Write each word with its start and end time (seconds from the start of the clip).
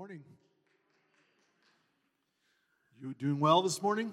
morning. 0.00 0.24
You 3.02 3.12
doing 3.18 3.38
well 3.38 3.60
this 3.60 3.82
morning? 3.82 4.10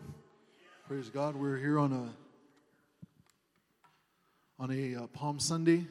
Praise 0.85 1.09
God. 1.09 1.37
We're 1.37 1.55
here 1.55 1.79
on 1.79 1.93
a 1.93 2.09
on 4.61 4.69
a 4.69 5.03
uh, 5.03 5.07
Palm 5.07 5.39
Sunday. 5.39 5.87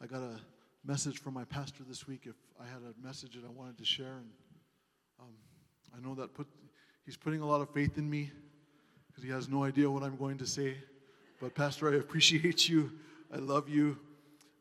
I 0.00 0.06
got 0.06 0.20
a 0.20 0.38
message 0.84 1.18
from 1.18 1.34
my 1.34 1.42
pastor 1.42 1.82
this 1.88 2.06
week. 2.06 2.20
If 2.26 2.36
I 2.60 2.66
had 2.66 2.82
a 2.82 3.04
message 3.04 3.32
that 3.34 3.44
I 3.44 3.50
wanted 3.50 3.78
to 3.78 3.84
share, 3.84 4.12
and 4.12 4.30
um, 5.18 5.34
I 5.92 6.00
know 6.06 6.14
that 6.14 6.32
put 6.32 6.46
he's 7.04 7.16
putting 7.16 7.40
a 7.40 7.46
lot 7.46 7.60
of 7.60 7.68
faith 7.70 7.98
in 7.98 8.08
me 8.08 8.30
because 9.08 9.24
he 9.24 9.30
has 9.30 9.48
no 9.48 9.64
idea 9.64 9.90
what 9.90 10.04
I'm 10.04 10.16
going 10.16 10.38
to 10.38 10.46
say. 10.46 10.76
But 11.40 11.52
Pastor, 11.52 11.92
I 11.92 11.96
appreciate 11.96 12.68
you. 12.68 12.92
I 13.34 13.38
love 13.38 13.68
you. 13.68 13.98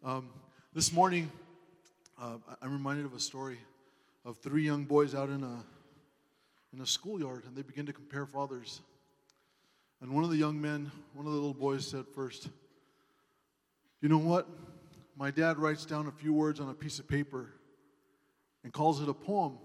Um, 0.04 0.32
this 0.73 0.91
morning, 0.91 1.32
uh, 2.20 2.38
I'm 2.63 2.73
reminded 2.73 3.05
of 3.05 3.13
a 3.13 3.20
story 3.20 3.59
of 4.25 4.37
three 4.39 4.63
young 4.63 4.85
boys 4.85 5.13
out 5.13 5.29
in 5.29 5.43
a 5.43 5.63
in 6.73 6.81
a 6.81 6.85
schoolyard, 6.85 7.45
and 7.45 7.55
they 7.55 7.61
begin 7.61 7.85
to 7.85 7.93
compare 7.93 8.25
fathers. 8.25 8.81
And 10.02 10.11
one 10.11 10.25
of 10.25 10.29
the 10.29 10.35
young 10.35 10.59
men, 10.59 10.91
one 11.13 11.25
of 11.25 11.31
the 11.31 11.38
little 11.38 11.53
boys, 11.53 11.88
said 11.88 12.05
first, 12.13 12.49
"You 14.02 14.09
know 14.09 14.17
what? 14.17 14.49
My 15.16 15.31
dad 15.31 15.57
writes 15.57 15.85
down 15.85 16.07
a 16.07 16.11
few 16.11 16.33
words 16.33 16.59
on 16.59 16.67
a 16.69 16.73
piece 16.73 16.99
of 16.99 17.07
paper 17.07 17.53
and 18.63 18.73
calls 18.73 19.02
it 19.02 19.07
a 19.07 19.13
poem, 19.13 19.57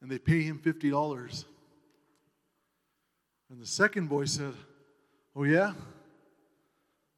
and 0.00 0.10
they 0.10 0.18
pay 0.18 0.42
him 0.42 0.58
fifty 0.58 0.88
dollars." 0.88 1.44
And 3.50 3.60
the 3.60 3.66
second 3.66 4.08
boy 4.08 4.24
said, 4.24 4.54
"Oh 5.34 5.44
yeah." 5.44 5.74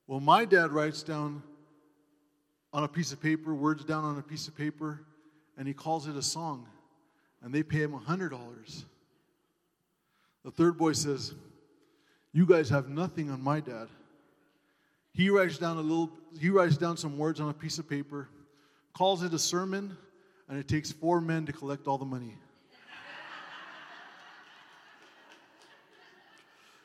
Well, 0.06 0.20
my 0.20 0.46
dad 0.46 0.72
writes 0.72 1.02
down 1.02 1.42
on 2.72 2.82
a 2.82 2.88
piece 2.88 3.12
of 3.12 3.20
paper, 3.20 3.54
words 3.54 3.84
down 3.84 4.04
on 4.04 4.18
a 4.18 4.22
piece 4.22 4.48
of 4.48 4.56
paper, 4.56 5.04
and 5.58 5.66
he 5.66 5.74
calls 5.74 6.06
it 6.06 6.16
a 6.16 6.22
song, 6.22 6.66
and 7.42 7.52
they 7.52 7.64
pay 7.64 7.78
him 7.78 7.92
$100. 7.92 8.84
The 10.44 10.50
third 10.52 10.78
boy 10.78 10.92
says, 10.92 11.34
You 12.32 12.46
guys 12.46 12.70
have 12.70 12.88
nothing 12.88 13.28
on 13.28 13.42
my 13.42 13.58
dad. 13.58 13.88
He 15.12 15.30
writes 15.30 15.58
down 15.58 15.76
a 15.76 15.80
little, 15.80 16.12
he 16.38 16.48
writes 16.48 16.76
down 16.76 16.96
some 16.96 17.18
words 17.18 17.40
on 17.40 17.48
a 17.48 17.52
piece 17.52 17.80
of 17.80 17.88
paper, 17.88 18.28
calls 18.92 19.24
it 19.24 19.34
a 19.34 19.38
sermon, 19.38 19.96
and 20.48 20.58
it 20.58 20.68
takes 20.68 20.92
four 20.92 21.20
men 21.20 21.44
to 21.46 21.52
collect 21.52 21.88
all 21.88 21.98
the 21.98 22.04
money. 22.04 22.36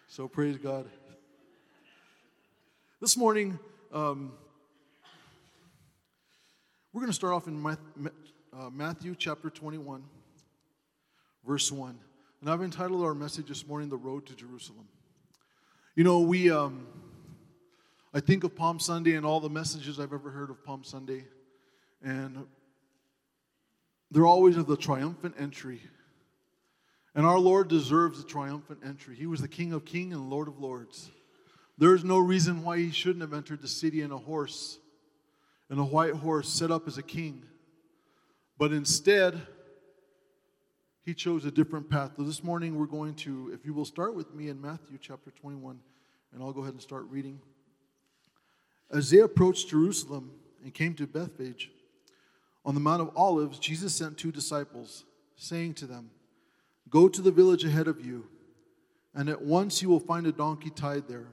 so 0.07 0.27
praise 0.27 0.57
God. 0.57 0.89
This 2.99 3.15
morning, 3.15 3.59
um, 3.91 4.33
we're 6.91 7.01
going 7.01 7.11
to 7.11 7.15
start 7.15 7.33
off 7.33 7.47
in 7.47 7.61
uh, 8.59 8.69
Matthew 8.69 9.15
chapter 9.17 9.49
21, 9.49 10.03
verse 11.45 11.71
1. 11.71 11.97
And 12.41 12.49
I've 12.49 12.61
entitled 12.61 13.03
our 13.03 13.15
message 13.15 13.47
this 13.47 13.65
morning, 13.65 13.89
The 13.89 13.97
Road 13.97 14.25
to 14.27 14.35
Jerusalem. 14.35 14.87
You 15.95 16.03
know, 16.03 16.19
we, 16.19 16.51
um, 16.51 16.85
I 18.13 18.19
think 18.19 18.43
of 18.43 18.55
Palm 18.55 18.79
Sunday 18.79 19.15
and 19.15 19.25
all 19.25 19.39
the 19.39 19.49
messages 19.49 19.99
I've 19.99 20.13
ever 20.13 20.29
heard 20.29 20.49
of 20.49 20.63
Palm 20.63 20.83
Sunday, 20.83 21.25
and 22.03 22.45
they're 24.11 24.25
always 24.25 24.57
of 24.57 24.67
the 24.67 24.77
triumphant 24.77 25.35
entry. 25.39 25.81
And 27.15 27.25
our 27.25 27.39
Lord 27.39 27.69
deserves 27.69 28.21
the 28.21 28.27
triumphant 28.27 28.81
entry. 28.85 29.15
He 29.15 29.25
was 29.25 29.41
the 29.41 29.47
King 29.47 29.73
of 29.73 29.85
kings 29.85 30.13
and 30.13 30.29
Lord 30.29 30.47
of 30.47 30.59
lords. 30.59 31.09
There's 31.77 32.03
no 32.03 32.19
reason 32.19 32.63
why 32.63 32.77
he 32.77 32.91
shouldn't 32.91 33.21
have 33.21 33.33
entered 33.33 33.61
the 33.61 33.67
city 33.67 34.01
in 34.01 34.11
a 34.11 34.17
horse, 34.17 34.77
in 35.71 35.79
a 35.79 35.85
white 35.85 36.13
horse 36.13 36.49
set 36.49 36.69
up 36.69 36.87
as 36.87 36.99
a 36.99 37.03
king. 37.03 37.43
But 38.57 38.71
instead, 38.71 39.41
he 41.03 41.13
chose 41.13 41.45
a 41.45 41.51
different 41.51 41.89
path. 41.89 42.11
So 42.17 42.23
this 42.23 42.43
morning 42.43 42.77
we're 42.77 42.85
going 42.85 43.15
to, 43.15 43.51
if 43.53 43.65
you 43.65 43.73
will 43.73 43.85
start 43.85 44.15
with 44.15 44.33
me 44.33 44.49
in 44.49 44.61
Matthew 44.61 44.97
chapter 45.01 45.31
21, 45.31 45.79
and 46.31 46.41
I'll 46.41 46.53
go 46.53 46.61
ahead 46.61 46.73
and 46.73 46.81
start 46.81 47.05
reading. 47.09 47.39
As 48.91 49.09
they 49.09 49.19
approached 49.19 49.69
Jerusalem 49.69 50.31
and 50.63 50.73
came 50.73 50.93
to 50.95 51.07
Bethphage, 51.07 51.71
on 52.65 52.75
the 52.75 52.79
Mount 52.79 53.01
of 53.01 53.11
Olives, 53.15 53.59
Jesus 53.59 53.93
sent 53.93 54.17
two 54.17 54.31
disciples, 54.31 55.03
saying 55.35 55.73
to 55.75 55.85
them, 55.85 56.11
Go 56.89 57.09
to 57.09 57.21
the 57.21 57.31
village 57.31 57.65
ahead 57.65 57.87
of 57.87 58.05
you, 58.05 58.27
and 59.13 59.27
at 59.29 59.41
once 59.41 59.81
you 59.81 59.89
will 59.89 59.99
find 59.99 60.25
a 60.25 60.31
donkey 60.31 60.69
tied 60.69 61.07
there, 61.07 61.27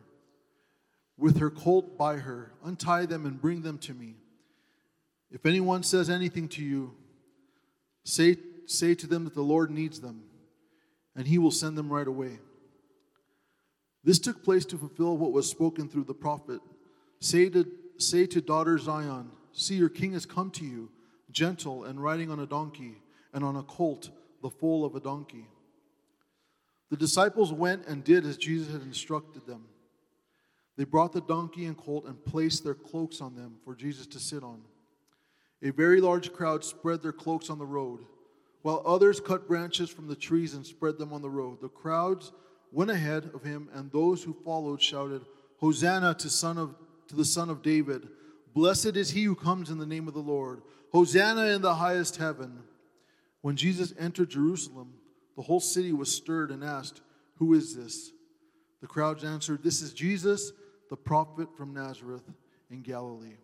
with 1.16 1.38
her 1.38 1.50
colt 1.50 1.96
by 1.96 2.16
her. 2.16 2.52
Untie 2.64 3.06
them 3.06 3.26
and 3.26 3.40
bring 3.40 3.62
them 3.62 3.78
to 3.78 3.94
me. 3.94 4.16
If 5.30 5.46
anyone 5.46 5.82
says 5.82 6.10
anything 6.10 6.48
to 6.48 6.64
you, 6.64 6.94
Say, 8.10 8.38
say 8.66 8.96
to 8.96 9.06
them 9.06 9.22
that 9.22 9.34
the 9.34 9.40
Lord 9.40 9.70
needs 9.70 10.00
them, 10.00 10.24
and 11.14 11.28
he 11.28 11.38
will 11.38 11.52
send 11.52 11.78
them 11.78 11.92
right 11.92 12.08
away. 12.08 12.40
This 14.02 14.18
took 14.18 14.42
place 14.42 14.64
to 14.64 14.78
fulfill 14.78 15.16
what 15.16 15.30
was 15.30 15.48
spoken 15.48 15.88
through 15.88 16.04
the 16.04 16.14
prophet. 16.14 16.60
Say 17.20 17.48
to, 17.50 17.64
say 17.98 18.26
to 18.26 18.40
daughter 18.40 18.78
Zion, 18.78 19.30
See, 19.52 19.76
your 19.76 19.88
king 19.88 20.12
has 20.14 20.26
come 20.26 20.50
to 20.52 20.64
you, 20.64 20.90
gentle 21.30 21.84
and 21.84 22.02
riding 22.02 22.32
on 22.32 22.40
a 22.40 22.46
donkey, 22.46 23.00
and 23.32 23.44
on 23.44 23.54
a 23.54 23.62
colt, 23.62 24.10
the 24.42 24.50
foal 24.50 24.84
of 24.84 24.96
a 24.96 25.00
donkey. 25.00 25.46
The 26.90 26.96
disciples 26.96 27.52
went 27.52 27.86
and 27.86 28.02
did 28.02 28.26
as 28.26 28.36
Jesus 28.36 28.72
had 28.72 28.82
instructed 28.82 29.46
them. 29.46 29.66
They 30.76 30.84
brought 30.84 31.12
the 31.12 31.20
donkey 31.20 31.66
and 31.66 31.76
colt 31.76 32.06
and 32.06 32.24
placed 32.24 32.64
their 32.64 32.74
cloaks 32.74 33.20
on 33.20 33.36
them 33.36 33.58
for 33.64 33.76
Jesus 33.76 34.08
to 34.08 34.18
sit 34.18 34.42
on. 34.42 34.62
A 35.62 35.70
very 35.70 36.00
large 36.00 36.32
crowd 36.32 36.64
spread 36.64 37.02
their 37.02 37.12
cloaks 37.12 37.50
on 37.50 37.58
the 37.58 37.66
road, 37.66 38.00
while 38.62 38.82
others 38.86 39.20
cut 39.20 39.46
branches 39.46 39.90
from 39.90 40.08
the 40.08 40.16
trees 40.16 40.54
and 40.54 40.64
spread 40.64 40.98
them 40.98 41.12
on 41.12 41.22
the 41.22 41.30
road. 41.30 41.60
The 41.60 41.68
crowds 41.68 42.32
went 42.72 42.90
ahead 42.90 43.30
of 43.34 43.42
him, 43.42 43.68
and 43.74 43.90
those 43.90 44.22
who 44.22 44.32
followed 44.44 44.80
shouted, 44.80 45.22
Hosanna 45.58 46.14
to, 46.14 46.30
son 46.30 46.56
of, 46.56 46.74
to 47.08 47.16
the 47.16 47.24
Son 47.24 47.50
of 47.50 47.62
David! 47.62 48.08
Blessed 48.54 48.96
is 48.96 49.10
he 49.10 49.24
who 49.24 49.34
comes 49.34 49.70
in 49.70 49.78
the 49.78 49.86
name 49.86 50.08
of 50.08 50.14
the 50.14 50.20
Lord! 50.20 50.62
Hosanna 50.92 51.46
in 51.46 51.62
the 51.62 51.74
highest 51.74 52.16
heaven! 52.16 52.62
When 53.42 53.56
Jesus 53.56 53.92
entered 53.98 54.30
Jerusalem, 54.30 54.94
the 55.36 55.42
whole 55.42 55.60
city 55.60 55.92
was 55.92 56.14
stirred 56.14 56.50
and 56.50 56.64
asked, 56.64 57.00
Who 57.36 57.54
is 57.54 57.76
this? 57.76 58.12
The 58.80 58.86
crowds 58.86 59.24
answered, 59.24 59.62
This 59.62 59.82
is 59.82 59.92
Jesus, 59.92 60.52
the 60.88 60.96
prophet 60.96 61.48
from 61.56 61.74
Nazareth 61.74 62.24
in 62.70 62.82
Galilee. 62.82 63.36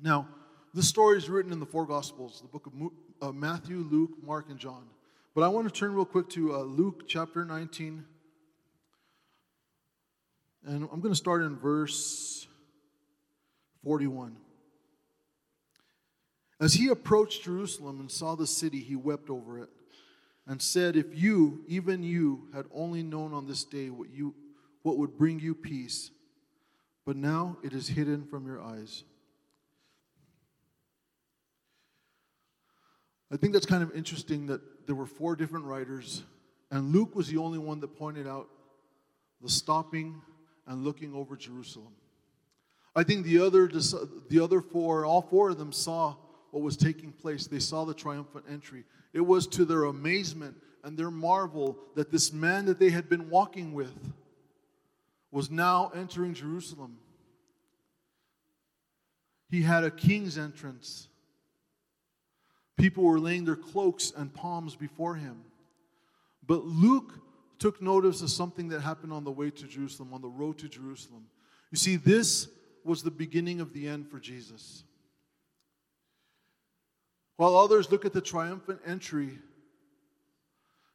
Now, 0.00 0.28
this 0.74 0.88
story 0.88 1.18
is 1.18 1.28
written 1.28 1.52
in 1.52 1.60
the 1.60 1.66
four 1.66 1.86
Gospels 1.86 2.40
the 2.40 2.48
book 2.48 2.66
of 2.66 2.72
uh, 3.20 3.32
Matthew, 3.32 3.78
Luke, 3.78 4.12
Mark, 4.24 4.48
and 4.48 4.58
John. 4.58 4.84
But 5.34 5.42
I 5.42 5.48
want 5.48 5.72
to 5.72 5.72
turn 5.72 5.94
real 5.94 6.04
quick 6.04 6.28
to 6.30 6.54
uh, 6.54 6.58
Luke 6.60 7.04
chapter 7.06 7.44
19. 7.44 8.04
And 10.64 10.88
I'm 10.92 11.00
going 11.00 11.12
to 11.12 11.16
start 11.16 11.42
in 11.42 11.56
verse 11.56 12.46
41. 13.84 14.36
As 16.60 16.74
he 16.74 16.88
approached 16.88 17.44
Jerusalem 17.44 18.00
and 18.00 18.10
saw 18.10 18.34
the 18.34 18.46
city, 18.46 18.80
he 18.80 18.94
wept 18.94 19.28
over 19.28 19.58
it 19.58 19.68
and 20.46 20.62
said, 20.62 20.96
If 20.96 21.06
you, 21.12 21.64
even 21.66 22.02
you, 22.02 22.48
had 22.54 22.66
only 22.74 23.02
known 23.02 23.34
on 23.34 23.46
this 23.46 23.64
day 23.64 23.90
what, 23.90 24.10
you, 24.10 24.34
what 24.82 24.96
would 24.96 25.18
bring 25.18 25.40
you 25.40 25.54
peace, 25.54 26.10
but 27.04 27.16
now 27.16 27.58
it 27.62 27.72
is 27.72 27.88
hidden 27.88 28.24
from 28.24 28.46
your 28.46 28.62
eyes. 28.62 29.04
I 33.32 33.36
think 33.36 33.54
that's 33.54 33.66
kind 33.66 33.82
of 33.82 33.94
interesting 33.96 34.46
that 34.48 34.60
there 34.86 34.94
were 34.94 35.06
four 35.06 35.34
different 35.36 35.64
writers, 35.64 36.22
and 36.70 36.92
Luke 36.92 37.16
was 37.16 37.28
the 37.28 37.38
only 37.38 37.58
one 37.58 37.80
that 37.80 37.96
pointed 37.96 38.26
out 38.26 38.48
the 39.40 39.48
stopping 39.48 40.20
and 40.66 40.84
looking 40.84 41.14
over 41.14 41.34
Jerusalem. 41.34 41.94
I 42.94 43.04
think 43.04 43.24
the 43.24 43.40
other, 43.40 43.68
the 43.68 44.40
other 44.42 44.60
four, 44.60 45.06
all 45.06 45.22
four 45.22 45.48
of 45.48 45.58
them 45.58 45.72
saw 45.72 46.14
what 46.50 46.62
was 46.62 46.76
taking 46.76 47.10
place. 47.10 47.46
They 47.46 47.58
saw 47.58 47.86
the 47.86 47.94
triumphant 47.94 48.44
entry. 48.50 48.84
It 49.14 49.22
was 49.22 49.46
to 49.48 49.64
their 49.64 49.84
amazement 49.84 50.56
and 50.84 50.98
their 50.98 51.10
marvel 51.10 51.78
that 51.94 52.12
this 52.12 52.32
man 52.34 52.66
that 52.66 52.78
they 52.78 52.90
had 52.90 53.08
been 53.08 53.30
walking 53.30 53.72
with 53.72 54.12
was 55.30 55.50
now 55.50 55.90
entering 55.94 56.34
Jerusalem. 56.34 56.98
He 59.48 59.62
had 59.62 59.84
a 59.84 59.90
king's 59.90 60.36
entrance. 60.36 61.08
People 62.76 63.04
were 63.04 63.20
laying 63.20 63.44
their 63.44 63.56
cloaks 63.56 64.12
and 64.16 64.32
palms 64.32 64.74
before 64.76 65.14
him. 65.14 65.42
But 66.46 66.64
Luke 66.64 67.12
took 67.58 67.80
notice 67.80 68.22
of 68.22 68.30
something 68.30 68.68
that 68.68 68.80
happened 68.80 69.12
on 69.12 69.24
the 69.24 69.30
way 69.30 69.50
to 69.50 69.66
Jerusalem, 69.66 70.12
on 70.12 70.20
the 70.20 70.28
road 70.28 70.58
to 70.58 70.68
Jerusalem. 70.68 71.26
You 71.70 71.78
see, 71.78 71.96
this 71.96 72.48
was 72.84 73.02
the 73.02 73.10
beginning 73.10 73.60
of 73.60 73.72
the 73.72 73.86
end 73.86 74.08
for 74.08 74.18
Jesus. 74.18 74.84
While 77.36 77.56
others 77.56 77.90
look 77.90 78.04
at 78.04 78.12
the 78.12 78.20
triumphant 78.20 78.80
entry, 78.86 79.38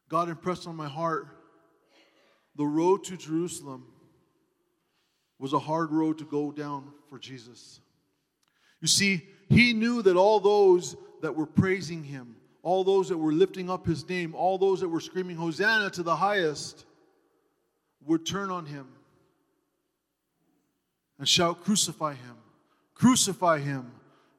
God 0.10 0.30
impressed 0.30 0.68
on 0.68 0.76
my 0.76 0.88
heart 0.88 1.28
the 2.56 2.66
road 2.66 3.04
to 3.06 3.18
Jerusalem 3.18 3.86
was 5.40 5.54
a 5.54 5.60
hard 5.60 5.92
road 5.92 6.18
to 6.18 6.26
go 6.26 6.52
down 6.52 6.92
for 7.10 7.20
Jesus. 7.20 7.80
You 8.82 8.88
see, 8.88 9.22
he 9.50 9.74
knew 9.74 10.02
that 10.02 10.16
all 10.16 10.40
those 10.40 10.96
that 11.22 11.36
were 11.36 11.46
praising 11.46 12.04
him, 12.04 12.36
all 12.64 12.84
those 12.84 13.10
that 13.10 13.18
were 13.18 13.32
lifting 13.32 13.70
up 13.70 13.86
his 13.86 14.08
name, 14.08 14.36
all 14.36 14.58
those 14.58 14.80
that 14.82 14.90
were 14.90 15.00
screaming, 15.00 15.38
Hosanna 15.38 15.90
to 15.92 16.04
the 16.04 16.16
highest, 16.16 16.86
would 18.06 18.26
turn 18.26 18.50
on 18.50 18.66
him 18.66 18.88
and 21.20 21.28
shout, 21.28 21.64
Crucify 21.64 22.14
him, 22.14 22.36
crucify 22.94 23.60
him, 23.60 23.92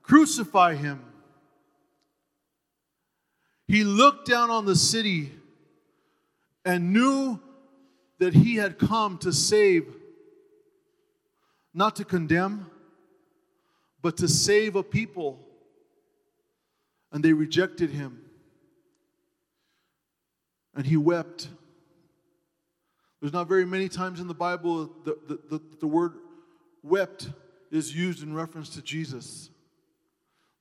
crucify 0.03 0.75
him. 0.75 1.05
He 3.67 3.85
looked 3.85 4.27
down 4.27 4.51
on 4.51 4.65
the 4.65 4.77
city 4.77 5.33
and 6.65 6.93
knew 6.93 7.39
that 8.19 8.35
he 8.35 8.57
had 8.57 8.79
come 8.79 9.19
to 9.19 9.33
save, 9.33 9.87
not 11.75 11.97
to 11.97 12.05
condemn, 12.05 12.71
but 14.01 14.17
to 14.19 14.29
save 14.29 14.75
a 14.77 14.83
people. 14.83 15.39
And 17.13 17.25
they 17.25 17.33
rejected 17.33 17.91
him. 17.91 18.21
And 20.75 20.87
he 20.87 20.97
wept. 20.97 21.49
There's 23.21 23.33
not 23.33 23.49
very 23.49 23.65
many 23.65 23.89
times 23.89 24.21
in 24.21 24.29
the 24.29 24.35
Bible 24.35 24.91
that 25.05 25.29
the, 25.29 25.39
the, 25.51 25.61
the, 25.81 25.87
word 25.87 26.15
wept 26.83 27.31
is 27.71 27.95
used 27.95 28.23
in 28.23 28.33
reference 28.35 28.69
to 28.71 28.83
Jesus. 28.83 29.51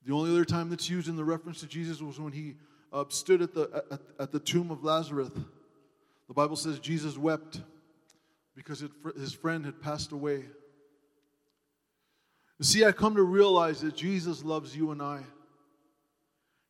The 0.06 0.14
only 0.14 0.32
other 0.32 0.46
time 0.46 0.70
that's 0.70 0.90
used 0.90 1.08
in 1.08 1.16
the 1.16 1.24
reference 1.24 1.60
to 1.60 1.68
Jesus 1.68 2.02
was 2.02 2.20
when 2.20 2.34
he 2.34 2.56
uh, 2.92 3.04
stood 3.10 3.42
at 3.42 3.54
the, 3.54 3.84
at, 3.92 4.02
at 4.20 4.32
the 4.32 4.40
tomb 4.40 4.72
of 4.72 4.84
Lazarus. 4.84 5.30
The 6.28 6.34
Bible 6.34 6.56
says 6.56 6.80
Jesus 6.80 7.18
wept 7.18 7.62
because 8.56 8.82
it, 8.82 8.92
his 9.18 9.34
friend 9.34 9.66
had 9.66 9.82
passed 9.82 10.12
away. 10.12 10.46
You 12.58 12.66
see, 12.66 12.86
I 12.86 12.92
come 12.92 13.16
to 13.16 13.24
realize 13.24 13.82
that 13.82 13.96
Jesus 13.96 14.44
loves 14.44 14.76
you 14.76 14.92
and 14.92 15.02
I. 15.02 15.22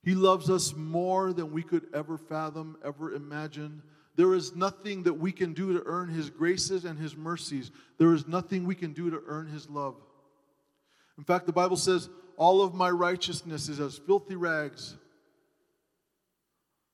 He 0.07 0.15
loves 0.15 0.50
us 0.50 0.74
more 0.74 1.33
than 1.33 1.51
we 1.51 1.62
could 1.62 1.88
ever 1.94 2.18
fathom, 2.18 2.77
ever 2.81 3.12
imagine. 3.12 3.81
There 4.15 4.36
is 4.36 4.56
nothing 4.56 5.04
that 5.04 5.15
we 5.15 5.33
can 5.33 5.51
do 5.51 5.74
to 5.74 5.83
earn 5.86 6.07
His 6.07 6.30
graces 6.30 6.86
and 6.86 6.98
His 6.98 7.18
mercies. 7.18 7.71
There 7.98 8.13
is 8.13 8.25
nothing 8.25 8.65
we 8.65 8.74
can 8.74 8.94
do 8.94 9.09
to 9.09 9.21
earn 9.27 9.48
His 9.48 9.69
love. 9.69 9.95
In 11.18 11.25
fact, 11.25 11.45
the 11.45 11.51
Bible 11.51 11.75
says, 11.75 12.07
All 12.38 12.62
of 12.62 12.74
my 12.74 12.89
righteousness 12.89 13.68
is 13.68 13.81
as 13.81 13.98
filthy 13.98 14.38
rags 14.38 14.95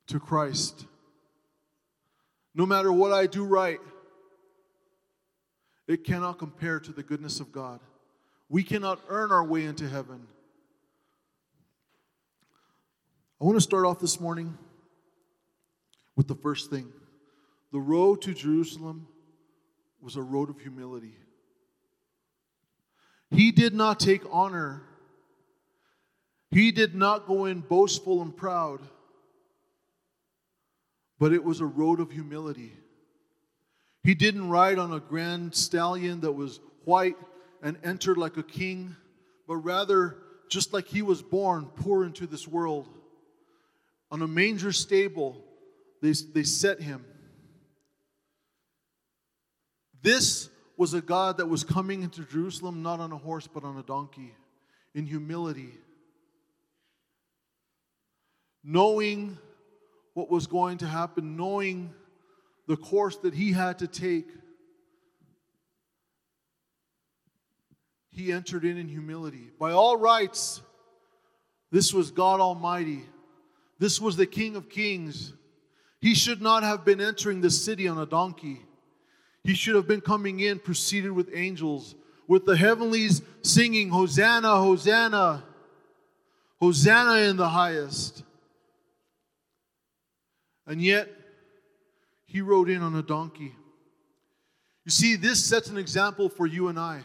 to 0.07 0.19
Christ. 0.19 0.87
No 2.55 2.65
matter 2.65 2.91
what 2.91 3.13
I 3.13 3.27
do 3.27 3.45
right, 3.45 3.79
it 5.87 6.03
cannot 6.03 6.39
compare 6.39 6.79
to 6.79 6.91
the 6.91 7.03
goodness 7.03 7.39
of 7.39 7.51
God. 7.51 7.79
We 8.49 8.63
cannot 8.63 8.99
earn 9.07 9.31
our 9.31 9.45
way 9.45 9.65
into 9.65 9.87
heaven. 9.87 10.25
I 13.43 13.45
want 13.45 13.57
to 13.57 13.61
start 13.61 13.85
off 13.85 13.99
this 13.99 14.21
morning 14.21 14.57
with 16.15 16.29
the 16.29 16.35
first 16.35 16.69
thing. 16.69 16.87
The 17.73 17.79
road 17.81 18.21
to 18.21 18.33
Jerusalem 18.33 19.05
was 19.99 20.15
a 20.15 20.21
road 20.21 20.49
of 20.49 20.61
humility. 20.61 21.17
He 23.31 23.51
did 23.51 23.73
not 23.73 23.99
take 23.99 24.21
honor, 24.31 24.83
he 26.51 26.71
did 26.71 26.95
not 26.95 27.27
go 27.27 27.43
in 27.43 27.59
boastful 27.59 28.21
and 28.21 28.33
proud, 28.33 28.79
but 31.19 31.33
it 31.33 31.43
was 31.43 31.59
a 31.59 31.65
road 31.65 31.99
of 31.99 32.11
humility. 32.11 32.71
He 34.03 34.15
didn't 34.15 34.47
ride 34.47 34.79
on 34.79 34.93
a 34.93 35.01
grand 35.01 35.53
stallion 35.53 36.21
that 36.21 36.31
was 36.31 36.61
white 36.85 37.17
and 37.61 37.75
entered 37.83 38.17
like 38.17 38.37
a 38.37 38.43
king, 38.43 38.95
but 39.49 39.57
rather, 39.57 40.15
just 40.47 40.71
like 40.71 40.87
he 40.87 41.01
was 41.01 41.21
born, 41.21 41.65
poor 41.75 42.05
into 42.05 42.25
this 42.25 42.47
world. 42.47 42.87
On 44.13 44.21
a 44.21 44.27
manger 44.27 44.71
stable, 44.71 45.43
they, 45.99 46.11
they 46.11 46.43
set 46.43 46.79
him. 46.79 47.03
This 50.03 50.49
was 50.77 50.93
a 50.93 51.01
God 51.01 51.37
that 51.37 51.47
was 51.47 51.63
coming 51.63 52.03
into 52.03 52.23
Jerusalem 52.23 52.83
not 52.83 52.99
on 52.99 53.11
a 53.11 53.17
horse, 53.17 53.47
but 53.51 53.63
on 53.63 53.75
a 53.75 53.81
donkey, 53.81 54.35
in 54.93 55.07
humility. 55.07 55.71
Knowing 58.63 59.39
what 60.13 60.29
was 60.29 60.45
going 60.45 60.77
to 60.77 60.87
happen, 60.87 61.35
knowing 61.35 61.91
the 62.67 62.77
course 62.77 63.15
that 63.17 63.33
he 63.33 63.51
had 63.51 63.79
to 63.79 63.87
take, 63.87 64.27
he 68.11 68.31
entered 68.31 68.63
in 68.63 68.77
in 68.77 68.87
humility. 68.87 69.49
By 69.59 69.71
all 69.71 69.97
rights, 69.97 70.61
this 71.71 71.91
was 71.91 72.11
God 72.11 72.39
Almighty. 72.39 73.05
This 73.83 73.99
was 73.99 74.15
the 74.15 74.25
King 74.25 74.55
of 74.55 74.69
Kings. 74.69 75.33
He 75.99 76.15
should 76.15 76.41
not 76.41 76.63
have 76.63 76.85
been 76.85 77.01
entering 77.01 77.41
the 77.41 77.51
city 77.51 77.85
on 77.85 77.97
a 77.97 78.05
donkey. 78.05 78.61
He 79.43 79.55
should 79.55 79.75
have 79.75 79.89
been 79.89 79.99
coming 79.99 80.39
in 80.39 80.59
preceded 80.59 81.11
with 81.11 81.29
angels, 81.33 81.93
with 82.25 82.45
the 82.45 82.55
heavenlies 82.55 83.21
singing, 83.41 83.89
Hosanna, 83.89 84.55
Hosanna, 84.55 85.43
Hosanna 86.61 87.27
in 87.27 87.35
the 87.35 87.49
highest. 87.49 88.23
And 90.65 90.81
yet, 90.81 91.09
he 92.25 92.39
rode 92.39 92.69
in 92.69 92.81
on 92.81 92.95
a 92.95 93.03
donkey. 93.03 93.53
You 94.85 94.91
see, 94.91 95.17
this 95.17 95.43
sets 95.43 95.67
an 95.67 95.77
example 95.77 96.29
for 96.29 96.47
you 96.47 96.69
and 96.69 96.79
I. 96.79 97.01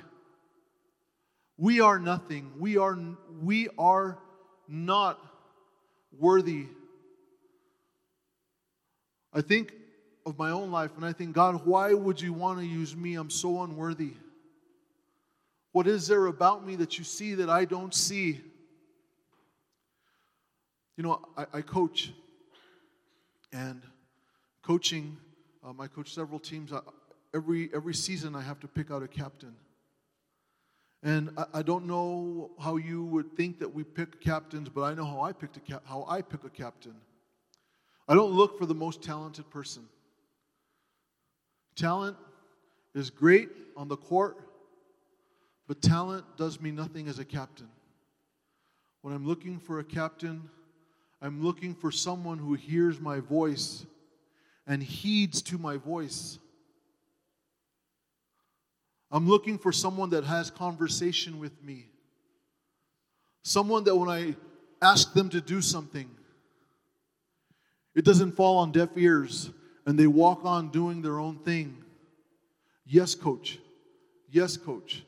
We 1.57 1.81
are 1.81 1.99
nothing. 1.99 2.53
We 2.57 2.77
are, 2.77 2.97
we 3.43 3.67
are 3.77 4.17
not 4.69 5.28
worthy. 6.17 6.67
I 9.33 9.41
think 9.41 9.73
of 10.27 10.39
my 10.39 10.51
own 10.51 10.71
life 10.71 10.93
and 10.97 11.05
I 11.05 11.13
think, 11.13 11.35
God, 11.35 11.65
why 11.65 11.95
would 11.95 12.21
you 12.21 12.33
want 12.33 12.59
to 12.59 12.65
use 12.65 12.97
me? 12.97 13.15
I'm 13.15 13.31
so 13.31 13.63
unworthy. 13.63 14.13
What 15.73 15.87
is 15.87 16.09
there 16.09 16.27
about 16.27 16.67
me 16.67 16.77
that 16.77 16.99
you 16.99 17.05
see 17.05 17.35
that 17.35 17.51
I 17.51 17.65
don't 17.65 17.95
see? 17.95 18.41
You 20.97 21.05
know, 21.05 21.25
I, 21.37 21.47
I 21.55 21.61
coach, 21.63 22.13
and 23.53 23.83
coaching, 24.63 25.17
um, 25.65 25.81
I 25.81 25.87
coach 25.87 26.13
several 26.13 26.41
teams. 26.41 26.73
I, 26.73 26.81
every, 27.35 27.71
every 27.75 27.95
season, 27.95 28.35
I 28.35 28.43
have 28.43 28.61
to 28.61 28.69
pick 28.69 28.91
out 28.91 29.03
a 29.03 29.09
captain. 29.09 29.55
And 31.03 31.31
I, 31.37 31.45
I, 31.55 31.63
don't 31.63 31.87
know 31.87 32.51
how 32.61 32.77
you 32.77 33.05
would 33.05 33.37
think 33.37 33.61
that 33.61 33.73
we 33.73 33.85
pick 33.85 34.21
captains, 34.21 34.69
but 34.69 34.83
I 34.83 34.95
know 34.95 35.05
how 35.05 35.21
I 35.21 35.33
picked 35.33 35.57
a 35.57 35.61
cap- 35.61 35.85
how 35.87 36.05
I 36.09 36.23
pick 36.23 36.43
a 36.45 36.51
captain. 36.51 36.95
I 38.09 38.15
don't 38.15 38.33
look 38.33 38.59
for 38.59 38.67
the 38.67 38.75
most 38.75 39.03
talented 39.03 39.49
person. 39.51 39.85
Talent 41.77 42.17
is 42.95 43.11
great 43.11 43.51
on 43.77 43.87
the 43.87 43.97
court, 43.97 44.37
but 45.69 45.81
talent 45.81 46.25
does 46.37 46.61
me 46.61 46.73
nothing 46.73 47.07
as 47.07 47.19
a 47.21 47.25
captain. 47.25 47.69
When 49.03 49.15
I'm 49.15 49.27
looking 49.27 49.61
for 49.61 49.79
a 49.79 49.85
captain, 49.85 50.51
I'm 51.23 51.43
looking 51.45 51.75
for 51.75 51.93
someone 51.93 52.39
who 52.39 52.55
hears 52.55 52.99
my 52.99 53.21
voice 53.21 53.87
and 54.67 54.83
heeds 54.83 55.43
to 55.43 55.59
my 55.59 55.77
voice. 55.77 56.39
I'm 59.11 59.27
looking 59.27 59.59
for 59.59 59.73
someone 59.73 60.11
that 60.11 60.25
has 60.25 60.51
conversation 60.51 61.39
with 61.39 61.63
me. 61.63 61.87
Someone 63.43 63.85
that 63.85 63.97
when 63.97 64.11
I 64.11 64.37
ask 64.83 65.15
them 65.15 65.31
to 65.31 65.41
do 65.41 65.63
something, 65.63 66.11
it 67.95 68.05
doesn't 68.05 68.33
fall 68.33 68.59
on 68.59 68.73
deaf 68.73 68.91
ears 68.97 69.51
and 69.87 69.99
they 69.99 70.07
walk 70.07 70.45
on 70.45 70.69
doing 70.69 71.01
their 71.01 71.19
own 71.19 71.39
thing. 71.39 71.83
Yes, 72.85 73.15
coach. 73.15 73.59
Yes, 74.31 74.57
coach. 74.57 75.03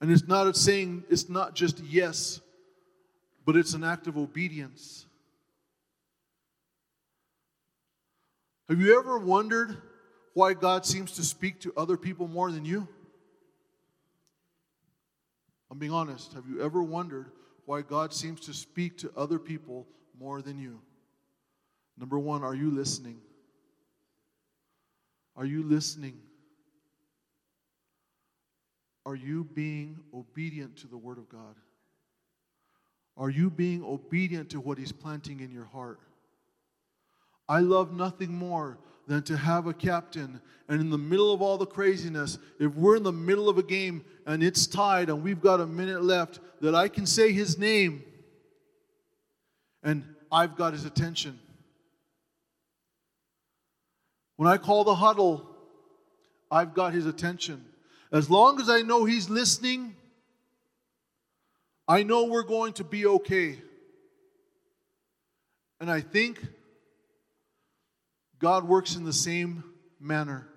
And 0.00 0.10
it's 0.10 0.26
not 0.26 0.46
a 0.46 0.54
saying, 0.54 1.04
it's 1.08 1.28
not 1.28 1.54
just 1.54 1.80
yes, 1.80 2.40
but 3.46 3.56
it's 3.56 3.72
an 3.72 3.84
act 3.84 4.06
of 4.06 4.18
obedience. 4.18 5.06
Have 8.68 8.80
you 8.80 8.98
ever 8.98 9.18
wondered 9.18 9.76
why 10.34 10.54
God 10.54 10.84
seems 10.84 11.12
to 11.12 11.22
speak 11.22 11.60
to 11.60 11.72
other 11.76 11.96
people 11.96 12.28
more 12.28 12.50
than 12.50 12.64
you? 12.64 12.86
I'm 15.72 15.78
being 15.78 15.90
honest. 15.90 16.34
Have 16.34 16.46
you 16.46 16.60
ever 16.60 16.82
wondered 16.82 17.30
why 17.64 17.80
God 17.80 18.12
seems 18.12 18.40
to 18.40 18.52
speak 18.52 18.98
to 18.98 19.12
other 19.16 19.38
people 19.38 19.88
more 20.20 20.42
than 20.42 20.58
you? 20.58 20.82
Number 21.96 22.18
one, 22.18 22.44
are 22.44 22.54
you 22.54 22.70
listening? 22.70 23.22
Are 25.34 25.46
you 25.46 25.62
listening? 25.62 26.20
Are 29.06 29.14
you 29.14 29.44
being 29.44 29.98
obedient 30.12 30.76
to 30.76 30.88
the 30.88 30.98
Word 30.98 31.16
of 31.16 31.30
God? 31.30 31.56
Are 33.16 33.30
you 33.30 33.48
being 33.48 33.82
obedient 33.82 34.50
to 34.50 34.60
what 34.60 34.76
He's 34.76 34.92
planting 34.92 35.40
in 35.40 35.50
your 35.50 35.64
heart? 35.64 36.00
I 37.48 37.60
love 37.60 37.94
nothing 37.94 38.34
more 38.34 38.76
than 39.06 39.22
to 39.24 39.36
have 39.36 39.66
a 39.66 39.74
captain. 39.74 40.40
And 40.68 40.80
in 40.80 40.90
the 40.90 40.98
middle 40.98 41.32
of 41.32 41.42
all 41.42 41.58
the 41.58 41.66
craziness, 41.66 42.38
if 42.58 42.74
we're 42.74 42.96
in 42.96 43.02
the 43.02 43.12
middle 43.12 43.48
of 43.48 43.58
a 43.58 43.62
game 43.62 44.04
and 44.26 44.42
it's 44.42 44.66
tied 44.66 45.08
and 45.08 45.22
we've 45.22 45.40
got 45.40 45.60
a 45.60 45.66
minute 45.66 46.02
left, 46.02 46.40
that 46.60 46.74
I 46.74 46.88
can 46.88 47.06
say 47.06 47.32
his 47.32 47.58
name 47.58 48.04
and 49.82 50.04
I've 50.30 50.56
got 50.56 50.72
his 50.72 50.84
attention. 50.84 51.38
When 54.36 54.48
I 54.48 54.56
call 54.56 54.84
the 54.84 54.94
huddle, 54.94 55.46
I've 56.50 56.74
got 56.74 56.92
his 56.92 57.06
attention. 57.06 57.64
As 58.12 58.30
long 58.30 58.60
as 58.60 58.68
I 58.68 58.82
know 58.82 59.04
he's 59.04 59.28
listening, 59.28 59.94
I 61.88 62.02
know 62.02 62.24
we're 62.24 62.42
going 62.42 62.74
to 62.74 62.84
be 62.84 63.06
okay. 63.06 63.60
And 65.80 65.90
I 65.90 66.00
think 66.00 66.40
God 68.42 68.66
works 68.66 68.96
in 68.96 69.04
the 69.04 69.12
same 69.12 69.62
manner. 70.00 70.48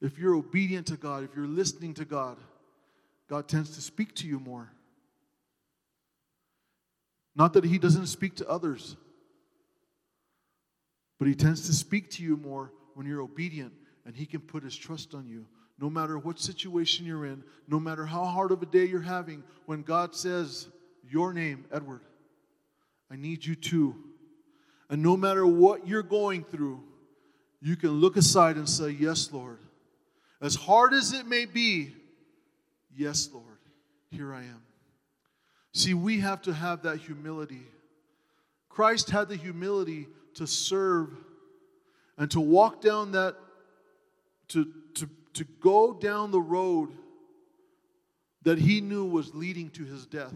If 0.00 0.18
you're 0.18 0.34
obedient 0.34 0.86
to 0.86 0.96
God, 0.96 1.24
if 1.24 1.36
you're 1.36 1.46
listening 1.46 1.92
to 1.94 2.06
God, 2.06 2.38
God 3.28 3.46
tends 3.46 3.74
to 3.74 3.82
speak 3.82 4.14
to 4.16 4.26
you 4.26 4.40
more. 4.40 4.72
Not 7.36 7.52
that 7.52 7.64
He 7.64 7.76
doesn't 7.76 8.06
speak 8.06 8.36
to 8.36 8.48
others, 8.48 8.96
but 11.18 11.28
He 11.28 11.34
tends 11.34 11.66
to 11.66 11.74
speak 11.74 12.10
to 12.12 12.22
you 12.22 12.38
more 12.38 12.72
when 12.94 13.06
you're 13.06 13.20
obedient 13.20 13.74
and 14.06 14.16
He 14.16 14.24
can 14.24 14.40
put 14.40 14.62
His 14.62 14.74
trust 14.74 15.14
on 15.14 15.28
you. 15.28 15.44
No 15.78 15.90
matter 15.90 16.18
what 16.18 16.40
situation 16.40 17.04
you're 17.04 17.26
in, 17.26 17.44
no 17.68 17.78
matter 17.78 18.06
how 18.06 18.24
hard 18.24 18.52
of 18.52 18.62
a 18.62 18.66
day 18.66 18.86
you're 18.86 19.02
having, 19.02 19.42
when 19.66 19.82
God 19.82 20.14
says, 20.14 20.68
Your 21.06 21.34
name, 21.34 21.66
Edward, 21.70 22.00
I 23.10 23.16
need 23.16 23.44
you 23.44 23.54
too. 23.54 24.09
And 24.90 25.02
no 25.02 25.16
matter 25.16 25.46
what 25.46 25.86
you're 25.86 26.02
going 26.02 26.42
through, 26.42 26.82
you 27.62 27.76
can 27.76 27.92
look 27.92 28.16
aside 28.16 28.56
and 28.56 28.68
say, 28.68 28.90
Yes, 28.90 29.30
Lord. 29.32 29.58
As 30.42 30.54
hard 30.54 30.92
as 30.94 31.12
it 31.12 31.26
may 31.26 31.44
be, 31.44 31.94
yes, 32.96 33.28
Lord, 33.32 33.44
here 34.10 34.34
I 34.34 34.40
am. 34.40 34.62
See, 35.72 35.94
we 35.94 36.20
have 36.20 36.42
to 36.42 36.52
have 36.52 36.82
that 36.82 36.96
humility. 36.96 37.62
Christ 38.68 39.10
had 39.10 39.28
the 39.28 39.36
humility 39.36 40.08
to 40.34 40.46
serve 40.46 41.10
and 42.16 42.30
to 42.30 42.40
walk 42.40 42.80
down 42.80 43.12
that, 43.12 43.36
to, 44.48 44.66
to, 44.94 45.08
to 45.34 45.44
go 45.60 45.92
down 45.92 46.30
the 46.30 46.40
road 46.40 46.90
that 48.42 48.58
he 48.58 48.80
knew 48.80 49.04
was 49.04 49.34
leading 49.34 49.68
to 49.70 49.84
his 49.84 50.06
death. 50.06 50.34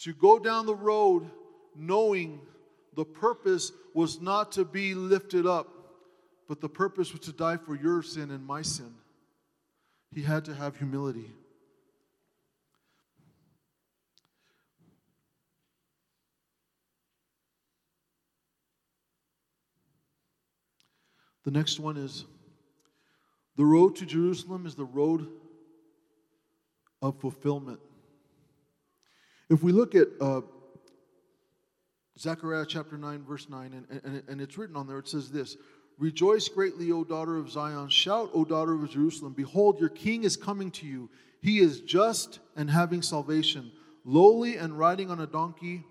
To 0.00 0.12
go 0.12 0.38
down 0.38 0.66
the 0.66 0.74
road 0.74 1.30
knowing 1.78 2.40
the 2.94 3.04
purpose 3.04 3.72
was 3.94 4.20
not 4.20 4.52
to 4.52 4.64
be 4.64 4.94
lifted 4.94 5.46
up, 5.46 5.68
but 6.48 6.60
the 6.60 6.68
purpose 6.68 7.12
was 7.12 7.20
to 7.22 7.32
die 7.32 7.56
for 7.56 7.74
your 7.74 8.02
sin 8.02 8.30
and 8.30 8.44
my 8.44 8.62
sin. 8.62 8.94
He 10.14 10.22
had 10.22 10.44
to 10.46 10.54
have 10.54 10.76
humility. 10.76 11.30
The 21.44 21.50
next 21.52 21.78
one 21.78 21.96
is 21.96 22.24
the 23.56 23.64
road 23.64 23.96
to 23.96 24.06
Jerusalem 24.06 24.66
is 24.66 24.74
the 24.74 24.84
road 24.84 25.28
of 27.00 27.20
fulfillment. 27.20 27.78
If 29.48 29.62
we 29.62 29.70
look 29.70 29.94
at 29.94 30.08
uh, 30.20 30.40
Zechariah 32.18 32.64
chapter 32.66 32.96
9, 32.96 33.24
verse 33.24 33.48
9, 33.48 33.72
and, 33.74 34.00
and, 34.04 34.22
and 34.28 34.40
it's 34.40 34.56
written 34.56 34.76
on 34.76 34.86
there, 34.86 34.98
it 34.98 35.08
says 35.08 35.30
this 35.30 35.56
Rejoice 35.98 36.48
greatly, 36.48 36.92
O 36.92 37.04
daughter 37.04 37.36
of 37.36 37.50
Zion. 37.50 37.88
Shout, 37.88 38.30
O 38.34 38.44
daughter 38.44 38.74
of 38.74 38.90
Jerusalem. 38.90 39.32
Behold, 39.32 39.80
your 39.80 39.88
king 39.88 40.24
is 40.24 40.36
coming 40.36 40.70
to 40.72 40.86
you. 40.86 41.10
He 41.40 41.58
is 41.58 41.80
just 41.80 42.40
and 42.54 42.70
having 42.70 43.02
salvation, 43.02 43.70
lowly 44.04 44.56
and 44.56 44.78
riding 44.78 45.10
on 45.10 45.20
a 45.20 45.26
donkey, 45.26 45.84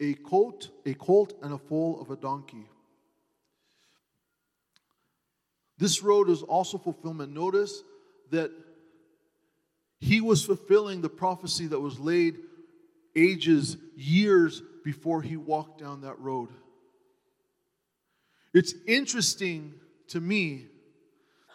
a 0.00 0.14
colt, 0.14 0.70
a 0.86 0.94
colt, 0.94 1.34
and 1.42 1.52
a 1.52 1.58
foal 1.58 2.00
of 2.00 2.10
a 2.10 2.16
donkey. 2.16 2.68
This 5.78 6.02
road 6.02 6.28
is 6.28 6.42
also 6.42 6.78
fulfillment. 6.78 7.32
Notice 7.32 7.82
that 8.30 8.50
he 10.00 10.20
was 10.20 10.44
fulfilling 10.44 11.00
the 11.00 11.08
prophecy 11.08 11.66
that 11.66 11.80
was 11.80 11.98
laid 11.98 12.38
ages, 13.16 13.76
years 13.96 14.62
before 14.88 15.20
he 15.20 15.36
walked 15.36 15.78
down 15.78 16.00
that 16.00 16.18
road. 16.18 16.48
It's 18.54 18.72
interesting 18.86 19.74
to 20.06 20.18
me 20.18 20.64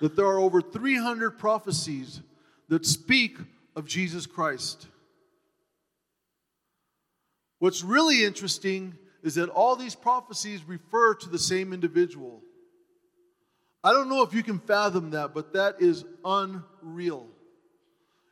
that 0.01 0.15
there 0.15 0.27
are 0.27 0.37
over 0.37 0.61
300 0.61 1.39
prophecies 1.39 2.21
that 2.69 2.85
speak 2.85 3.39
of 3.75 3.87
Jesus 3.87 4.27
Christ. 4.27 4.85
What's 7.57 7.83
really 7.83 8.23
interesting 8.23 8.93
is 9.23 9.33
that 9.33 9.49
all 9.49 9.75
these 9.75 9.95
prophecies 9.95 10.63
refer 10.67 11.15
to 11.15 11.27
the 11.27 11.39
same 11.39 11.73
individual. 11.73 12.43
I 13.83 13.93
don't 13.93 14.09
know 14.09 14.21
if 14.21 14.35
you 14.35 14.43
can 14.43 14.59
fathom 14.59 15.09
that, 15.09 15.33
but 15.33 15.53
that 15.53 15.77
is 15.79 16.05
unreal. 16.23 17.25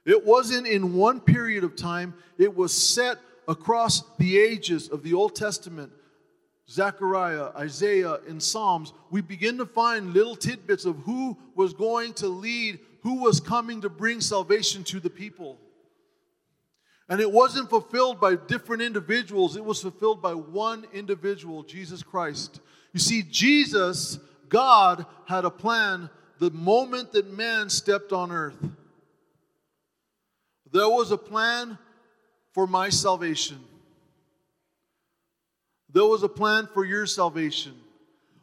It 0.05 0.23
wasn't 0.23 0.67
in 0.67 0.93
one 0.93 1.21
period 1.21 1.63
of 1.63 1.75
time, 1.75 2.13
it 2.37 2.55
was 2.55 2.71
set 2.71 3.17
across 3.47 4.03
the 4.17 4.37
ages 4.37 4.89
of 4.89 5.03
the 5.03 5.13
Old 5.13 5.35
Testament 5.35 5.91
Zechariah, 6.69 7.49
Isaiah, 7.57 8.19
and 8.27 8.41
Psalms, 8.41 8.93
we 9.09 9.19
begin 9.21 9.57
to 9.57 9.65
find 9.65 10.13
little 10.13 10.37
tidbits 10.37 10.85
of 10.85 10.95
who 10.99 11.37
was 11.53 11.73
going 11.73 12.13
to 12.13 12.27
lead, 12.27 12.79
who 13.01 13.21
was 13.21 13.41
coming 13.41 13.81
to 13.81 13.89
bring 13.89 14.21
salvation 14.21 14.83
to 14.85 15.01
the 15.01 15.09
people. 15.09 15.59
And 17.09 17.19
it 17.19 17.29
wasn't 17.29 17.69
fulfilled 17.69 18.21
by 18.21 18.35
different 18.35 18.81
individuals, 18.81 19.57
it 19.57 19.65
was 19.65 19.81
fulfilled 19.81 20.21
by 20.21 20.33
one 20.33 20.85
individual, 20.93 21.63
Jesus 21.63 22.03
Christ. 22.03 22.61
You 22.93 23.01
see, 23.01 23.23
Jesus, 23.23 24.17
God, 24.47 25.05
had 25.25 25.43
a 25.43 25.49
plan 25.49 26.09
the 26.39 26.51
moment 26.51 27.11
that 27.11 27.37
man 27.37 27.69
stepped 27.69 28.13
on 28.13 28.31
earth. 28.31 28.57
There 30.71 30.89
was 30.89 31.11
a 31.11 31.17
plan 31.17 31.77
for 32.53 32.67
my 32.67 32.89
salvation. 32.89 33.59
There 35.91 36.05
was 36.05 36.23
a 36.23 36.29
plan 36.29 36.67
for 36.73 36.85
your 36.85 37.05
salvation. 37.05 37.73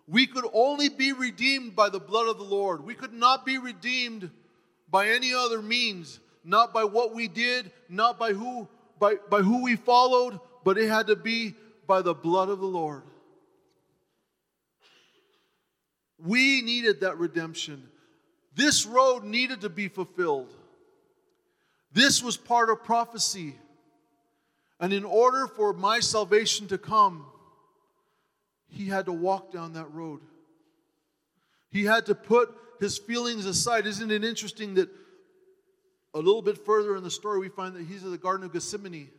We 0.06 0.26
could 0.26 0.46
only 0.52 0.88
be 0.88 1.12
redeemed 1.12 1.76
by 1.76 1.88
the 1.90 2.00
blood 2.00 2.28
of 2.28 2.38
the 2.38 2.44
Lord. 2.44 2.84
We 2.84 2.94
could 2.94 3.12
not 3.12 3.44
be 3.44 3.58
redeemed 3.58 4.30
by 4.90 5.08
any 5.08 5.34
other 5.34 5.60
means, 5.60 6.20
not 6.44 6.72
by 6.72 6.84
what 6.84 7.14
we 7.14 7.28
did, 7.28 7.70
not 7.88 8.18
by 8.18 8.32
who 8.32 8.68
by, 8.98 9.14
by 9.30 9.42
who 9.42 9.62
we 9.62 9.76
followed, 9.76 10.40
but 10.64 10.78
it 10.78 10.88
had 10.88 11.06
to 11.06 11.16
be 11.16 11.54
by 11.86 12.02
the 12.02 12.14
blood 12.14 12.48
of 12.48 12.58
the 12.58 12.66
Lord. 12.66 13.02
We 16.18 16.62
needed 16.62 17.00
that 17.00 17.18
redemption. 17.18 17.88
This 18.54 18.86
road 18.86 19.22
needed 19.22 19.60
to 19.60 19.68
be 19.68 19.88
fulfilled. 19.88 20.52
This 21.92 22.22
was 22.22 22.36
part 22.36 22.70
of 22.70 22.82
prophecy. 22.82 23.54
And 24.80 24.92
in 24.92 25.04
order 25.04 25.46
for 25.46 25.72
my 25.72 26.00
salvation 26.00 26.68
to 26.68 26.78
come, 26.78 27.26
he 28.68 28.86
had 28.86 29.06
to 29.06 29.12
walk 29.12 29.52
down 29.52 29.72
that 29.72 29.92
road. 29.92 30.20
He 31.70 31.84
had 31.84 32.06
to 32.06 32.14
put 32.14 32.54
his 32.80 32.98
feelings 32.98 33.44
aside. 33.44 33.86
Isn't 33.86 34.10
it 34.10 34.24
interesting 34.24 34.74
that 34.74 34.88
a 36.14 36.18
little 36.18 36.42
bit 36.42 36.64
further 36.64 36.96
in 36.96 37.02
the 37.02 37.10
story, 37.10 37.38
we 37.38 37.48
find 37.48 37.74
that 37.76 37.86
he's 37.86 38.02
in 38.02 38.10
the 38.10 38.18
Garden 38.18 38.46
of 38.46 38.52
Gethsemane. 38.52 39.10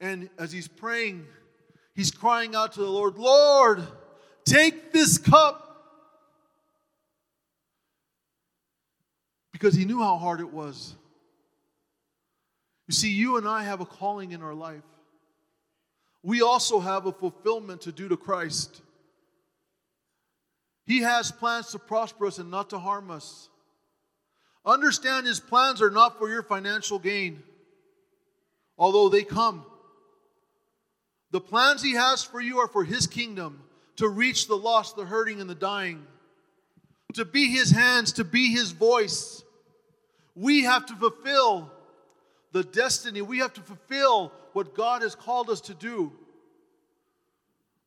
And 0.00 0.28
as 0.38 0.52
he's 0.52 0.68
praying, 0.68 1.26
he's 1.94 2.10
crying 2.10 2.54
out 2.54 2.72
to 2.74 2.80
the 2.80 2.90
Lord, 2.90 3.16
Lord, 3.16 3.82
take 4.44 4.92
this 4.92 5.18
cup. 5.18 5.62
Because 9.52 9.74
he 9.74 9.86
knew 9.86 10.02
how 10.02 10.16
hard 10.16 10.40
it 10.40 10.52
was. 10.52 10.94
You 12.86 12.94
see, 12.94 13.10
you 13.10 13.36
and 13.36 13.48
I 13.48 13.64
have 13.64 13.80
a 13.80 13.86
calling 13.86 14.32
in 14.32 14.42
our 14.42 14.54
life 14.54 14.82
we 16.26 16.42
also 16.42 16.80
have 16.80 17.06
a 17.06 17.12
fulfillment 17.12 17.82
to 17.82 17.92
do 17.92 18.08
to 18.08 18.16
Christ. 18.16 18.82
He 20.84 21.02
has 21.02 21.30
plans 21.30 21.70
to 21.70 21.78
prosper 21.78 22.26
us 22.26 22.38
and 22.38 22.50
not 22.50 22.70
to 22.70 22.80
harm 22.80 23.12
us. 23.12 23.48
Understand 24.64 25.28
his 25.28 25.38
plans 25.38 25.80
are 25.80 25.90
not 25.90 26.18
for 26.18 26.28
your 26.28 26.42
financial 26.42 26.98
gain, 26.98 27.44
although 28.76 29.08
they 29.08 29.22
come. 29.22 29.64
The 31.30 31.40
plans 31.40 31.80
he 31.80 31.92
has 31.92 32.24
for 32.24 32.40
you 32.40 32.58
are 32.58 32.66
for 32.66 32.82
his 32.82 33.06
kingdom 33.06 33.62
to 33.94 34.08
reach 34.08 34.48
the 34.48 34.56
lost, 34.56 34.96
the 34.96 35.04
hurting, 35.04 35.40
and 35.40 35.48
the 35.48 35.54
dying, 35.54 36.04
to 37.14 37.24
be 37.24 37.52
his 37.52 37.70
hands, 37.70 38.14
to 38.14 38.24
be 38.24 38.50
his 38.50 38.72
voice. 38.72 39.44
We 40.34 40.64
have 40.64 40.86
to 40.86 40.96
fulfill 40.96 41.70
the 42.52 42.64
destiny, 42.64 43.22
we 43.22 43.38
have 43.38 43.52
to 43.54 43.60
fulfill 43.60 44.32
what 44.52 44.74
God 44.74 45.02
has 45.02 45.14
called 45.14 45.50
us 45.50 45.60
to 45.62 45.74
do. 45.74 46.12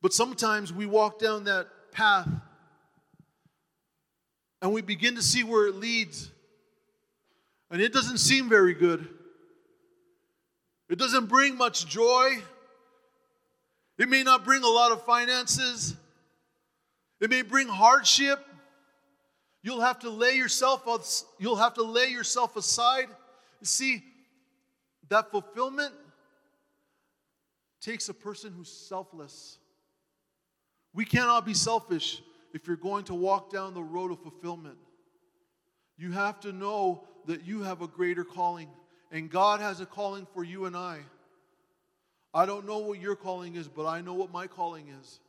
But 0.02 0.12
sometimes 0.12 0.72
we 0.72 0.86
walk 0.86 1.18
down 1.18 1.44
that 1.44 1.68
path 1.92 2.28
and 4.62 4.72
we 4.72 4.82
begin 4.82 5.16
to 5.16 5.22
see 5.22 5.42
where 5.42 5.66
it 5.66 5.74
leads. 5.74 6.30
And 7.70 7.80
it 7.80 7.92
doesn't 7.92 8.18
seem 8.18 8.48
very 8.48 8.74
good. 8.74 9.06
It 10.88 10.98
doesn't 10.98 11.26
bring 11.26 11.56
much 11.56 11.86
joy. 11.86 12.38
It 13.98 14.08
may 14.08 14.22
not 14.22 14.44
bring 14.44 14.62
a 14.62 14.68
lot 14.68 14.92
of 14.92 15.04
finances. 15.04 15.94
It 17.20 17.30
may 17.30 17.42
bring 17.42 17.68
hardship. 17.68 18.44
You'll 19.62 19.82
have 19.82 20.00
to 20.00 20.10
lay 20.10 20.36
yourself 20.36 20.82
you'll 21.38 21.56
have 21.56 21.74
to 21.74 21.82
lay 21.82 22.08
yourself 22.08 22.56
aside. 22.56 23.08
See, 23.62 24.02
that 25.10 25.30
fulfillment 25.30 25.92
takes 27.80 28.08
a 28.08 28.14
person 28.14 28.52
who's 28.56 28.70
selfless. 28.70 29.58
We 30.94 31.04
cannot 31.04 31.44
be 31.44 31.54
selfish 31.54 32.22
if 32.54 32.66
you're 32.66 32.76
going 32.76 33.04
to 33.04 33.14
walk 33.14 33.50
down 33.52 33.74
the 33.74 33.82
road 33.82 34.10
of 34.10 34.20
fulfillment. 34.20 34.78
You 35.98 36.12
have 36.12 36.40
to 36.40 36.52
know 36.52 37.04
that 37.26 37.44
you 37.44 37.62
have 37.62 37.82
a 37.82 37.86
greater 37.86 38.24
calling, 38.24 38.68
and 39.12 39.30
God 39.30 39.60
has 39.60 39.80
a 39.80 39.86
calling 39.86 40.26
for 40.32 40.42
you 40.42 40.64
and 40.64 40.76
I. 40.76 41.00
I 42.32 42.46
don't 42.46 42.66
know 42.66 42.78
what 42.78 43.00
your 43.00 43.16
calling 43.16 43.56
is, 43.56 43.68
but 43.68 43.86
I 43.86 44.00
know 44.00 44.14
what 44.14 44.32
my 44.32 44.46
calling 44.46 44.88
is. 45.00 45.20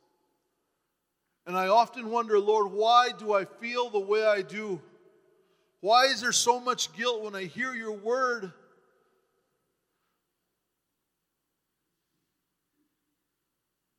And 1.46 1.56
I 1.56 1.66
often 1.66 2.10
wonder, 2.10 2.38
Lord, 2.38 2.70
why 2.70 3.10
do 3.18 3.34
I 3.34 3.44
feel 3.44 3.90
the 3.90 3.98
way 3.98 4.24
I 4.24 4.42
do? 4.42 4.80
Why 5.80 6.04
is 6.04 6.20
there 6.20 6.32
so 6.32 6.60
much 6.60 6.92
guilt 6.92 7.24
when 7.24 7.34
I 7.34 7.44
hear 7.44 7.74
your 7.74 7.92
word? 7.92 8.52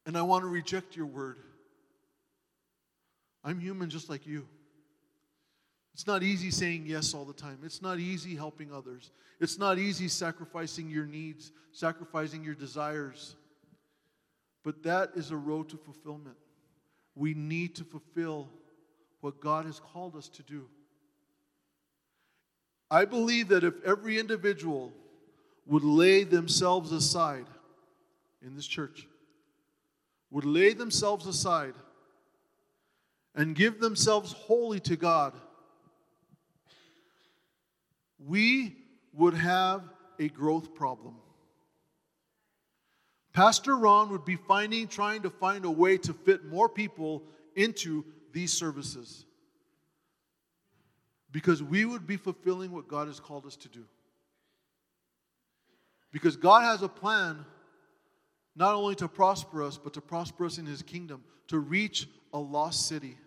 And 0.05 0.17
I 0.17 0.21
want 0.21 0.43
to 0.43 0.47
reject 0.47 0.95
your 0.95 1.05
word. 1.05 1.37
I'm 3.43 3.59
human 3.59 3.89
just 3.89 4.09
like 4.09 4.25
you. 4.25 4.47
It's 5.93 6.07
not 6.07 6.23
easy 6.23 6.49
saying 6.49 6.85
yes 6.87 7.13
all 7.13 7.25
the 7.25 7.33
time. 7.33 7.59
It's 7.63 7.81
not 7.81 7.99
easy 7.99 8.35
helping 8.35 8.73
others. 8.73 9.11
It's 9.39 9.59
not 9.59 9.77
easy 9.77 10.07
sacrificing 10.07 10.89
your 10.89 11.05
needs, 11.05 11.51
sacrificing 11.71 12.43
your 12.43 12.55
desires. 12.55 13.35
But 14.63 14.83
that 14.83 15.11
is 15.15 15.31
a 15.31 15.37
road 15.37 15.69
to 15.69 15.77
fulfillment. 15.77 16.37
We 17.15 17.33
need 17.33 17.75
to 17.75 17.83
fulfill 17.83 18.49
what 19.21 19.39
God 19.39 19.65
has 19.65 19.79
called 19.79 20.15
us 20.15 20.29
to 20.29 20.43
do. 20.43 20.67
I 22.89 23.05
believe 23.05 23.49
that 23.49 23.63
if 23.63 23.73
every 23.83 24.19
individual 24.19 24.91
would 25.65 25.83
lay 25.83 26.23
themselves 26.23 26.91
aside 26.91 27.45
in 28.45 28.55
this 28.55 28.67
church, 28.67 29.07
would 30.33 30.45
lay 30.45 30.73
themselves 30.73 31.27
aside 31.27 31.75
and 33.35 33.55
give 33.55 33.79
themselves 33.79 34.33
wholly 34.33 34.79
to 34.79 34.95
God, 34.95 35.31
we 38.17 38.75
would 39.13 39.35
have 39.35 39.83
a 40.17 40.27
growth 40.29 40.73
problem. 40.73 41.15
Pastor 43.31 43.77
Ron 43.77 44.09
would 44.09 44.25
be 44.25 44.35
finding, 44.35 44.87
trying 44.87 45.21
to 45.21 45.29
find 45.29 45.65
a 45.65 45.71
way 45.71 45.99
to 45.99 46.13
fit 46.13 46.45
more 46.45 46.67
people 46.67 47.21
into 47.55 48.03
these 48.31 48.51
services 48.51 49.25
because 51.31 51.61
we 51.61 51.85
would 51.85 52.07
be 52.07 52.17
fulfilling 52.17 52.71
what 52.71 52.87
God 52.87 53.07
has 53.07 53.19
called 53.19 53.45
us 53.45 53.55
to 53.57 53.69
do. 53.69 53.85
Because 56.11 56.35
God 56.35 56.63
has 56.63 56.81
a 56.81 56.89
plan 56.89 57.45
not 58.55 58.75
only 58.75 58.95
to 58.95 59.07
prosper 59.07 59.63
us, 59.63 59.77
but 59.77 59.93
to 59.93 60.01
prosper 60.01 60.45
us 60.45 60.57
in 60.57 60.65
His 60.65 60.81
kingdom, 60.81 61.23
to 61.47 61.59
reach 61.59 62.07
a 62.33 62.39
lost 62.39 62.87
city, 62.87 63.17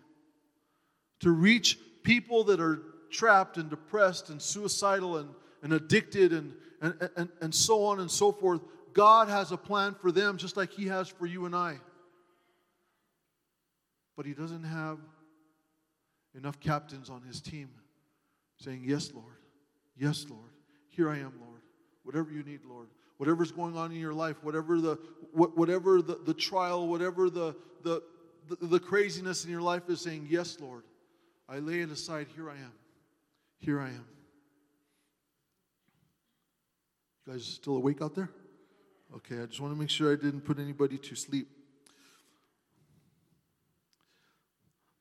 to 1.19 1.31
reach 1.31 1.77
people 2.03 2.43
that 2.45 2.59
are 2.59 2.81
trapped 3.09 3.57
and 3.57 3.69
depressed 3.69 4.29
and 4.29 4.41
suicidal 4.41 5.17
and, 5.17 5.29
and 5.63 5.73
addicted 5.73 6.33
and, 6.33 6.53
and, 6.81 7.09
and, 7.15 7.29
and 7.41 7.53
so 7.53 7.83
on 7.83 7.99
and 7.99 8.09
so 8.09 8.31
forth. 8.31 8.61
God 8.93 9.27
has 9.27 9.51
a 9.51 9.57
plan 9.57 9.95
for 9.95 10.11
them 10.11 10.37
just 10.37 10.57
like 10.57 10.71
He 10.71 10.87
has 10.87 11.07
for 11.07 11.25
you 11.25 11.45
and 11.45 11.55
I. 11.55 11.79
But 14.15 14.25
He 14.25 14.33
doesn't 14.33 14.63
have 14.63 14.99
enough 16.35 16.59
captains 16.59 17.09
on 17.09 17.21
His 17.21 17.41
team 17.41 17.69
saying, 18.57 18.83
Yes, 18.85 19.11
Lord. 19.13 19.25
Yes, 19.97 20.25
Lord. 20.29 20.51
Here 20.89 21.09
I 21.09 21.17
am, 21.17 21.33
Lord. 21.39 21.61
Whatever 22.03 22.31
you 22.31 22.43
need, 22.43 22.61
Lord. 22.67 22.87
Whatever's 23.17 23.51
going 23.51 23.75
on 23.75 23.91
in 23.91 23.99
your 23.99 24.13
life, 24.13 24.37
whatever 24.43 24.79
the 24.79 24.99
whatever 25.33 26.01
the, 26.01 26.19
the 26.25 26.33
trial, 26.33 26.87
whatever 26.87 27.29
the, 27.29 27.55
the 27.83 28.01
the, 28.47 28.67
the 28.67 28.79
craziness 28.79 29.43
in 29.43 29.51
your 29.51 29.61
life 29.61 29.89
is 29.89 30.01
saying, 30.01 30.27
Yes, 30.29 30.57
Lord. 30.59 30.83
I 31.49 31.59
lay 31.59 31.79
it 31.79 31.89
aside. 31.89 32.27
Here 32.35 32.49
I 32.49 32.55
am. 32.55 32.73
Here 33.59 33.79
I 33.79 33.87
am. 33.87 34.05
You 37.25 37.33
guys 37.33 37.45
still 37.45 37.77
awake 37.77 38.01
out 38.01 38.15
there? 38.15 38.29
Okay, 39.15 39.41
I 39.41 39.45
just 39.45 39.61
want 39.61 39.73
to 39.73 39.79
make 39.79 39.89
sure 39.89 40.11
I 40.11 40.15
didn't 40.15 40.41
put 40.41 40.59
anybody 40.59 40.97
to 40.97 41.15
sleep. 41.15 41.47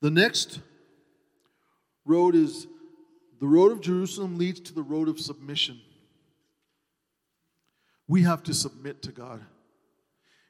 The 0.00 0.10
next 0.10 0.60
road 2.04 2.36
is 2.36 2.68
the 3.40 3.46
road 3.46 3.72
of 3.72 3.80
Jerusalem 3.80 4.38
leads 4.38 4.60
to 4.60 4.72
the 4.72 4.82
road 4.82 5.08
of 5.08 5.18
submission. 5.18 5.80
We 8.08 8.22
have 8.22 8.42
to 8.44 8.54
submit 8.54 9.02
to 9.02 9.12
God. 9.12 9.42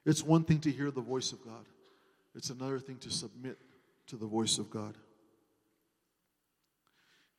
It's 0.04 0.22
one 0.22 0.44
thing 0.44 0.60
to 0.60 0.70
hear 0.70 0.90
the 0.90 1.00
voice 1.00 1.32
of 1.32 1.44
God, 1.44 1.64
it's 2.34 2.50
another 2.50 2.78
thing 2.78 2.98
to 2.98 3.10
submit 3.10 3.58
to 4.08 4.16
the 4.16 4.26
voice 4.26 4.58
of 4.58 4.70
God. 4.70 4.94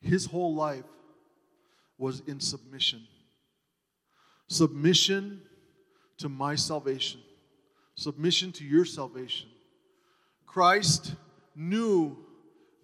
His 0.00 0.26
whole 0.26 0.54
life 0.54 0.84
was 1.96 2.22
in 2.26 2.40
submission. 2.40 3.02
Submission 4.46 5.42
to 6.18 6.28
my 6.28 6.54
salvation, 6.54 7.20
submission 7.94 8.52
to 8.52 8.64
your 8.64 8.84
salvation. 8.84 9.48
Christ 10.46 11.14
knew 11.54 12.16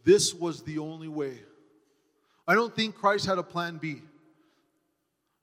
this 0.05 0.35
was 0.35 0.63
the 0.63 0.79
only 0.79 1.09
way. 1.09 1.39
I 2.47 2.55
don't 2.55 2.75
think 2.75 2.95
Christ 2.95 3.27
had 3.27 3.39
a 3.39 3.43
plan 3.43 3.79
B. 3.79 4.03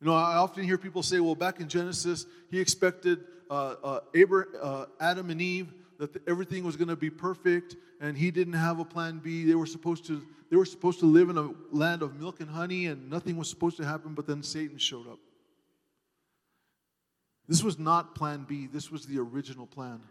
You 0.01 0.07
know, 0.07 0.15
I 0.15 0.37
often 0.37 0.63
hear 0.63 0.79
people 0.79 1.03
say, 1.03 1.19
well, 1.19 1.35
back 1.35 1.59
in 1.59 1.67
Genesis, 1.67 2.25
he 2.49 2.59
expected 2.59 3.19
uh, 3.51 3.75
uh, 3.83 3.99
Abraham, 4.15 4.51
uh, 4.59 4.85
Adam 4.99 5.29
and 5.29 5.39
Eve 5.39 5.73
that 5.99 6.11
the, 6.13 6.21
everything 6.27 6.63
was 6.63 6.75
going 6.75 6.87
to 6.87 6.95
be 6.95 7.11
perfect, 7.11 7.75
and 7.99 8.17
he 8.17 8.31
didn't 8.31 8.53
have 8.53 8.79
a 8.79 8.85
plan 8.85 9.19
B. 9.19 9.45
They 9.45 9.53
were 9.53 9.67
supposed 9.67 10.05
to 10.07 10.21
they 10.49 10.57
were 10.57 10.65
supposed 10.65 10.99
to 10.99 11.05
live 11.05 11.29
in 11.29 11.37
a 11.37 11.51
land 11.71 12.01
of 12.01 12.19
milk 12.19 12.41
and 12.41 12.49
honey, 12.49 12.87
and 12.87 13.09
nothing 13.09 13.37
was 13.37 13.49
supposed 13.49 13.77
to 13.77 13.85
happen. 13.85 14.15
But 14.15 14.27
then 14.27 14.43
Satan 14.43 14.77
showed 14.77 15.07
up. 15.07 15.19
This 17.47 17.63
was 17.63 17.79
not 17.79 18.15
Plan 18.15 18.45
B. 18.47 18.67
This 18.67 18.91
was 18.91 19.05
the 19.05 19.19
original 19.19 19.67
plan. 19.67 20.01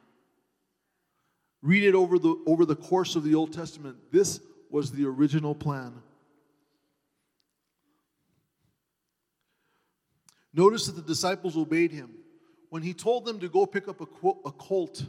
Read 1.63 1.83
it 1.83 1.95
over 1.95 2.19
the 2.19 2.37
over 2.47 2.65
the 2.65 2.77
course 2.77 3.17
of 3.17 3.25
the 3.25 3.35
Old 3.35 3.53
Testament. 3.53 3.97
This 4.13 4.41
was 4.71 4.93
the 4.93 5.05
original 5.05 5.55
plan. 5.55 5.93
Notice 10.53 10.87
that 10.87 10.97
the 10.97 11.03
disciples 11.03 11.57
obeyed 11.57 11.93
him. 11.93 12.11
When 12.71 12.83
he 12.83 12.95
told 12.95 13.25
them 13.25 13.41
to 13.41 13.49
go 13.49 13.67
pick 13.67 13.89
up 13.89 14.01
a, 14.01 14.29
a 14.45 14.53
colt, 14.53 15.05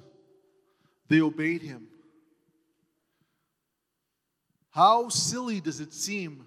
they 1.08 1.21
obeyed 1.21 1.62
him. 1.62 1.88
How 4.71 5.10
silly 5.10 5.60
does 5.60 5.80
it 5.80 5.93
seem 5.93 6.45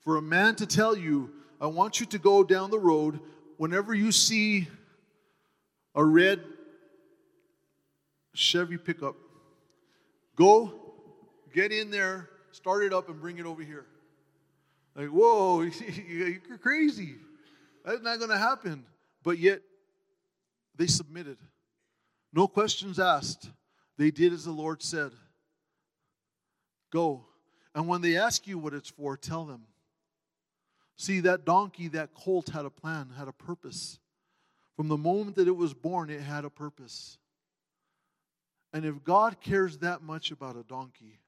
for 0.00 0.16
a 0.16 0.22
man 0.22 0.54
to 0.56 0.66
tell 0.66 0.96
you, 0.96 1.30
I 1.60 1.66
want 1.66 2.00
you 2.00 2.06
to 2.06 2.18
go 2.18 2.42
down 2.42 2.70
the 2.70 2.78
road 2.78 3.20
whenever 3.56 3.94
you 3.94 4.10
see 4.10 4.68
a 5.94 6.04
red 6.04 6.42
Chevy 8.34 8.78
pickup, 8.78 9.16
go 10.36 10.72
get 11.52 11.72
in 11.72 11.90
there, 11.90 12.30
start 12.52 12.84
it 12.84 12.92
up, 12.92 13.08
and 13.08 13.20
bring 13.20 13.38
it 13.38 13.46
over 13.46 13.62
here. 13.62 13.84
Like, 14.94 15.08
whoa, 15.08 15.62
you're 16.08 16.58
crazy. 16.58 17.16
That's 17.88 18.02
not 18.02 18.18
going 18.18 18.30
to 18.30 18.38
happen. 18.38 18.84
But 19.22 19.38
yet, 19.38 19.62
they 20.76 20.86
submitted. 20.86 21.38
No 22.34 22.46
questions 22.46 23.00
asked. 23.00 23.48
They 23.96 24.10
did 24.10 24.34
as 24.34 24.44
the 24.44 24.50
Lord 24.50 24.82
said. 24.82 25.12
Go. 26.92 27.24
And 27.74 27.88
when 27.88 28.02
they 28.02 28.18
ask 28.18 28.46
you 28.46 28.58
what 28.58 28.74
it's 28.74 28.90
for, 28.90 29.16
tell 29.16 29.46
them. 29.46 29.62
See, 30.96 31.20
that 31.20 31.46
donkey, 31.46 31.88
that 31.88 32.12
colt 32.12 32.50
had 32.50 32.66
a 32.66 32.70
plan, 32.70 33.08
had 33.16 33.26
a 33.26 33.32
purpose. 33.32 33.98
From 34.76 34.88
the 34.88 34.98
moment 34.98 35.36
that 35.36 35.48
it 35.48 35.56
was 35.56 35.72
born, 35.72 36.10
it 36.10 36.20
had 36.20 36.44
a 36.44 36.50
purpose. 36.50 37.16
And 38.74 38.84
if 38.84 39.02
God 39.02 39.40
cares 39.40 39.78
that 39.78 40.02
much 40.02 40.30
about 40.30 40.56
a 40.56 40.62
donkey, 40.62 41.20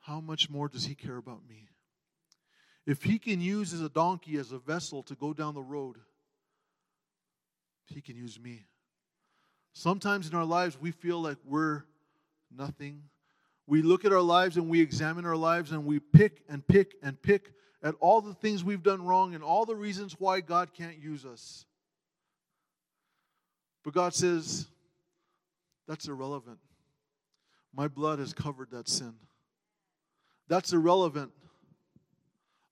how 0.00 0.20
much 0.20 0.50
more 0.50 0.68
does 0.68 0.84
He 0.84 0.94
care 0.94 1.16
about 1.16 1.40
me? 1.48 1.68
If 2.86 3.02
he 3.02 3.18
can 3.18 3.40
use 3.40 3.72
as 3.72 3.80
a 3.80 3.88
donkey 3.88 4.36
as 4.36 4.52
a 4.52 4.58
vessel 4.58 5.02
to 5.04 5.14
go 5.14 5.32
down 5.32 5.54
the 5.54 5.62
road, 5.62 5.96
he 7.86 8.00
can 8.00 8.16
use 8.16 8.38
me. 8.38 8.66
Sometimes 9.72 10.28
in 10.28 10.34
our 10.34 10.44
lives, 10.44 10.78
we 10.80 10.90
feel 10.90 11.20
like 11.20 11.38
we're 11.44 11.82
nothing. 12.56 13.02
We 13.66 13.82
look 13.82 14.04
at 14.04 14.12
our 14.12 14.20
lives 14.20 14.56
and 14.56 14.68
we 14.68 14.80
examine 14.80 15.24
our 15.24 15.36
lives 15.36 15.72
and 15.72 15.86
we 15.86 15.98
pick 15.98 16.42
and 16.48 16.66
pick 16.66 16.94
and 17.02 17.20
pick 17.20 17.52
at 17.82 17.94
all 18.00 18.20
the 18.20 18.34
things 18.34 18.62
we've 18.62 18.82
done 18.82 19.04
wrong 19.04 19.34
and 19.34 19.42
all 19.42 19.64
the 19.64 19.74
reasons 19.74 20.16
why 20.18 20.40
God 20.40 20.72
can't 20.74 20.98
use 20.98 21.24
us. 21.24 21.64
But 23.82 23.94
God 23.94 24.14
says, 24.14 24.66
that's 25.86 26.08
irrelevant. 26.08 26.58
My 27.74 27.88
blood 27.88 28.18
has 28.18 28.32
covered 28.32 28.70
that 28.70 28.88
sin. 28.88 29.14
That's 30.48 30.72
irrelevant. 30.72 31.32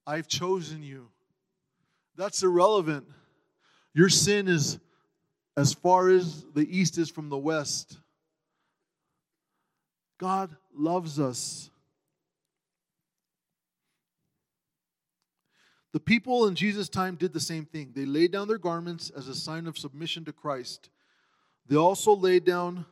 I've 0.05 0.27
chosen 0.27 0.83
you. 0.83 1.09
That's 2.15 2.43
irrelevant. 2.43 3.05
Your 3.93 4.09
sin 4.09 4.47
is 4.47 4.79
as 5.55 5.73
far 5.73 6.09
as 6.09 6.45
the 6.53 6.67
east 6.77 6.97
is 6.97 7.09
from 7.09 7.29
the 7.29 7.37
west. 7.37 7.97
God 10.19 10.55
loves 10.75 11.19
us. 11.19 11.69
The 15.91 15.99
people 15.99 16.47
in 16.47 16.55
Jesus' 16.55 16.89
time 16.89 17.15
did 17.15 17.33
the 17.33 17.39
same 17.39 17.65
thing. 17.65 17.91
They 17.95 18.05
laid 18.05 18.31
down 18.31 18.47
their 18.47 18.57
garments 18.57 19.11
as 19.15 19.27
a 19.27 19.35
sign 19.35 19.67
of 19.67 19.77
submission 19.77 20.25
to 20.25 20.33
Christ. 20.33 20.89
They 21.67 21.75
also 21.75 22.15
laid 22.15 22.45
down 22.45 22.85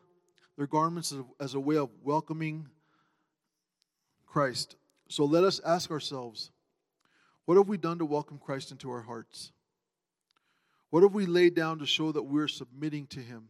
their 0.55 0.67
garments 0.67 1.13
as 1.39 1.55
a 1.55 1.59
way 1.59 1.77
of 1.77 1.89
welcoming 2.03 2.67
Christ. 4.27 4.75
So 5.09 5.25
let 5.25 5.43
us 5.43 5.59
ask 5.65 5.89
ourselves 5.89 6.51
what 7.51 7.57
have 7.57 7.67
we 7.67 7.75
done 7.75 7.99
to 7.99 8.05
welcome 8.05 8.37
Christ 8.37 8.71
into 8.71 8.89
our 8.89 9.01
hearts? 9.01 9.51
What 10.89 11.03
have 11.03 11.13
we 11.13 11.25
laid 11.25 11.53
down 11.53 11.79
to 11.79 11.85
show 11.85 12.13
that 12.13 12.23
we're 12.23 12.47
submitting 12.47 13.07
to 13.07 13.19
Him 13.19 13.49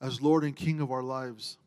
as 0.00 0.22
Lord 0.22 0.44
and 0.44 0.54
King 0.54 0.80
of 0.80 0.92
our 0.92 1.02
lives? 1.02 1.58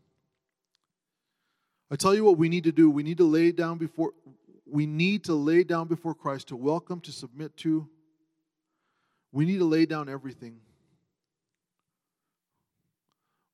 I 1.91 1.97
tell 1.97 2.15
you 2.15 2.24
what 2.24 2.38
we 2.38 2.47
need 2.47 2.63
to 2.63 2.71
do. 2.71 2.89
We 2.89 3.04
need 3.04 3.17
to 3.17 3.26
lay 3.26 3.52
down 3.52 3.78
before 3.78 4.13
we 4.65 4.86
need 4.86 5.26
to 5.26 5.34
lay 5.34 5.65
down 5.65 5.89
before 5.89 6.15
Christ 6.15 6.47
to 6.47 6.56
welcome, 6.56 7.02
to 7.02 7.12
submit 7.12 7.58
to. 7.58 7.89
We 9.34 9.43
need 9.43 9.60
to 9.60 9.65
lay 9.65 9.86
down 9.86 10.08
everything. 10.08 10.62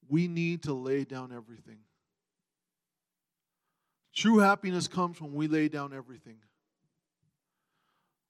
We 0.07 0.27
need 0.27 0.61
to 0.61 0.73
lay 0.73 1.05
down 1.05 1.31
everything. 1.31 1.79
True 4.13 4.37
happiness 4.37 4.87
comes 4.87 5.19
when 5.19 5.33
we 5.33 5.47
lay 5.47 5.69
down 5.69 5.91
everything. 5.91 6.37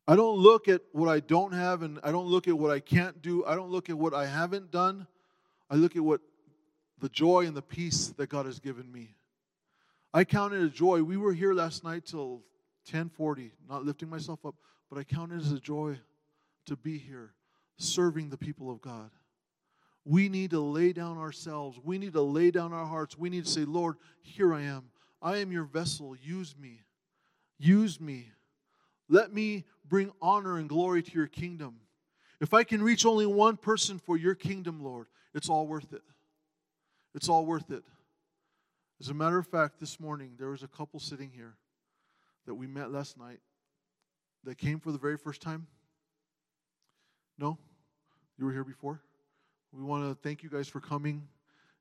I 0.08 0.16
don't 0.16 0.38
look 0.38 0.68
at 0.70 0.82
what 0.94 1.10
I 1.10 1.20
don't 1.20 1.54
have 1.54 1.82
and 1.82 2.00
I 2.02 2.12
don't 2.12 2.28
look 2.28 2.48
at 2.48 2.58
what 2.58 2.72
I 2.72 2.80
can't 2.80 3.22
do. 3.22 3.44
I 3.46 3.56
don't 3.56 3.70
look 3.70 3.90
at 3.90 3.98
what 3.98 4.14
I 4.14 4.26
haven't 4.26 4.72
done. 4.72 5.06
I 5.70 5.76
look 5.76 5.98
at 5.98 6.02
what 6.04 6.22
the 7.00 7.10
joy 7.10 7.46
and 7.46 7.56
the 7.56 7.62
peace 7.62 8.08
that 8.18 8.30
God 8.30 8.46
has 8.46 8.60
given 8.60 8.90
me. 8.92 9.16
I 10.14 10.24
count 10.24 10.54
it 10.54 10.64
a 10.64 10.70
joy. 10.70 11.04
We 11.04 11.18
were 11.18 11.34
here 11.34 11.54
last 11.54 11.84
night 11.84 12.06
till 12.06 12.42
1040, 12.90 13.52
not 13.70 13.84
lifting 13.84 14.10
myself 14.10 14.46
up, 14.46 14.56
but 14.90 14.98
I 14.98 15.04
count 15.04 15.34
it 15.34 15.42
as 15.42 15.52
a 15.52 15.60
joy 15.60 16.00
to 16.68 16.78
be 16.78 16.98
here 16.98 17.34
serving 17.78 18.30
the 18.30 18.38
people 18.38 18.72
of 18.72 18.82
God. 18.82 19.12
We 20.06 20.30
need 20.30 20.52
to 20.52 20.62
lay 20.62 20.94
down 20.94 21.18
ourselves. 21.18 21.78
We 21.84 21.98
need 21.98 22.14
to 22.14 22.22
lay 22.22 22.50
down 22.50 22.72
our 22.72 22.86
hearts. 22.86 23.18
We 23.18 23.30
need 23.30 23.44
to 23.44 23.52
say, 23.52 23.66
Lord, 23.66 23.98
here 24.22 24.54
I 24.54 24.62
am. 24.62 24.86
I 25.22 25.38
am 25.38 25.52
your 25.52 25.66
vessel. 25.66 26.16
Use 26.16 26.56
me. 26.58 26.82
Use 27.60 28.00
me. 28.00 28.32
Let 29.10 29.34
me 29.34 29.66
bring 29.88 30.12
honor 30.22 30.58
and 30.58 30.68
glory 30.68 31.02
to 31.02 31.12
your 31.12 31.28
kingdom. 31.28 31.78
If 32.40 32.54
I 32.54 32.64
can 32.64 32.82
reach 32.84 33.06
only 33.06 33.26
one 33.26 33.58
person 33.58 34.00
for 34.00 34.18
your 34.18 34.36
kingdom, 34.36 34.84
Lord, 34.84 35.08
it's 35.34 35.50
all 35.50 35.68
worth 35.68 35.94
it. 35.94 36.04
It's 37.16 37.30
all 37.30 37.46
worth 37.46 37.72
it. 37.72 37.84
As 39.00 39.10
a 39.10 39.14
matter 39.14 39.38
of 39.38 39.48
fact, 39.48 39.80
this 39.80 40.00
morning 40.00 40.34
there 40.38 40.50
was 40.50 40.64
a 40.64 40.68
couple 40.68 41.00
sitting 41.00 41.32
here 41.32 41.56
that 42.46 42.56
we 42.56 42.68
met 42.68 42.92
last 42.92 43.18
night 43.18 43.40
that 44.44 44.58
came 44.58 44.80
for 44.80 44.92
the 44.92 44.98
very 44.98 45.18
first 45.18 45.42
time. 45.42 45.68
No? 47.38 47.58
You 48.38 48.46
were 48.46 48.52
here 48.52 48.64
before? 48.64 49.02
We 49.72 49.84
want 49.84 50.04
to 50.10 50.28
thank 50.28 50.44
you 50.44 50.50
guys 50.50 50.68
for 50.68 50.80
coming. 50.80 51.28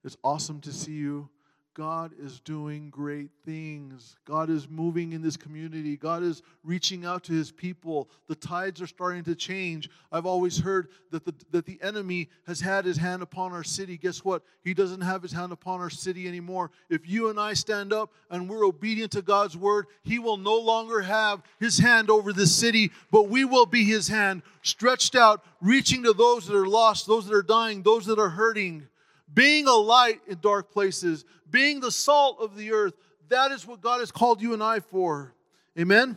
It's 0.04 0.16
awesome 0.22 0.60
to 0.62 0.72
see 0.72 0.92
you. 0.92 1.28
God 1.76 2.12
is 2.18 2.40
doing 2.40 2.88
great 2.88 3.28
things. 3.44 4.16
God 4.24 4.48
is 4.48 4.66
moving 4.66 5.12
in 5.12 5.20
this 5.20 5.36
community. 5.36 5.98
God 5.98 6.22
is 6.22 6.42
reaching 6.64 7.04
out 7.04 7.22
to 7.24 7.34
his 7.34 7.52
people. 7.52 8.08
The 8.28 8.34
tides 8.34 8.80
are 8.80 8.86
starting 8.86 9.22
to 9.24 9.34
change. 9.34 9.90
I've 10.10 10.24
always 10.24 10.58
heard 10.58 10.88
that 11.10 11.26
the, 11.26 11.34
that 11.50 11.66
the 11.66 11.78
enemy 11.82 12.30
has 12.46 12.62
had 12.62 12.86
his 12.86 12.96
hand 12.96 13.22
upon 13.22 13.52
our 13.52 13.62
city. 13.62 13.98
Guess 13.98 14.24
what? 14.24 14.42
He 14.64 14.72
doesn't 14.72 15.02
have 15.02 15.20
his 15.20 15.32
hand 15.32 15.52
upon 15.52 15.80
our 15.80 15.90
city 15.90 16.26
anymore. 16.26 16.70
If 16.88 17.06
you 17.06 17.28
and 17.28 17.38
I 17.38 17.52
stand 17.52 17.92
up 17.92 18.10
and 18.30 18.48
we're 18.48 18.64
obedient 18.64 19.12
to 19.12 19.20
God's 19.20 19.54
word, 19.54 19.84
he 20.02 20.18
will 20.18 20.38
no 20.38 20.56
longer 20.56 21.02
have 21.02 21.42
his 21.60 21.76
hand 21.76 22.08
over 22.08 22.32
this 22.32 22.56
city, 22.56 22.90
but 23.10 23.28
we 23.28 23.44
will 23.44 23.66
be 23.66 23.84
his 23.84 24.08
hand 24.08 24.40
stretched 24.62 25.14
out, 25.14 25.44
reaching 25.60 26.04
to 26.04 26.14
those 26.14 26.46
that 26.46 26.56
are 26.56 26.66
lost, 26.66 27.06
those 27.06 27.26
that 27.26 27.36
are 27.36 27.42
dying, 27.42 27.82
those 27.82 28.06
that 28.06 28.18
are 28.18 28.30
hurting 28.30 28.88
being 29.32 29.66
a 29.66 29.74
light 29.74 30.20
in 30.26 30.38
dark 30.40 30.72
places, 30.72 31.24
being 31.50 31.80
the 31.80 31.90
salt 31.90 32.38
of 32.40 32.56
the 32.56 32.72
earth. 32.72 32.94
That 33.28 33.50
is 33.50 33.66
what 33.66 33.80
God 33.80 34.00
has 34.00 34.12
called 34.12 34.40
you 34.40 34.54
and 34.54 34.62
I 34.62 34.80
for. 34.80 35.34
Amen? 35.78 36.16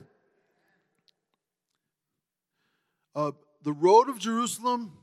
Uh, 3.16 3.32
the 3.64 3.74
road 3.74 4.10
of 4.10 4.20
Jerusalem 4.20 4.94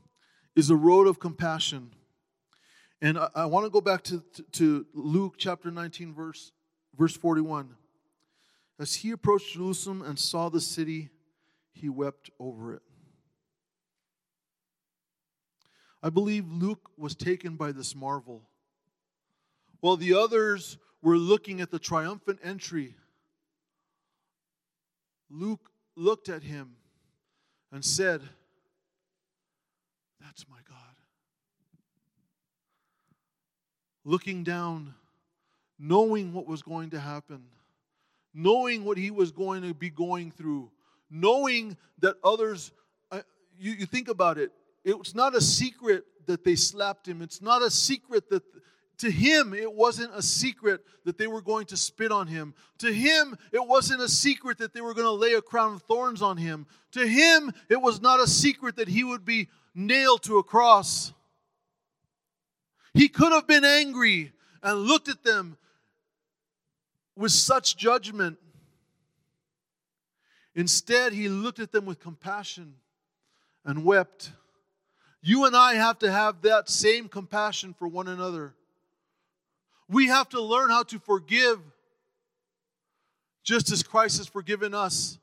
is 0.55 0.69
a 0.69 0.75
road 0.75 1.07
of 1.07 1.19
compassion. 1.19 1.91
And 3.01 3.17
I, 3.17 3.29
I 3.35 3.45
want 3.45 3.65
to 3.65 3.69
go 3.69 3.81
back 3.81 4.03
to, 4.03 4.23
to, 4.33 4.43
to 4.53 4.85
Luke 4.93 5.35
chapter 5.37 5.69
19, 5.69 6.13
verse, 6.13 6.51
verse 6.97 7.15
41. 7.15 7.75
As 8.79 8.95
he 8.95 9.11
approached 9.11 9.53
Jerusalem 9.53 10.01
and 10.01 10.17
saw 10.17 10.49
the 10.49 10.61
city, 10.61 11.09
he 11.73 11.89
wept 11.89 12.29
over 12.39 12.73
it. 12.73 12.81
I 16.01 16.09
believe 16.09 16.51
Luke 16.51 16.91
was 16.97 17.15
taken 17.15 17.55
by 17.55 17.71
this 17.71 17.95
marvel. 17.95 18.41
While 19.79 19.97
the 19.97 20.13
others 20.13 20.77
were 21.01 21.17
looking 21.17 21.61
at 21.61 21.71
the 21.71 21.79
triumphant 21.79 22.39
entry, 22.43 22.95
Luke 25.29 25.71
looked 25.95 26.29
at 26.29 26.43
him 26.43 26.75
and 27.71 27.83
said, 27.83 28.21
That's 30.21 30.45
my 30.49 30.57
God. 30.67 30.77
Looking 34.05 34.43
down, 34.43 34.93
knowing 35.79 36.33
what 36.33 36.47
was 36.47 36.61
going 36.61 36.91
to 36.91 36.99
happen, 36.99 37.43
knowing 38.33 38.85
what 38.85 38.97
he 38.97 39.11
was 39.11 39.31
going 39.31 39.63
to 39.63 39.73
be 39.73 39.89
going 39.89 40.31
through, 40.31 40.69
knowing 41.09 41.75
that 41.99 42.15
others, 42.23 42.71
uh, 43.11 43.21
you, 43.57 43.71
you 43.71 43.85
think 43.85 44.07
about 44.07 44.37
it, 44.37 44.51
it's 44.87 45.13
not 45.13 45.35
a 45.35 45.41
secret 45.41 46.05
that 46.27 46.43
they 46.43 46.55
slapped 46.55 47.07
him. 47.07 47.21
It's 47.21 47.41
not 47.41 47.61
a 47.61 47.69
secret 47.69 48.29
that 48.29 48.43
to 48.99 49.11
him 49.11 49.53
it 49.53 49.71
wasn't 49.71 50.15
a 50.15 50.21
secret 50.21 50.81
that 51.03 51.17
they 51.17 51.27
were 51.27 51.41
going 51.41 51.65
to 51.67 51.77
spit 51.77 52.11
on 52.11 52.27
him. 52.27 52.53
To 52.79 52.91
him 52.91 53.37
it 53.51 53.65
wasn't 53.65 54.01
a 54.01 54.07
secret 54.07 54.57
that 54.59 54.73
they 54.73 54.81
were 54.81 54.93
going 54.93 55.05
to 55.05 55.11
lay 55.11 55.33
a 55.33 55.41
crown 55.41 55.73
of 55.73 55.81
thorns 55.83 56.21
on 56.21 56.37
him. 56.37 56.65
To 56.93 57.05
him 57.05 57.51
it 57.69 57.81
was 57.81 58.01
not 58.01 58.19
a 58.19 58.27
secret 58.27 58.77
that 58.77 58.87
he 58.87 59.03
would 59.03 59.25
be 59.25 59.49
nailed 59.75 60.23
to 60.23 60.37
a 60.37 60.43
cross. 60.43 61.13
He 62.93 63.09
could 63.09 63.31
have 63.31 63.45
been 63.45 63.65
angry 63.65 64.31
and 64.63 64.79
looked 64.79 65.09
at 65.09 65.23
them 65.23 65.57
with 67.15 67.31
such 67.31 67.77
judgment. 67.77 68.37
Instead, 70.55 71.13
he 71.13 71.29
looked 71.29 71.59
at 71.59 71.71
them 71.71 71.85
with 71.85 71.99
compassion 71.99 72.75
and 73.63 73.85
wept. 73.85 74.31
You 75.27 75.43
and 75.43 75.57
I 75.57 75.73
have 75.73 75.99
to 75.99 76.09
have 76.09 76.43
that 76.43 76.69
same 76.69 77.09
compassion 77.09 77.75
for 77.77 77.85
one 77.85 78.07
another. 78.07 78.53
We 79.89 80.07
have 80.07 80.29
to 80.29 80.41
learn 80.41 80.69
how 80.69 80.83
to 80.83 80.99
forgive 80.99 81.59
just 83.43 83.69
as 83.69 83.83
Christ 83.83 84.19
has 84.19 84.27
forgiven 84.27 84.73
us. 84.73 85.19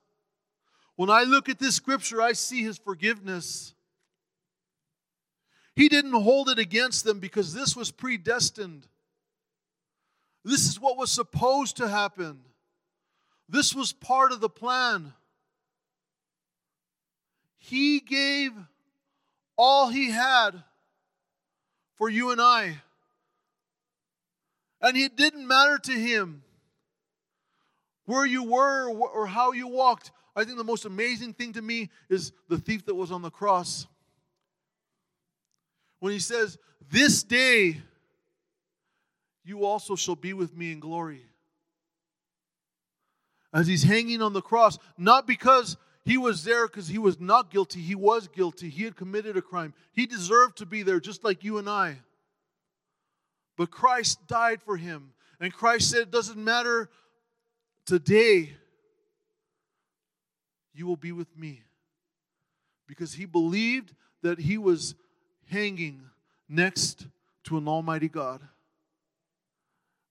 When 0.96 1.08
I 1.08 1.22
look 1.22 1.48
at 1.48 1.58
this 1.58 1.76
scripture, 1.76 2.20
I 2.20 2.32
see 2.32 2.62
his 2.62 2.76
forgiveness. 2.76 3.72
He 5.74 5.88
didn't 5.88 6.12
hold 6.12 6.50
it 6.50 6.58
against 6.58 7.06
them 7.06 7.18
because 7.18 7.54
this 7.54 7.74
was 7.74 7.90
predestined. 7.90 8.86
This 10.44 10.68
is 10.68 10.78
what 10.78 10.98
was 10.98 11.10
supposed 11.10 11.78
to 11.78 11.88
happen. 11.88 12.40
This 13.48 13.74
was 13.74 13.94
part 13.94 14.32
of 14.32 14.42
the 14.42 14.50
plan. 14.50 15.14
He 17.56 18.00
gave 18.00 18.52
all 19.56 19.88
he 19.88 20.10
had 20.10 20.62
for 21.96 22.08
you 22.08 22.30
and 22.30 22.40
I. 22.40 22.80
And 24.80 24.96
it 24.96 25.16
didn't 25.16 25.46
matter 25.46 25.78
to 25.78 25.92
him 25.92 26.42
where 28.06 28.26
you 28.26 28.42
were 28.44 28.88
or 28.90 29.26
how 29.26 29.52
you 29.52 29.68
walked. 29.68 30.10
I 30.36 30.44
think 30.44 30.58
the 30.58 30.64
most 30.64 30.84
amazing 30.84 31.34
thing 31.34 31.52
to 31.54 31.62
me 31.62 31.90
is 32.08 32.32
the 32.48 32.58
thief 32.58 32.84
that 32.86 32.94
was 32.94 33.10
on 33.10 33.22
the 33.22 33.30
cross. 33.30 33.86
When 36.00 36.12
he 36.12 36.18
says, 36.18 36.58
This 36.90 37.22
day 37.22 37.80
you 39.44 39.64
also 39.64 39.94
shall 39.94 40.16
be 40.16 40.32
with 40.32 40.56
me 40.56 40.72
in 40.72 40.80
glory. 40.80 41.22
As 43.52 43.66
he's 43.66 43.84
hanging 43.84 44.20
on 44.20 44.32
the 44.32 44.42
cross, 44.42 44.78
not 44.98 45.26
because 45.26 45.76
he 46.04 46.18
was 46.18 46.44
there 46.44 46.68
because 46.68 46.88
he 46.88 46.98
was 46.98 47.18
not 47.18 47.50
guilty. 47.50 47.80
He 47.80 47.94
was 47.94 48.28
guilty. 48.28 48.68
He 48.68 48.84
had 48.84 48.94
committed 48.94 49.36
a 49.36 49.42
crime. 49.42 49.72
He 49.92 50.06
deserved 50.06 50.58
to 50.58 50.66
be 50.66 50.82
there, 50.82 51.00
just 51.00 51.24
like 51.24 51.42
you 51.42 51.56
and 51.56 51.68
I. 51.68 51.98
But 53.56 53.70
Christ 53.70 54.18
died 54.26 54.60
for 54.60 54.76
him. 54.76 55.12
And 55.40 55.52
Christ 55.52 55.90
said, 55.90 56.02
It 56.02 56.10
doesn't 56.10 56.42
matter 56.42 56.90
today, 57.86 58.54
you 60.74 60.86
will 60.86 60.96
be 60.96 61.12
with 61.12 61.34
me. 61.36 61.62
Because 62.86 63.14
he 63.14 63.24
believed 63.24 63.94
that 64.22 64.38
he 64.38 64.58
was 64.58 64.94
hanging 65.48 66.02
next 66.48 67.06
to 67.44 67.56
an 67.56 67.66
almighty 67.66 68.08
God. 68.08 68.42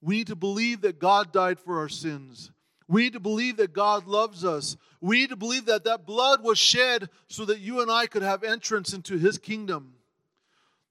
We 0.01 0.17
need 0.17 0.27
to 0.27 0.35
believe 0.35 0.81
that 0.81 0.99
God 0.99 1.31
died 1.31 1.59
for 1.59 1.79
our 1.79 1.89
sins. 1.89 2.51
We 2.87 3.03
need 3.03 3.13
to 3.13 3.19
believe 3.19 3.57
that 3.57 3.73
God 3.73 4.07
loves 4.07 4.43
us. 4.43 4.77
We 5.01 5.19
need 5.19 5.29
to 5.29 5.35
believe 5.35 5.65
that 5.65 5.85
that 5.85 6.05
blood 6.05 6.43
was 6.43 6.57
shed 6.57 7.09
so 7.27 7.45
that 7.45 7.59
you 7.59 7.81
and 7.81 7.91
I 7.91 8.07
could 8.07 8.23
have 8.23 8.43
entrance 8.43 8.93
into 8.93 9.17
his 9.17 9.37
kingdom. 9.37 9.95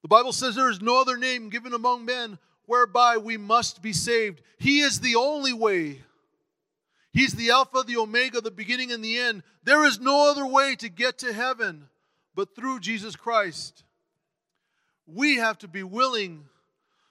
The 0.01 0.07
Bible 0.07 0.33
says 0.33 0.55
there 0.55 0.69
is 0.69 0.81
no 0.81 0.99
other 0.99 1.17
name 1.17 1.49
given 1.49 1.73
among 1.73 2.05
men 2.05 2.37
whereby 2.65 3.17
we 3.17 3.37
must 3.37 3.81
be 3.81 3.93
saved. 3.93 4.41
He 4.57 4.81
is 4.81 4.99
the 4.99 5.15
only 5.15 5.53
way. 5.53 6.01
He's 7.11 7.33
the 7.33 7.51
Alpha, 7.51 7.83
the 7.85 7.97
Omega, 7.97 8.41
the 8.41 8.51
beginning 8.51 8.91
and 8.91 9.03
the 9.03 9.17
end. 9.17 9.43
There 9.63 9.85
is 9.85 9.99
no 9.99 10.29
other 10.29 10.45
way 10.45 10.75
to 10.77 10.89
get 10.89 11.19
to 11.19 11.31
heaven 11.31 11.87
but 12.35 12.55
through 12.55 12.79
Jesus 12.79 13.15
Christ. 13.15 13.83
We 15.05 15.37
have 15.37 15.57
to 15.59 15.67
be 15.67 15.83
willing 15.83 16.45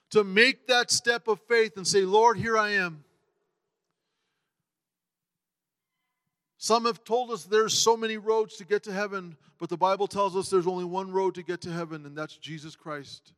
to 0.09 0.23
make 0.23 0.67
that 0.67 0.91
step 0.91 1.27
of 1.27 1.39
faith 1.47 1.77
and 1.77 1.87
say, 1.87 2.01
Lord, 2.01 2.37
here 2.37 2.57
I 2.57 2.71
am. 2.71 3.03
Some 6.63 6.85
have 6.85 7.03
told 7.03 7.29
us 7.29 7.43
there's 7.43 7.77
so 7.77 7.97
many 7.97 8.15
roads 8.15 8.55
to 8.55 8.63
get 8.63 8.83
to 8.83 8.93
heaven, 8.93 9.35
but 9.59 9.67
the 9.67 9.75
Bible 9.75 10.07
tells 10.07 10.33
us 10.33 10.49
there's 10.49 10.65
only 10.65 10.85
one 10.85 11.11
road 11.11 11.35
to 11.35 11.43
get 11.43 11.59
to 11.63 11.69
heaven, 11.69 12.05
and 12.05 12.17
that's 12.17 12.37
Jesus 12.37 12.73
Christ. 12.73 13.33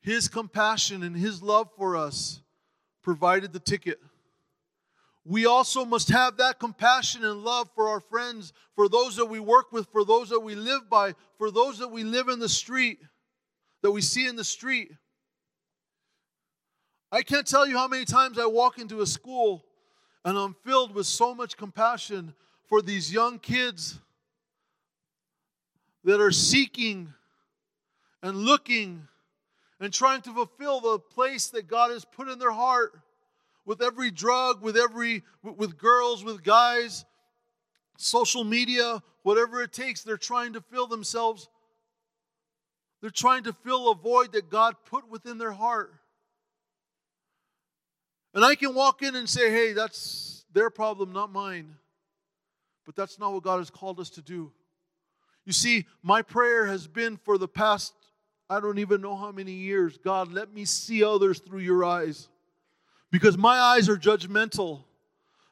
His 0.00 0.26
compassion 0.26 1.04
and 1.04 1.16
His 1.16 1.40
love 1.40 1.70
for 1.76 1.96
us 1.96 2.40
provided 3.00 3.52
the 3.52 3.60
ticket. 3.60 4.00
We 5.24 5.46
also 5.46 5.84
must 5.84 6.08
have 6.08 6.38
that 6.38 6.58
compassion 6.58 7.24
and 7.24 7.44
love 7.44 7.70
for 7.76 7.88
our 7.88 8.00
friends, 8.00 8.52
for 8.74 8.88
those 8.88 9.14
that 9.14 9.26
we 9.26 9.38
work 9.38 9.70
with, 9.70 9.86
for 9.92 10.04
those 10.04 10.30
that 10.30 10.40
we 10.40 10.56
live 10.56 10.90
by, 10.90 11.14
for 11.38 11.52
those 11.52 11.78
that 11.78 11.92
we 11.92 12.02
live 12.02 12.26
in 12.26 12.40
the 12.40 12.48
street, 12.48 12.98
that 13.82 13.92
we 13.92 14.00
see 14.00 14.26
in 14.26 14.34
the 14.34 14.42
street. 14.42 14.90
I 17.12 17.22
can't 17.22 17.46
tell 17.46 17.68
you 17.68 17.78
how 17.78 17.86
many 17.86 18.04
times 18.04 18.36
I 18.36 18.46
walk 18.46 18.80
into 18.80 19.00
a 19.00 19.06
school 19.06 19.64
and 20.24 20.38
I'm 20.38 20.54
filled 20.64 20.94
with 20.94 21.06
so 21.06 21.34
much 21.34 21.56
compassion 21.56 22.34
for 22.68 22.80
these 22.80 23.12
young 23.12 23.38
kids 23.38 23.98
that 26.04 26.20
are 26.20 26.32
seeking 26.32 27.12
and 28.22 28.36
looking 28.36 29.08
and 29.80 29.92
trying 29.92 30.22
to 30.22 30.32
fulfill 30.32 30.80
the 30.80 30.98
place 30.98 31.48
that 31.48 31.66
God 31.66 31.90
has 31.90 32.04
put 32.04 32.28
in 32.28 32.38
their 32.38 32.52
heart 32.52 32.92
with 33.64 33.82
every 33.82 34.10
drug, 34.10 34.62
with 34.62 34.76
every 34.76 35.22
with 35.42 35.76
girls, 35.76 36.24
with 36.24 36.42
guys, 36.42 37.04
social 37.96 38.44
media, 38.44 39.02
whatever 39.22 39.62
it 39.62 39.72
takes, 39.72 40.02
they're 40.02 40.16
trying 40.16 40.52
to 40.52 40.60
fill 40.60 40.86
themselves. 40.86 41.48
They're 43.00 43.10
trying 43.10 43.44
to 43.44 43.52
fill 43.52 43.90
a 43.90 43.94
void 43.94 44.32
that 44.32 44.50
God 44.50 44.76
put 44.84 45.08
within 45.08 45.38
their 45.38 45.52
heart. 45.52 45.92
And 48.34 48.44
I 48.44 48.54
can 48.54 48.74
walk 48.74 49.02
in 49.02 49.14
and 49.14 49.28
say, 49.28 49.50
hey, 49.50 49.72
that's 49.72 50.44
their 50.52 50.70
problem, 50.70 51.12
not 51.12 51.32
mine. 51.32 51.76
But 52.84 52.96
that's 52.96 53.18
not 53.18 53.32
what 53.32 53.42
God 53.42 53.58
has 53.58 53.70
called 53.70 54.00
us 54.00 54.10
to 54.10 54.22
do. 54.22 54.52
You 55.44 55.52
see, 55.52 55.86
my 56.02 56.22
prayer 56.22 56.66
has 56.66 56.86
been 56.86 57.16
for 57.16 57.36
the 57.36 57.48
past 57.48 57.94
I 58.52 58.60
don't 58.60 58.78
even 58.78 59.00
know 59.00 59.16
how 59.16 59.32
many 59.32 59.52
years. 59.52 59.96
God, 59.96 60.30
let 60.30 60.52
me 60.52 60.66
see 60.66 61.02
others 61.02 61.38
through 61.38 61.60
your 61.60 61.86
eyes. 61.86 62.28
Because 63.10 63.38
my 63.38 63.58
eyes 63.58 63.88
are 63.88 63.96
judgmental. 63.96 64.84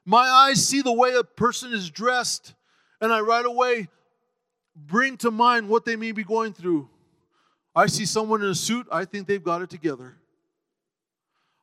My 0.04 0.28
eyes 0.28 0.62
see 0.62 0.82
the 0.82 0.92
way 0.92 1.14
a 1.14 1.24
person 1.24 1.72
is 1.72 1.88
dressed, 1.88 2.52
and 3.00 3.10
I 3.10 3.20
right 3.20 3.46
away 3.46 3.88
bring 4.76 5.16
to 5.18 5.30
mind 5.30 5.70
what 5.70 5.86
they 5.86 5.96
may 5.96 6.12
be 6.12 6.24
going 6.24 6.52
through. 6.52 6.90
I 7.74 7.86
see 7.86 8.04
someone 8.04 8.42
in 8.42 8.50
a 8.50 8.54
suit, 8.54 8.86
I 8.92 9.06
think 9.06 9.26
they've 9.26 9.42
got 9.42 9.62
it 9.62 9.70
together. 9.70 10.16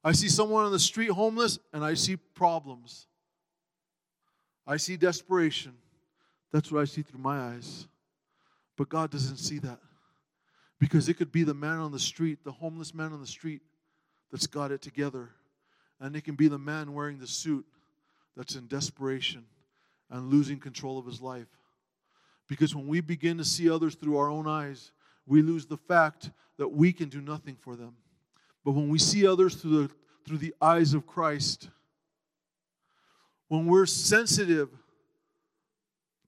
I 0.04 0.12
see 0.12 0.30
someone 0.30 0.66
on 0.66 0.72
the 0.72 0.80
street 0.80 1.10
homeless, 1.10 1.60
and 1.74 1.84
I 1.84 1.94
see 1.96 2.16
problems. 2.16 3.08
I 4.66 4.78
see 4.78 4.98
desperation. 4.98 5.74
That's 6.52 6.72
what 6.72 6.82
I 6.82 6.86
see 6.86 7.02
through 7.02 7.22
my 7.22 7.40
eyes. 7.40 7.88
But 8.78 8.90
God 8.90 9.12
doesn't 9.12 9.38
see 9.38 9.60
that. 9.60 9.80
Because 10.80 11.10
it 11.10 11.16
could 11.16 11.32
be 11.32 11.44
the 11.44 11.54
man 11.54 11.80
on 11.80 11.92
the 11.92 12.00
street, 12.00 12.44
the 12.44 12.52
homeless 12.52 12.94
man 12.94 13.12
on 13.12 13.20
the 13.20 13.28
street 13.28 13.62
that's 14.32 14.48
got 14.48 14.72
it 14.72 14.82
together. 14.82 15.30
And 16.00 16.16
it 16.16 16.24
can 16.24 16.36
be 16.36 16.48
the 16.48 16.60
man 16.60 16.94
wearing 16.94 17.18
the 17.18 17.28
suit 17.28 17.66
that's 18.36 18.56
in 18.56 18.68
desperation 18.68 19.46
and 20.12 20.30
losing 20.30 20.60
control 20.60 21.00
of 21.00 21.06
his 21.06 21.22
life. 21.22 21.48
Because 22.48 22.76
when 22.76 22.88
we 22.88 23.02
begin 23.02 23.38
to 23.40 23.46
see 23.46 23.70
others 23.70 23.96
through 23.96 24.18
our 24.18 24.30
own 24.30 24.48
eyes, 24.48 24.92
we 25.26 25.42
lose 25.42 25.66
the 25.66 25.78
fact 25.78 26.30
that 26.58 26.70
we 26.70 26.94
can 26.94 27.10
do 27.10 27.20
nothing 27.20 27.56
for 27.60 27.76
them. 27.76 27.96
But 28.68 28.74
when 28.74 28.90
we 28.90 29.00
see 29.00 29.26
others 29.26 29.56
through 29.56 29.84
the, 29.84 29.94
through 30.26 30.40
the 30.40 30.54
eyes 30.62 30.94
of 30.94 31.08
Christ, 31.08 31.70
when 33.48 33.66
we're 33.66 33.86
sensitive 33.86 34.68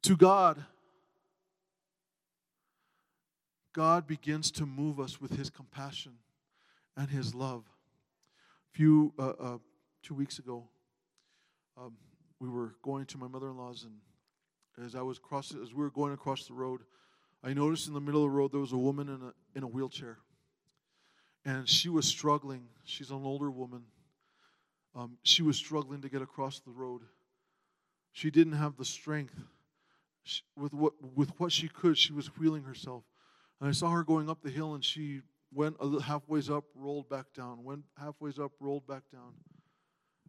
to 0.04 0.16
God, 0.16 0.64
God 3.74 4.08
begins 4.08 4.52
to 4.52 4.66
move 4.66 5.02
us 5.02 5.20
with 5.20 5.36
His 5.36 5.50
compassion 5.50 6.14
and 6.96 7.10
His 7.10 7.36
love. 7.36 7.66
A 8.74 8.78
few, 8.78 9.12
uh, 9.20 9.34
uh, 9.38 9.58
two 10.02 10.14
weeks 10.14 10.40
ago, 10.40 10.64
um, 11.78 11.98
we 12.40 12.48
were 12.48 12.74
going 12.84 13.06
to 13.08 13.18
my 13.18 13.28
mother-in-law's, 13.28 13.84
and 13.84 14.86
as 14.86 14.96
I 14.96 15.02
was 15.02 15.20
crossing, 15.20 15.62
as 15.62 15.74
we 15.74 15.82
were 15.82 15.90
going 15.90 16.14
across 16.14 16.48
the 16.48 16.54
road, 16.54 16.84
I 17.44 17.52
noticed 17.52 17.90
in 17.90 17.94
the 17.94 18.00
middle 18.00 18.24
of 18.24 18.32
the 18.32 18.38
road 18.38 18.54
there 18.54 18.62
was 18.62 18.72
a 18.72 18.78
woman 18.78 19.10
in 19.10 19.22
a 19.24 19.34
in 19.58 19.64
a 19.64 19.68
wheelchair, 19.68 20.20
and 21.46 21.68
she 21.68 21.90
was 21.90 22.06
struggling. 22.06 22.68
She's 22.84 23.12
an 23.12 23.24
older 23.24 23.50
woman. 23.50 23.84
Um, 24.96 25.18
she 25.24 25.44
was 25.44 25.58
struggling 25.58 26.02
to 26.02 26.10
get 26.10 26.22
across 26.22 26.60
the 26.60 26.72
road. 26.72 27.02
She 28.12 28.32
didn't 28.32 28.54
have 28.54 28.76
the 28.78 28.86
strength. 28.86 29.36
She, 30.24 30.42
with 30.58 30.74
what 30.74 30.94
with 31.16 31.32
what 31.40 31.52
she 31.52 31.68
could, 31.68 31.98
she 31.98 32.12
was 32.12 32.28
wheeling 32.38 32.64
herself. 32.64 33.04
And 33.60 33.70
I 33.70 33.72
saw 33.72 33.92
her 33.92 34.04
going 34.04 34.30
up 34.30 34.42
the 34.42 34.50
hill, 34.50 34.74
and 34.74 34.84
she 34.84 35.22
went 35.54 35.78
halfway 36.04 36.42
up, 36.52 36.66
rolled 36.76 37.10
back 37.10 37.26
down, 37.36 37.64
went 37.64 37.84
halfway 37.98 38.32
up, 38.42 38.52
rolled 38.60 38.88
back 38.88 39.04
down. 39.12 39.34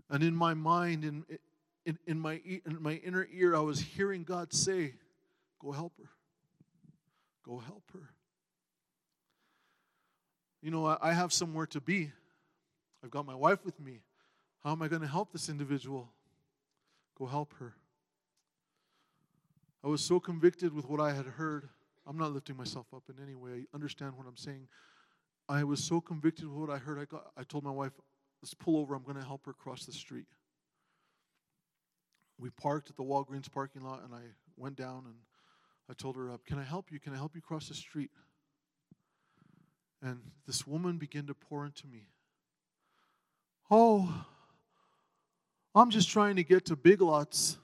And 0.09 0.23
in 0.23 0.35
my 0.35 0.55
mind, 0.55 1.05
in, 1.05 1.25
in, 1.87 1.99
in, 2.07 2.19
my, 2.19 2.41
in 2.45 2.79
my 2.81 2.95
inner 2.95 3.29
ear, 3.33 3.55
I 3.55 3.61
was 3.61 3.81
hearing 3.81 4.25
God 4.25 4.53
say, 4.53 4.95
Go 5.61 5.73
help 5.73 5.93
her. 5.99 6.09
Go 7.45 7.59
help 7.59 7.85
her. 7.93 8.11
You 10.63 10.71
know, 10.71 10.99
I, 11.01 11.13
have 11.13 11.33
somewhere 11.33 11.67
to 11.67 11.81
be. 11.81 12.13
I've 13.03 13.11
got 13.11 13.25
my 13.25 13.35
wife 13.35 13.65
with 13.65 13.81
me. 13.81 14.03
How 14.63 14.73
am 14.73 14.83
I 14.83 14.89
going 14.89 15.01
to 15.01 15.09
help 15.09 15.33
this 15.33 15.49
individual? 15.49 16.11
Go 17.19 17.27
help 17.27 17.55
her. 17.59 17.75
I 19.83 19.89
was 19.89 20.03
so 20.03 20.21
convicted 20.21 20.75
with 20.75 20.87
what 20.87 21.01
I 21.01 21.13
had 21.13 21.25
heard. 21.25 21.71
I'm 22.07 22.19
not 22.19 22.33
lifting 22.33 22.57
myself 22.57 22.87
up 22.95 23.05
in 23.09 23.23
any 23.23 23.35
way. 23.35 23.51
I 23.73 23.75
understand 23.75 24.17
what 24.17 24.27
I'm 24.27 24.37
saying. 24.37 24.69
I 25.49 25.65
was 25.65 25.83
so 25.83 26.01
convicted 26.01 26.47
with 26.47 26.69
what 26.69 26.71
I 26.71 26.79
heard. 26.79 26.99
I, 26.99 27.07
got, 27.07 27.31
I 27.39 27.43
told 27.43 27.65
my 27.65 27.71
wife, 27.71 27.93
let's 28.43 28.53
pull 28.53 28.77
over. 28.77 28.95
I'm 28.95 29.03
going 29.03 29.17
to 29.17 29.25
help 29.25 29.47
her 29.47 29.55
cross 29.55 29.87
the 29.87 29.93
street. 29.93 30.27
We 32.39 32.51
parked 32.51 32.91
at 32.91 32.97
the 32.97 33.03
Walgreens 33.03 33.51
parking 33.51 33.83
lot, 33.83 34.03
and 34.05 34.15
I 34.15 34.23
went 34.57 34.77
down 34.77 35.05
and 35.07 35.17
I 35.89 35.95
told 35.95 36.17
her, 36.17 36.31
uh, 36.31 36.37
Can 36.47 36.59
I 36.59 36.65
help 36.65 36.93
you? 36.93 37.01
Can 37.01 37.15
I 37.15 37.17
help 37.17 37.35
you 37.35 37.41
cross 37.41 37.69
the 37.69 37.75
street? 37.75 38.11
And 40.03 40.21
this 40.47 40.67
woman 40.67 40.97
began 40.97 41.27
to 41.27 41.35
pour 41.35 41.67
into 41.67 41.87
me. 41.87 42.07
Oh, 43.71 44.25
I'm 45.75 45.91
just 45.91 46.09
trying 46.09 46.37
to 46.37 46.45
get 46.45 46.67
to 46.67 46.77
Big 46.77 47.01
Lots. 47.01 47.59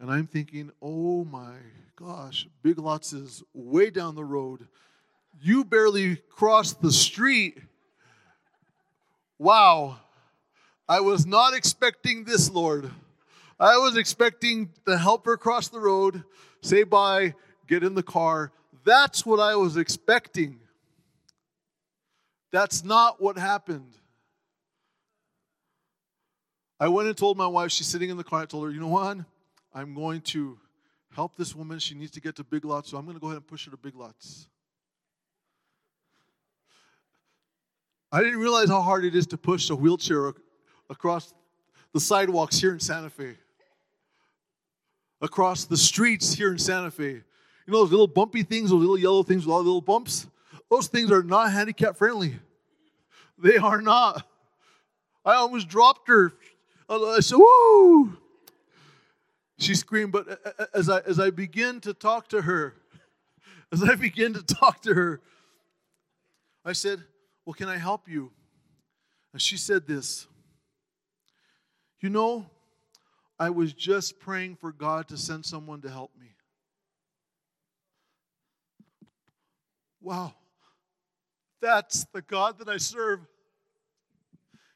And 0.00 0.10
I'm 0.10 0.26
thinking, 0.26 0.72
oh 0.80 1.24
my 1.24 1.54
gosh, 1.96 2.48
Big 2.62 2.78
Lots 2.78 3.12
is 3.12 3.42
way 3.52 3.90
down 3.90 4.14
the 4.14 4.24
road. 4.24 4.66
You 5.40 5.64
barely 5.64 6.16
crossed 6.16 6.80
the 6.80 6.92
street. 6.92 7.58
Wow. 9.38 9.98
I 10.88 11.00
was 11.00 11.26
not 11.26 11.54
expecting 11.54 12.24
this, 12.24 12.50
Lord. 12.50 12.90
I 13.60 13.76
was 13.76 13.96
expecting 13.96 14.70
the 14.86 14.98
helper 14.98 15.36
cross 15.36 15.68
the 15.68 15.78
road, 15.78 16.24
say 16.62 16.82
bye, 16.82 17.34
get 17.68 17.84
in 17.84 17.94
the 17.94 18.02
car. 18.02 18.52
That's 18.84 19.24
what 19.26 19.38
I 19.38 19.54
was 19.54 19.76
expecting. 19.76 20.58
That's 22.52 22.84
not 22.84 23.20
what 23.20 23.38
happened. 23.38 23.92
I 26.78 26.88
went 26.88 27.08
and 27.08 27.16
told 27.16 27.36
my 27.36 27.46
wife, 27.46 27.70
she's 27.70 27.86
sitting 27.86 28.10
in 28.10 28.16
the 28.16 28.24
car, 28.24 28.42
I 28.42 28.46
told 28.46 28.64
her, 28.64 28.70
you 28.70 28.80
know 28.80 28.88
what? 28.88 29.18
I'm 29.74 29.94
going 29.94 30.22
to 30.22 30.58
help 31.14 31.36
this 31.36 31.54
woman. 31.54 31.78
She 31.78 31.94
needs 31.94 32.10
to 32.12 32.20
get 32.20 32.36
to 32.36 32.44
Big 32.44 32.64
Lots, 32.64 32.90
so 32.90 32.96
I'm 32.96 33.04
going 33.04 33.16
to 33.16 33.20
go 33.20 33.28
ahead 33.28 33.36
and 33.36 33.46
push 33.46 33.66
her 33.66 33.70
to 33.70 33.76
Big 33.76 33.94
Lots. 33.94 34.48
I 38.10 38.22
didn't 38.22 38.40
realize 38.40 38.68
how 38.68 38.80
hard 38.80 39.04
it 39.04 39.14
is 39.14 39.26
to 39.28 39.36
push 39.36 39.70
a 39.70 39.76
wheelchair 39.76 40.32
across 40.88 41.32
the 41.92 42.00
sidewalks 42.00 42.58
here 42.58 42.72
in 42.72 42.80
Santa 42.80 43.10
Fe, 43.10 43.36
across 45.20 45.64
the 45.64 45.76
streets 45.76 46.32
here 46.32 46.50
in 46.50 46.58
Santa 46.58 46.90
Fe. 46.90 47.10
You 47.12 47.22
know 47.72 47.82
those 47.82 47.90
little 47.90 48.08
bumpy 48.08 48.42
things, 48.42 48.70
those 48.70 48.80
little 48.80 48.98
yellow 48.98 49.22
things 49.22 49.46
with 49.46 49.52
all 49.52 49.62
the 49.62 49.68
little 49.68 49.80
bumps? 49.80 50.26
Those 50.70 50.86
things 50.86 51.10
are 51.10 51.22
not 51.22 51.52
handicap 51.52 51.96
friendly. 51.96 52.38
They 53.38 53.56
are 53.56 53.80
not. 53.82 54.26
I 55.24 55.34
almost 55.34 55.68
dropped 55.68 56.08
her. 56.08 56.32
I 56.88 57.20
said, 57.20 57.38
woo! 57.38 58.16
She 59.58 59.74
screamed, 59.74 60.12
but 60.12 60.40
as 60.74 60.88
I, 60.88 61.00
as 61.00 61.20
I 61.20 61.30
begin 61.30 61.80
to 61.82 61.92
talk 61.92 62.28
to 62.28 62.42
her, 62.42 62.74
as 63.72 63.82
I 63.82 63.94
begin 63.94 64.32
to 64.34 64.42
talk 64.42 64.82
to 64.82 64.94
her, 64.94 65.20
I 66.64 66.72
said, 66.72 67.02
Well, 67.44 67.54
can 67.54 67.68
I 67.68 67.76
help 67.76 68.08
you? 68.08 68.30
And 69.32 69.40
she 69.40 69.56
said 69.56 69.86
this 69.86 70.26
You 72.00 72.08
know, 72.08 72.46
I 73.38 73.50
was 73.50 73.72
just 73.72 74.18
praying 74.18 74.56
for 74.56 74.72
God 74.72 75.08
to 75.08 75.16
send 75.16 75.44
someone 75.44 75.80
to 75.82 75.90
help 75.90 76.10
me. 76.18 76.34
Wow, 80.00 80.34
that's 81.60 82.04
the 82.12 82.22
God 82.22 82.58
that 82.58 82.68
I 82.68 82.78
serve. 82.78 83.20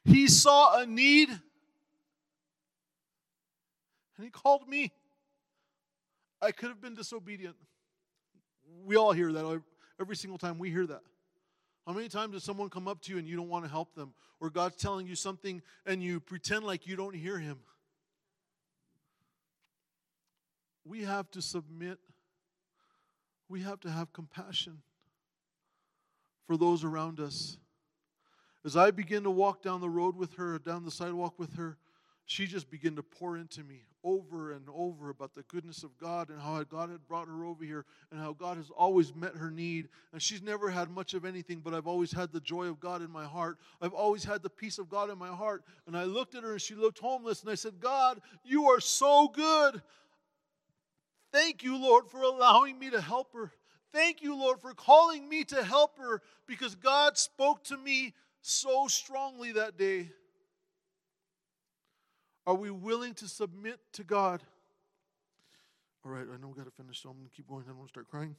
He 0.04 0.28
saw 0.28 0.80
a 0.80 0.86
need 0.86 1.30
and 1.30 1.40
he 4.24 4.30
called 4.30 4.68
me. 4.68 4.92
I 6.40 6.52
could 6.52 6.68
have 6.68 6.80
been 6.80 6.94
disobedient. 6.94 7.56
We 8.84 8.96
all 8.96 9.12
hear 9.12 9.32
that 9.32 9.62
every 10.00 10.16
single 10.16 10.38
time 10.38 10.58
we 10.58 10.70
hear 10.70 10.86
that. 10.86 11.02
How 11.86 11.92
many 11.92 12.08
times 12.08 12.32
does 12.32 12.44
someone 12.44 12.70
come 12.70 12.88
up 12.88 13.02
to 13.02 13.12
you 13.12 13.18
and 13.18 13.28
you 13.28 13.36
don't 13.36 13.48
want 13.48 13.64
to 13.64 13.70
help 13.70 13.94
them? 13.94 14.14
Or 14.40 14.50
God's 14.50 14.76
telling 14.76 15.06
you 15.06 15.14
something 15.14 15.62
and 15.86 16.02
you 16.02 16.20
pretend 16.20 16.64
like 16.64 16.86
you 16.86 16.96
don't 16.96 17.14
hear 17.14 17.38
Him? 17.38 17.58
We 20.84 21.04
have 21.04 21.30
to 21.30 21.40
submit, 21.40 21.98
we 23.48 23.62
have 23.62 23.80
to 23.80 23.90
have 23.90 24.12
compassion 24.12 24.82
for 26.46 26.56
those 26.56 26.84
around 26.84 27.20
us. 27.20 27.58
As 28.64 28.76
I 28.76 28.90
begin 28.90 29.24
to 29.24 29.30
walk 29.30 29.62
down 29.62 29.80
the 29.80 29.90
road 29.90 30.16
with 30.16 30.34
her, 30.34 30.58
down 30.58 30.84
the 30.84 30.90
sidewalk 30.90 31.38
with 31.38 31.54
her, 31.56 31.76
she 32.26 32.46
just 32.46 32.70
began 32.70 32.96
to 32.96 33.02
pour 33.02 33.36
into 33.36 33.62
me 33.62 33.82
over 34.02 34.52
and 34.52 34.66
over 34.74 35.10
about 35.10 35.34
the 35.34 35.42
goodness 35.42 35.82
of 35.82 35.96
God 35.98 36.30
and 36.30 36.40
how 36.40 36.62
God 36.62 36.90
had 36.90 37.06
brought 37.06 37.28
her 37.28 37.44
over 37.44 37.64
here 37.64 37.84
and 38.10 38.20
how 38.20 38.32
God 38.32 38.56
has 38.56 38.70
always 38.70 39.14
met 39.14 39.34
her 39.34 39.50
need. 39.50 39.88
And 40.12 40.22
she's 40.22 40.42
never 40.42 40.70
had 40.70 40.90
much 40.90 41.14
of 41.14 41.24
anything, 41.24 41.60
but 41.60 41.74
I've 41.74 41.86
always 41.86 42.12
had 42.12 42.32
the 42.32 42.40
joy 42.40 42.66
of 42.66 42.80
God 42.80 43.02
in 43.02 43.10
my 43.10 43.24
heart. 43.24 43.58
I've 43.80 43.92
always 43.92 44.24
had 44.24 44.42
the 44.42 44.50
peace 44.50 44.78
of 44.78 44.88
God 44.88 45.10
in 45.10 45.18
my 45.18 45.28
heart. 45.28 45.64
And 45.86 45.96
I 45.96 46.04
looked 46.04 46.34
at 46.34 46.42
her 46.42 46.52
and 46.52 46.60
she 46.60 46.74
looked 46.74 46.98
homeless 46.98 47.42
and 47.42 47.50
I 47.50 47.54
said, 47.54 47.80
God, 47.80 48.20
you 48.42 48.70
are 48.70 48.80
so 48.80 49.28
good. 49.28 49.82
Thank 51.32 51.62
you, 51.62 51.76
Lord, 51.76 52.06
for 52.08 52.22
allowing 52.22 52.78
me 52.78 52.90
to 52.90 53.00
help 53.00 53.32
her. 53.34 53.52
Thank 53.94 54.22
you, 54.22 54.36
Lord, 54.36 54.60
for 54.60 54.74
calling 54.74 55.28
me 55.28 55.44
to 55.44 55.62
help 55.62 55.98
her 55.98 56.20
because 56.48 56.74
God 56.74 57.16
spoke 57.16 57.62
to 57.64 57.76
me 57.76 58.12
so 58.42 58.88
strongly 58.88 59.52
that 59.52 59.78
day. 59.78 60.10
Are 62.44 62.56
we 62.56 62.72
willing 62.72 63.14
to 63.14 63.28
submit 63.28 63.78
to 63.92 64.02
God? 64.02 64.42
All 66.04 66.10
right, 66.10 66.26
I 66.28 66.36
know 66.42 66.48
we 66.48 66.54
got 66.54 66.64
to 66.64 66.72
finish, 66.72 67.02
so 67.02 67.10
I'm 67.10 67.16
going 67.18 67.28
to 67.28 67.36
keep 67.36 67.46
going. 67.46 67.62
I 67.66 67.68
don't 67.68 67.78
want 67.78 67.88
to 67.88 67.92
start 67.92 68.10
crying. 68.10 68.34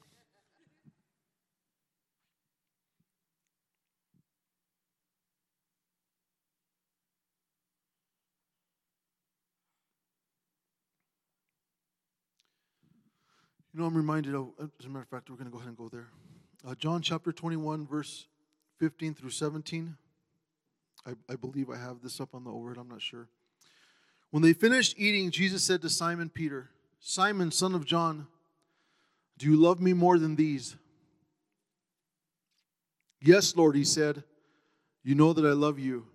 You 13.75 13.81
know, 13.81 13.87
I'm 13.87 13.97
reminded 13.97 14.33
of, 14.35 14.51
as 14.79 14.85
a 14.85 14.87
matter 14.87 15.01
of 15.01 15.09
fact, 15.09 15.29
we're 15.29 15.35
going 15.35 15.47
to 15.47 15.51
go 15.51 15.57
ahead 15.57 15.67
and 15.67 15.77
go 15.77 15.89
there. 15.89 16.07
Uh, 16.65 16.75
John 16.75 17.01
chapter 17.01 17.33
21, 17.33 17.85
verse 17.85 18.25
15 18.79 19.13
through 19.13 19.31
17. 19.31 19.97
I, 21.05 21.11
I 21.29 21.35
believe 21.35 21.69
I 21.69 21.75
have 21.75 22.01
this 22.01 22.21
up 22.21 22.33
on 22.33 22.45
the 22.45 22.51
overhead, 22.51 22.77
I'm 22.79 22.87
not 22.87 23.01
sure. 23.01 23.27
When 24.31 24.41
they 24.41 24.53
finished 24.53 24.95
eating, 24.97 25.29
Jesus 25.29 25.61
said 25.61 25.81
to 25.81 25.89
Simon 25.89 26.29
Peter, 26.29 26.69
Simon, 27.01 27.51
son 27.51 27.75
of 27.75 27.85
John, 27.85 28.27
do 29.37 29.45
you 29.45 29.57
love 29.57 29.81
me 29.81 29.91
more 29.91 30.17
than 30.19 30.37
these? 30.37 30.77
Yes, 33.19 33.57
Lord, 33.57 33.75
he 33.75 33.83
said, 33.83 34.23
You 35.03 35.15
know 35.15 35.33
that 35.33 35.45
I 35.45 35.51
love 35.51 35.79
you. 35.79 36.05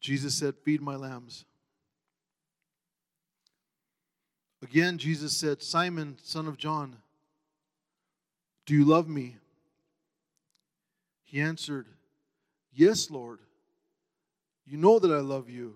Jesus 0.00 0.34
said, 0.34 0.54
Feed 0.64 0.80
my 0.80 0.96
lambs. 0.96 1.44
Again, 4.64 4.96
Jesus 4.96 5.36
said, 5.36 5.62
Simon, 5.62 6.16
son 6.22 6.48
of 6.48 6.56
John, 6.56 6.96
do 8.64 8.72
you 8.72 8.86
love 8.86 9.06
me? 9.06 9.36
He 11.22 11.38
answered, 11.38 11.86
Yes, 12.72 13.10
Lord. 13.10 13.40
You 14.66 14.78
know 14.78 14.98
that 14.98 15.12
I 15.12 15.18
love 15.18 15.50
you. 15.50 15.74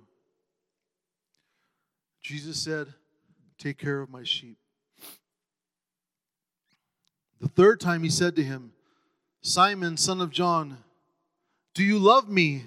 Jesus 2.22 2.56
said, 2.56 2.94
Take 3.58 3.76
care 3.76 4.00
of 4.00 4.08
my 4.08 4.22
sheep. 4.24 4.56
The 7.42 7.48
third 7.48 7.80
time 7.80 8.02
he 8.02 8.08
said 8.08 8.34
to 8.36 8.42
him, 8.42 8.72
Simon, 9.42 9.98
son 9.98 10.22
of 10.22 10.30
John, 10.30 10.78
do 11.74 11.84
you 11.84 11.98
love 11.98 12.30
me? 12.30 12.64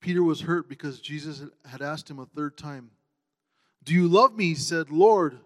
Peter 0.00 0.22
was 0.22 0.42
hurt 0.42 0.68
because 0.68 1.00
Jesus 1.00 1.42
had 1.66 1.82
asked 1.82 2.08
him 2.08 2.20
a 2.20 2.26
third 2.26 2.56
time, 2.56 2.90
Do 3.84 3.94
you 3.94 4.08
love 4.08 4.34
me? 4.34 4.48
He 4.48 4.54
said, 4.54 4.90
Lord, 4.90 5.38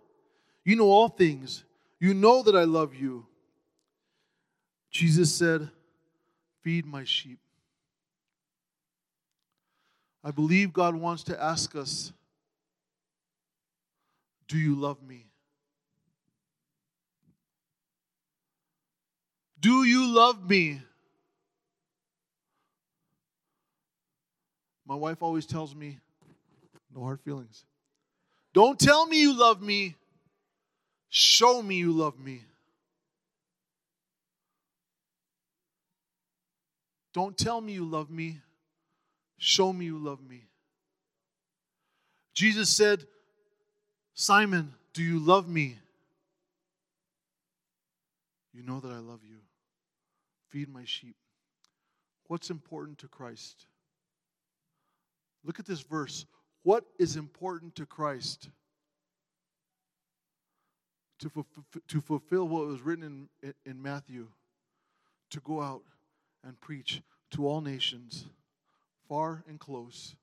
you 0.64 0.76
know 0.76 0.90
all 0.90 1.08
things. 1.08 1.64
You 1.98 2.14
know 2.14 2.42
that 2.42 2.54
I 2.54 2.64
love 2.64 2.94
you. 2.94 3.26
Jesus 4.90 5.34
said, 5.34 5.70
Feed 6.62 6.86
my 6.86 7.04
sheep. 7.04 7.38
I 10.22 10.30
believe 10.30 10.72
God 10.72 10.94
wants 10.94 11.24
to 11.24 11.42
ask 11.42 11.74
us 11.74 12.12
Do 14.46 14.58
you 14.58 14.74
love 14.74 15.02
me? 15.02 15.26
Do 19.60 19.84
you 19.84 20.06
love 20.06 20.48
me? 20.48 20.80
My 24.86 24.94
wife 24.94 25.22
always 25.22 25.44
tells 25.44 25.74
me, 25.74 25.98
no 26.94 27.02
hard 27.02 27.20
feelings. 27.20 27.64
Don't 28.58 28.76
tell 28.76 29.06
me 29.06 29.20
you 29.20 29.38
love 29.38 29.62
me. 29.62 29.94
Show 31.10 31.62
me 31.62 31.76
you 31.76 31.92
love 31.92 32.18
me. 32.18 32.42
Don't 37.14 37.38
tell 37.38 37.60
me 37.60 37.74
you 37.74 37.84
love 37.84 38.10
me. 38.10 38.40
Show 39.36 39.72
me 39.72 39.84
you 39.84 39.96
love 39.96 40.18
me. 40.28 40.42
Jesus 42.34 42.68
said, 42.68 43.06
Simon, 44.14 44.74
do 44.92 45.04
you 45.04 45.20
love 45.20 45.48
me? 45.48 45.78
You 48.52 48.64
know 48.64 48.80
that 48.80 48.90
I 48.90 48.98
love 48.98 49.20
you. 49.22 49.36
Feed 50.48 50.68
my 50.68 50.82
sheep. 50.84 51.14
What's 52.26 52.50
important 52.50 52.98
to 52.98 53.06
Christ? 53.06 53.66
Look 55.44 55.60
at 55.60 55.66
this 55.66 55.82
verse. 55.82 56.26
What 56.64 56.84
is 56.98 57.16
important 57.16 57.76
to 57.76 57.86
Christ? 57.86 58.50
To, 61.20 61.44
to 61.88 62.00
fulfill 62.00 62.46
what 62.46 62.66
was 62.66 62.80
written 62.80 63.28
in, 63.42 63.54
in 63.66 63.82
Matthew, 63.82 64.28
to 65.30 65.40
go 65.40 65.60
out 65.60 65.82
and 66.44 66.60
preach 66.60 67.02
to 67.32 67.46
all 67.46 67.60
nations 67.60 68.26
far 69.08 69.42
and 69.48 69.58
close, 69.58 70.14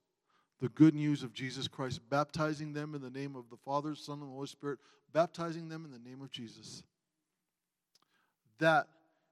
the 0.61 0.69
good 0.69 0.95
news 0.95 1.21
of 1.23 1.33
Jesus 1.33 1.67
Christ, 1.67 1.99
baptizing 2.09 2.71
them 2.71 2.95
in 2.95 3.01
the 3.01 3.09
name 3.09 3.35
of 3.35 3.49
the 3.49 3.57
Father, 3.57 3.95
Son, 3.95 4.21
and 4.21 4.31
Holy 4.31 4.47
Spirit, 4.47 4.79
baptizing 5.11 5.67
them 5.67 5.83
in 5.85 5.91
the 5.91 6.09
name 6.09 6.21
of 6.21 6.31
Jesus. 6.31 6.83
That 8.59 8.87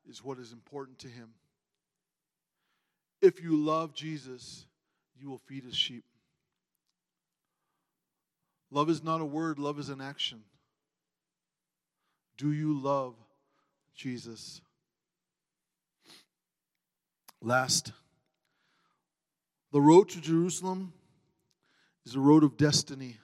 is 0.10 0.24
what 0.24 0.40
is 0.40 0.52
important 0.52 1.00
to 1.00 1.08
him. 1.08 1.30
If 3.22 3.42
you 3.42 3.56
love 3.56 3.94
Jesus, 3.94 4.66
you 5.18 5.30
will 5.30 5.42
feed 5.48 5.64
his 5.64 5.76
sheep. 5.76 6.04
Love 8.70 8.90
is 8.90 9.04
not 9.04 9.22
a 9.22 9.26
word, 9.26 9.60
love 9.60 9.80
is 9.80 9.90
an 9.90 10.02
action. 10.02 10.42
Do 12.44 12.52
you 12.52 12.78
love 12.78 13.16
Jesus? 13.96 14.60
Last 17.42 17.94
The 19.72 19.80
road 19.80 20.10
to 20.10 20.20
Jerusalem 20.20 20.92
is 22.06 22.16
a 22.16 22.20
road 22.20 22.44
of 22.44 22.58
destiny. 22.58 23.16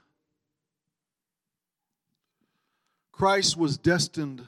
Christ 3.11 3.57
was 3.57 3.77
destined 3.77 4.41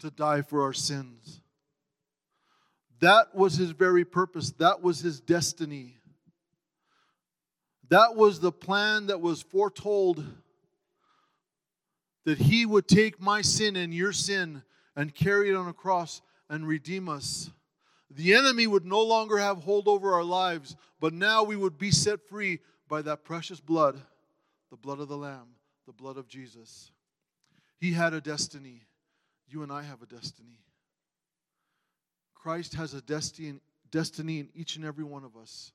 to 0.00 0.10
die 0.10 0.42
for 0.42 0.64
our 0.64 0.74
sins. 0.74 1.40
That 3.00 3.34
was 3.34 3.54
his 3.54 3.70
very 3.70 4.04
purpose, 4.04 4.50
that 4.58 4.82
was 4.82 5.00
his 5.00 5.18
destiny. 5.18 5.96
That 7.88 8.16
was 8.16 8.40
the 8.40 8.52
plan 8.52 9.06
that 9.06 9.22
was 9.22 9.40
foretold 9.40 10.26
that 12.28 12.36
he 12.36 12.66
would 12.66 12.86
take 12.86 13.18
my 13.18 13.40
sin 13.40 13.74
and 13.74 13.94
your 13.94 14.12
sin 14.12 14.62
and 14.94 15.14
carry 15.14 15.48
it 15.48 15.56
on 15.56 15.66
a 15.66 15.72
cross 15.72 16.20
and 16.50 16.68
redeem 16.68 17.08
us. 17.08 17.48
The 18.10 18.34
enemy 18.34 18.66
would 18.66 18.84
no 18.84 19.00
longer 19.02 19.38
have 19.38 19.62
hold 19.62 19.88
over 19.88 20.12
our 20.12 20.22
lives, 20.22 20.76
but 21.00 21.14
now 21.14 21.42
we 21.42 21.56
would 21.56 21.78
be 21.78 21.90
set 21.90 22.20
free 22.28 22.58
by 22.86 23.00
that 23.00 23.24
precious 23.24 23.60
blood, 23.60 23.98
the 24.68 24.76
blood 24.76 25.00
of 25.00 25.08
the 25.08 25.16
Lamb, 25.16 25.54
the 25.86 25.94
blood 25.94 26.18
of 26.18 26.28
Jesus. 26.28 26.90
He 27.78 27.92
had 27.92 28.12
a 28.12 28.20
destiny. 28.20 28.82
You 29.48 29.62
and 29.62 29.72
I 29.72 29.80
have 29.80 30.02
a 30.02 30.06
destiny. 30.06 30.60
Christ 32.34 32.74
has 32.74 32.92
a 32.92 33.00
destiny, 33.00 33.58
in 34.38 34.48
each 34.54 34.76
and 34.76 34.84
every 34.84 35.04
one 35.04 35.24
of 35.24 35.34
us. 35.34 35.72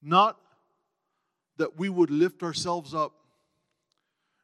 Not 0.00 0.38
that 1.56 1.78
we 1.78 1.88
would 1.88 2.10
lift 2.10 2.42
ourselves 2.42 2.94
up 2.94 3.12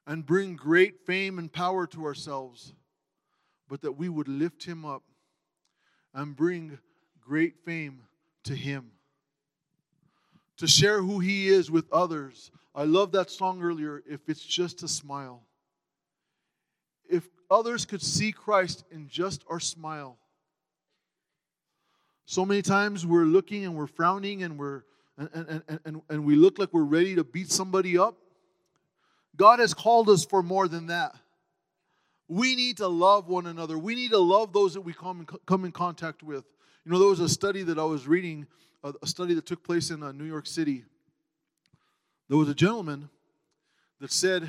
and 0.06 0.26
bring 0.26 0.56
great 0.56 1.06
fame 1.06 1.38
and 1.38 1.52
power 1.52 1.86
to 1.86 2.04
ourselves, 2.04 2.74
but 3.68 3.82
that 3.82 3.92
we 3.92 4.08
would 4.08 4.28
lift 4.28 4.64
him 4.64 4.84
up 4.84 5.02
and 6.14 6.36
bring 6.36 6.78
great 7.20 7.54
fame 7.64 8.02
to 8.44 8.54
him. 8.54 8.90
To 10.58 10.66
share 10.66 11.00
who 11.00 11.20
he 11.20 11.48
is 11.48 11.70
with 11.70 11.90
others. 11.92 12.50
I 12.74 12.84
love 12.84 13.12
that 13.12 13.30
song 13.30 13.62
earlier, 13.62 14.02
If 14.08 14.28
It's 14.28 14.44
Just 14.44 14.82
a 14.82 14.88
Smile. 14.88 15.42
If 17.08 17.28
others 17.50 17.84
could 17.84 18.02
see 18.02 18.32
Christ 18.32 18.84
in 18.90 19.08
just 19.08 19.44
our 19.48 19.60
smile. 19.60 20.18
So 22.26 22.44
many 22.44 22.62
times 22.62 23.04
we're 23.04 23.24
looking 23.24 23.64
and 23.64 23.74
we're 23.74 23.86
frowning 23.86 24.42
and 24.42 24.58
we're 24.58 24.82
and, 25.20 25.62
and, 25.68 25.80
and, 25.84 26.02
and 26.08 26.24
we 26.24 26.34
look 26.34 26.58
like 26.58 26.72
we're 26.72 26.82
ready 26.82 27.14
to 27.14 27.24
beat 27.24 27.50
somebody 27.50 27.98
up. 27.98 28.16
God 29.36 29.58
has 29.58 29.74
called 29.74 30.08
us 30.08 30.24
for 30.24 30.42
more 30.42 30.66
than 30.66 30.86
that. 30.86 31.14
We 32.28 32.54
need 32.54 32.78
to 32.78 32.88
love 32.88 33.28
one 33.28 33.46
another. 33.46 33.78
We 33.78 33.94
need 33.94 34.12
to 34.12 34.18
love 34.18 34.52
those 34.52 34.74
that 34.74 34.80
we 34.80 34.92
come 34.92 35.20
in, 35.20 35.26
come 35.46 35.64
in 35.64 35.72
contact 35.72 36.22
with. 36.22 36.44
You 36.84 36.92
know, 36.92 36.98
there 36.98 37.08
was 37.08 37.20
a 37.20 37.28
study 37.28 37.62
that 37.64 37.78
I 37.78 37.84
was 37.84 38.06
reading, 38.06 38.46
a 38.82 39.06
study 39.06 39.34
that 39.34 39.46
took 39.46 39.62
place 39.62 39.90
in 39.90 40.02
uh, 40.02 40.12
New 40.12 40.24
York 40.24 40.46
City. 40.46 40.84
There 42.28 42.38
was 42.38 42.48
a 42.48 42.54
gentleman 42.54 43.10
that 44.00 44.12
said 44.12 44.48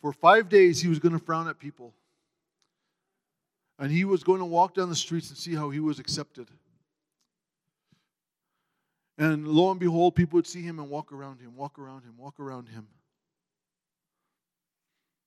for 0.00 0.12
five 0.12 0.48
days 0.48 0.80
he 0.80 0.88
was 0.88 0.98
going 0.98 1.18
to 1.18 1.24
frown 1.24 1.48
at 1.48 1.58
people. 1.58 1.92
And 3.78 3.90
he 3.90 4.04
was 4.04 4.22
going 4.22 4.38
to 4.38 4.44
walk 4.44 4.74
down 4.74 4.88
the 4.88 4.94
streets 4.94 5.30
and 5.30 5.38
see 5.38 5.54
how 5.54 5.70
he 5.70 5.80
was 5.80 5.98
accepted. 5.98 6.48
And 9.16 9.46
lo 9.46 9.70
and 9.70 9.78
behold, 9.78 10.16
people 10.16 10.36
would 10.38 10.46
see 10.46 10.62
him 10.62 10.78
and 10.78 10.90
walk 10.90 11.12
around 11.12 11.40
him, 11.40 11.56
walk 11.56 11.78
around 11.78 12.02
him, 12.02 12.14
walk 12.18 12.40
around 12.40 12.68
him. 12.68 12.88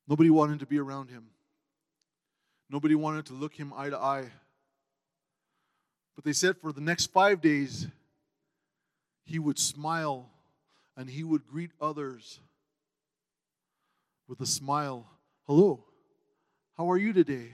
Nobody 0.07 0.29
wanted 0.29 0.59
to 0.59 0.65
be 0.65 0.79
around 0.79 1.09
him. 1.09 1.27
Nobody 2.69 2.95
wanted 2.95 3.27
to 3.27 3.33
look 3.33 3.53
him 3.53 3.73
eye 3.75 3.89
to 3.89 3.97
eye. 3.97 4.29
But 6.15 6.25
they 6.25 6.33
said 6.33 6.57
for 6.57 6.73
the 6.73 6.81
next 6.81 7.11
five 7.11 7.41
days, 7.41 7.87
he 9.23 9.39
would 9.39 9.59
smile 9.59 10.29
and 10.95 11.09
he 11.09 11.23
would 11.23 11.45
greet 11.45 11.71
others 11.79 12.39
with 14.27 14.41
a 14.41 14.45
smile. 14.45 15.05
Hello, 15.45 15.83
how 16.75 16.89
are 16.91 16.97
you 16.97 17.13
today? 17.13 17.53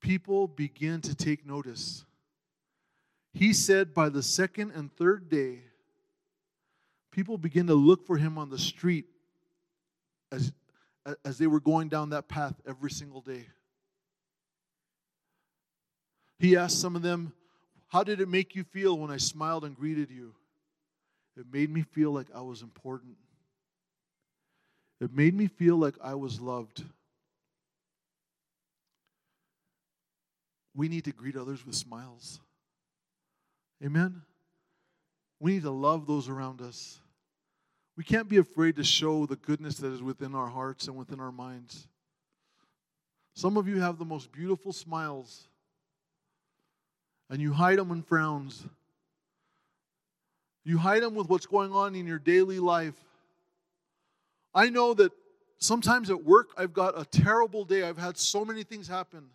People 0.00 0.46
begin 0.46 1.00
to 1.02 1.14
take 1.14 1.46
notice. 1.46 2.04
He 3.36 3.52
said 3.52 3.92
by 3.92 4.08
the 4.08 4.22
second 4.22 4.70
and 4.70 4.90
third 4.96 5.28
day, 5.28 5.58
people 7.10 7.36
began 7.36 7.66
to 7.66 7.74
look 7.74 8.06
for 8.06 8.16
him 8.16 8.38
on 8.38 8.48
the 8.48 8.58
street 8.58 9.04
as, 10.32 10.54
as 11.22 11.36
they 11.36 11.46
were 11.46 11.60
going 11.60 11.90
down 11.90 12.10
that 12.10 12.28
path 12.28 12.54
every 12.66 12.90
single 12.90 13.20
day. 13.20 13.44
He 16.38 16.56
asked 16.56 16.80
some 16.80 16.96
of 16.96 17.02
them, 17.02 17.34
How 17.88 18.02
did 18.02 18.22
it 18.22 18.28
make 18.28 18.54
you 18.54 18.64
feel 18.64 18.96
when 18.96 19.10
I 19.10 19.18
smiled 19.18 19.66
and 19.66 19.76
greeted 19.76 20.10
you? 20.10 20.32
It 21.36 21.44
made 21.52 21.68
me 21.68 21.82
feel 21.82 22.12
like 22.12 22.28
I 22.34 22.40
was 22.40 22.62
important. 22.62 23.18
It 24.98 25.12
made 25.12 25.34
me 25.34 25.46
feel 25.46 25.76
like 25.76 25.96
I 26.02 26.14
was 26.14 26.40
loved. 26.40 26.82
We 30.74 30.88
need 30.88 31.04
to 31.04 31.12
greet 31.12 31.36
others 31.36 31.66
with 31.66 31.74
smiles. 31.74 32.40
Amen? 33.84 34.22
We 35.38 35.52
need 35.52 35.62
to 35.62 35.70
love 35.70 36.06
those 36.06 36.28
around 36.28 36.62
us. 36.62 36.98
We 37.96 38.04
can't 38.04 38.28
be 38.28 38.36
afraid 38.36 38.76
to 38.76 38.84
show 38.84 39.26
the 39.26 39.36
goodness 39.36 39.78
that 39.78 39.92
is 39.92 40.02
within 40.02 40.34
our 40.34 40.48
hearts 40.48 40.86
and 40.86 40.96
within 40.96 41.20
our 41.20 41.32
minds. 41.32 41.88
Some 43.34 43.56
of 43.56 43.68
you 43.68 43.80
have 43.80 43.98
the 43.98 44.04
most 44.04 44.32
beautiful 44.32 44.72
smiles, 44.72 45.48
and 47.28 47.40
you 47.40 47.52
hide 47.52 47.78
them 47.78 47.90
in 47.90 48.02
frowns. 48.02 48.64
You 50.64 50.78
hide 50.78 51.02
them 51.02 51.14
with 51.14 51.28
what's 51.28 51.46
going 51.46 51.72
on 51.72 51.94
in 51.94 52.06
your 52.06 52.18
daily 52.18 52.58
life. 52.58 52.96
I 54.54 54.70
know 54.70 54.94
that 54.94 55.12
sometimes 55.58 56.10
at 56.10 56.24
work, 56.24 56.48
I've 56.56 56.72
got 56.72 56.98
a 56.98 57.04
terrible 57.04 57.64
day. 57.64 57.82
I've 57.82 57.98
had 57.98 58.16
so 58.16 58.44
many 58.44 58.62
things 58.62 58.88
happen. 58.88 59.26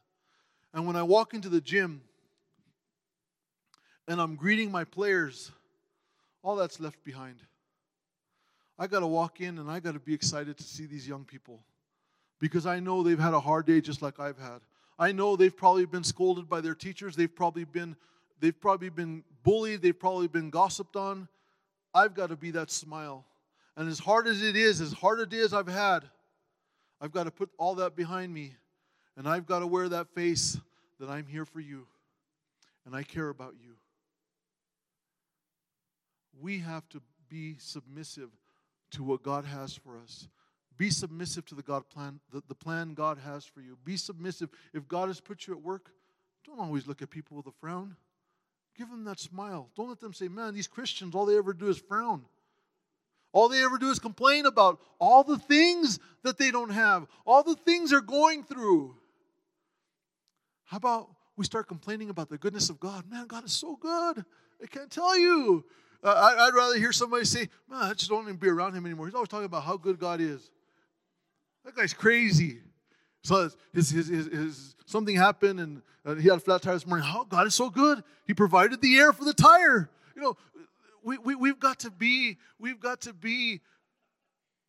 And 0.74 0.88
when 0.88 0.96
I 0.96 1.04
walk 1.04 1.34
into 1.34 1.50
the 1.50 1.62
gym, 1.62 2.02
and 4.08 4.20
I'm 4.20 4.36
greeting 4.36 4.72
my 4.72 4.84
players, 4.84 5.52
all 6.44 6.56
that's 6.56 6.80
left 6.80 7.04
behind. 7.04 7.38
I 8.78 8.88
got 8.88 9.02
to 9.02 9.08
walk 9.08 9.42
in 9.42 9.60
and 9.60 9.70
I 9.70 9.80
got 9.80 9.94
to 9.94 10.00
be 10.00 10.14
excited 10.14 10.58
to 10.58 10.64
see 10.64 10.86
these 10.86 11.08
young 11.08 11.24
people 11.24 11.62
because 12.40 12.66
I 12.66 12.80
know 12.80 13.04
they've 13.04 13.20
had 13.20 13.34
a 13.34 13.40
hard 13.40 13.68
day 13.68 13.80
just 13.80 14.02
like 14.02 14.20
I've 14.20 14.40
had. 14.40 14.60
I 14.98 15.12
know 15.12 15.36
they've 15.36 15.56
probably 15.56 15.86
been 15.86 16.04
scolded 16.04 16.50
by 16.50 16.62
their 16.62 16.76
teachers, 16.76 17.16
they've 17.16 17.34
probably 17.34 17.64
been 17.64 17.96
they've 18.40 18.60
probably 18.60 18.90
been 18.90 19.24
bullied, 19.44 19.82
they've 19.82 19.98
probably 19.98 20.28
been 20.28 20.50
gossiped 20.50 20.96
on. 20.96 21.28
I've 21.94 22.16
got 22.16 22.30
to 22.30 22.36
be 22.36 22.52
that 22.52 22.72
smile. 22.72 23.26
And 23.78 23.88
as 23.88 24.00
hard 24.00 24.28
as 24.28 24.42
it 24.42 24.56
is, 24.56 24.82
as 24.82 24.94
hard 24.94 25.20
a 25.20 25.26
day 25.26 25.40
as 25.40 25.54
I've 25.54 25.68
had, 25.68 26.04
I've 27.00 27.12
got 27.12 27.24
to 27.24 27.32
put 27.32 27.50
all 27.58 27.76
that 27.76 27.96
behind 27.96 28.34
me 28.34 28.54
and 29.18 29.28
I've 29.28 29.46
got 29.46 29.60
to 29.60 29.68
wear 29.68 29.90
that 29.90 30.08
face 30.14 30.58
that 31.00 31.10
I'm 31.10 31.26
here 31.26 31.46
for 31.46 31.60
you 31.60 31.86
and 32.86 32.96
I 32.96 33.04
care 33.04 33.30
about 33.30 33.56
you 33.62 33.74
we 36.40 36.60
have 36.60 36.88
to 36.90 37.02
be 37.30 37.56
submissive 37.60 38.30
to 38.92 39.04
what 39.04 39.24
God 39.24 39.46
has 39.46 39.76
for 39.76 39.98
us. 39.98 40.28
Be 40.78 40.90
submissive 40.90 41.46
to 41.48 41.56
the 41.56 41.62
God 41.62 41.88
plan, 41.90 42.20
the, 42.32 42.42
the 42.48 42.56
plan 42.56 42.94
God 42.94 43.18
has 43.20 43.46
for 43.46 43.62
you. 43.62 43.78
Be 43.84 43.98
submissive. 43.98 44.50
If 44.74 44.88
God 44.88 45.08
has 45.08 45.20
put 45.20 45.48
you 45.48 45.54
at 45.54 45.62
work, 45.62 45.92
don't 46.46 46.60
always 46.60 46.88
look 46.88 47.02
at 47.02 47.10
people 47.10 47.38
with 47.38 47.48
a 47.48 47.52
frown. 47.52 47.96
Give 48.76 48.90
them 48.90 49.04
that 49.06 49.20
smile. 49.20 49.70
Don't 49.76 49.90
let 49.90 50.00
them 50.00 50.14
say, 50.14 50.28
man, 50.28 50.54
these 50.54 50.68
Christians, 50.68 51.14
all 51.14 51.26
they 51.26 51.38
ever 51.38 51.54
do 51.54 51.68
is 51.68 51.78
frown. 51.78 52.24
All 53.34 53.48
they 53.48 53.64
ever 53.64 53.78
do 53.78 53.90
is 53.90 54.00
complain 54.00 54.46
about 54.46 54.80
all 55.00 55.24
the 55.24 55.38
things 55.38 56.00
that 56.24 56.38
they 56.38 56.52
don't 56.52 56.72
have, 56.72 57.08
all 57.26 57.44
the 57.44 57.56
things 57.56 57.92
they're 57.92 58.02
going 58.02 58.44
through. 58.44 58.96
How 60.66 60.78
about 60.78 61.10
we 61.38 61.46
start 61.46 61.68
complaining 61.68 62.10
about 62.10 62.30
the 62.30 62.38
goodness 62.38 62.70
of 62.70 62.80
God? 62.80 63.10
Man, 63.10 63.28
God 63.28 63.46
is 63.46 63.54
so 63.54 63.76
good. 63.76 64.26
I 64.62 64.68
can't 64.68 64.92
tell 64.92 65.18
you. 65.18 65.64
Uh, 66.04 66.36
I'd 66.40 66.56
rather 66.56 66.78
hear 66.78 66.92
somebody 66.92 67.26
say, 67.26 67.48
man, 67.70 67.84
I 67.84 67.94
just 67.94 68.10
don't 68.10 68.24
even 68.24 68.38
be 68.38 68.48
around 68.48 68.74
him 68.74 68.86
anymore. 68.86 69.06
He's 69.06 69.14
always 69.14 69.30
talking 69.30 69.46
about 69.46 69.64
how 69.64 69.78
good 69.78 70.00
God 70.00 70.20
is. 70.20 70.50
That 71.64 71.76
guy's 71.76 71.94
crazy. 71.94 72.60
So 73.24 73.52
his, 73.74 73.92
his, 73.92 74.08
his, 74.08 74.26
his 74.26 74.76
something 74.88 75.16
happened 75.16 75.60
and 75.60 75.82
uh, 76.04 76.16
he 76.16 76.28
had 76.28 76.38
a 76.38 76.40
flat 76.40 76.64
tire 76.64 76.74
this 76.74 76.88
morning. 76.88 77.06
How 77.06 77.24
God 77.24 77.46
is 77.46 77.54
so 77.54 77.70
good. 77.70 78.04
He 78.26 78.34
provided 78.34 78.82
the 78.82 78.98
air 78.98 79.14
for 79.14 79.26
the 79.26 79.34
tire. 79.34 79.90
You 80.16 80.22
know, 80.22 80.38
we, 81.04 81.20
we, 81.20 81.36
we've 81.36 81.60
got 81.60 81.80
to 81.82 81.92
be, 81.92 82.38
we've 82.60 82.80
got 82.80 83.02
to 83.02 83.14
be 83.14 83.62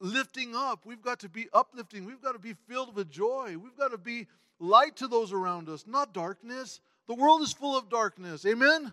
lifting 0.01 0.55
up. 0.55 0.85
We've 0.85 1.01
got 1.01 1.21
to 1.21 1.31
be 1.31 1.49
uplifting. 1.55 2.05
We've 2.05 2.21
got 2.21 2.33
to 2.33 2.39
be 2.39 2.55
filled 2.69 2.95
with 2.95 3.11
joy. 3.11 3.57
We've 3.59 3.77
got 3.77 3.93
to 3.93 3.99
be 3.99 4.27
light 4.61 4.97
to 4.97 5.09
those 5.09 5.33
around 5.33 5.71
us, 5.71 5.85
not 5.87 6.13
darkness. 6.13 6.81
The 7.09 7.15
world 7.15 7.41
is 7.41 7.53
full 7.55 7.77
of 7.77 7.89
darkness. 7.89 8.45
Amen? 8.45 8.93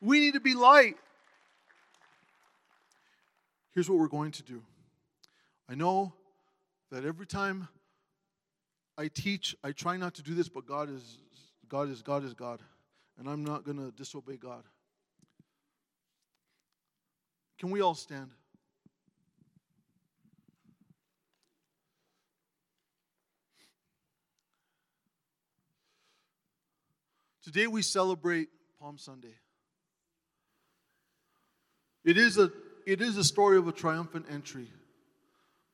We 0.00 0.20
need 0.20 0.34
to 0.34 0.40
be 0.40 0.54
light. 0.54 0.96
Here's 3.74 3.88
what 3.88 3.98
we're 3.98 4.08
going 4.08 4.32
to 4.32 4.42
do. 4.42 4.62
I 5.68 5.74
know 5.74 6.12
that 6.90 7.04
every 7.04 7.26
time 7.26 7.68
I 8.96 9.08
teach, 9.08 9.54
I 9.62 9.72
try 9.72 9.96
not 9.96 10.14
to 10.14 10.22
do 10.22 10.34
this, 10.34 10.48
but 10.48 10.66
God 10.66 10.90
is 10.90 11.18
God 11.68 11.90
is 11.90 12.02
God 12.02 12.24
is 12.24 12.34
God, 12.34 12.60
and 13.18 13.28
I'm 13.28 13.44
not 13.44 13.64
going 13.64 13.76
to 13.76 13.92
disobey 13.92 14.36
God. 14.36 14.64
Can 17.58 17.70
we 17.70 17.80
all 17.80 17.94
stand? 17.94 18.30
Today 27.42 27.66
we 27.66 27.82
celebrate 27.82 28.48
Palm 28.80 28.98
Sunday. 28.98 29.34
It 32.04 32.16
is 32.16 32.38
a 32.38 32.50
it 32.88 33.02
is 33.02 33.18
a 33.18 33.22
story 33.22 33.58
of 33.58 33.68
a 33.68 33.72
triumphant 33.72 34.24
entry. 34.30 34.66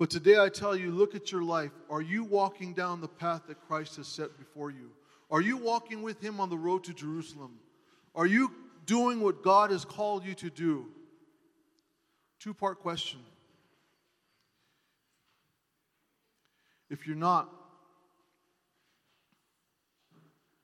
But 0.01 0.11
today 0.11 0.37
I 0.37 0.49
tell 0.49 0.75
you, 0.75 0.91
look 0.91 1.15
at 1.15 1.31
your 1.31 1.45
life. 1.45 1.71
Are 1.89 2.03
you 2.03 2.25
walking 2.25 2.75
down 2.75 3.01
the 3.01 3.07
path 3.07 3.43
that 3.47 3.65
Christ 3.69 3.97
has 3.99 4.09
set 4.09 4.37
before 4.37 4.73
you? 4.73 4.91
Are 5.31 5.41
you 5.41 5.57
walking 5.57 6.03
with 6.03 6.21
Him 6.21 6.41
on 6.41 6.51
the 6.51 6.57
road 6.57 6.83
to 6.85 6.93
Jerusalem? 6.93 7.53
Are 8.17 8.27
you 8.27 8.53
doing 8.85 9.21
what 9.21 9.45
God 9.45 9.71
has 9.71 9.85
called 9.85 10.25
you 10.25 10.35
to 10.35 10.51
do? 10.51 10.87
Two 12.41 12.53
part 12.53 12.81
question. 12.81 13.21
If 16.91 17.07
you're 17.07 17.15
not, 17.15 17.49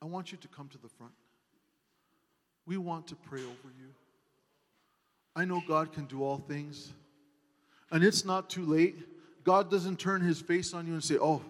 I 0.01 0.05
want 0.05 0.33
you 0.33 0.37
to 0.39 0.49
come 0.49 0.67
to 0.67 0.77
the 0.77 0.89
front. 0.89 1.13
We 2.65 2.75
want 2.75 3.07
to 3.07 3.15
pray 3.15 3.39
over 3.39 3.73
you. 3.79 3.87
I 5.35 5.45
know 5.45 5.61
God 5.67 5.93
can 5.93 6.05
do 6.05 6.23
all 6.23 6.37
things. 6.37 6.91
And 7.91 8.03
it's 8.03 8.25
not 8.25 8.49
too 8.49 8.65
late. 8.65 8.95
God 9.43 9.71
doesn't 9.71 9.99
turn 9.99 10.21
his 10.21 10.41
face 10.41 10.73
on 10.73 10.87
you 10.87 10.93
and 10.93 11.03
say, 11.03 11.17
Oh, 11.17 11.41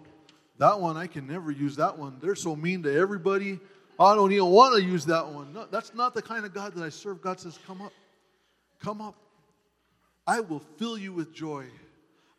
that 0.58 0.80
one, 0.80 0.98
I 0.98 1.08
can 1.08 1.28
never 1.28 1.52
use 1.52 1.76
that 1.78 1.98
one. 1.98 2.18
They're 2.22 2.36
so 2.36 2.56
mean 2.56 2.84
to 2.84 2.96
everybody. 2.96 3.60
I 4.00 4.16
don't 4.16 4.32
even 4.32 4.48
want 4.48 4.76
to 4.76 4.84
use 4.84 5.06
that 5.06 5.28
one. 5.28 5.54
No, 5.54 5.66
that's 5.70 5.94
not 5.94 6.14
the 6.14 6.22
kind 6.22 6.46
of 6.46 6.54
God 6.54 6.74
that 6.76 6.84
I 6.84 6.90
serve. 6.90 7.22
God 7.22 7.40
says, 7.40 7.60
Come 7.66 7.82
up. 7.82 7.94
Come 8.80 9.02
up. 9.02 9.16
I 10.26 10.40
will 10.40 10.62
fill 10.78 10.98
you 10.98 11.14
with 11.14 11.34
joy. 11.34 11.66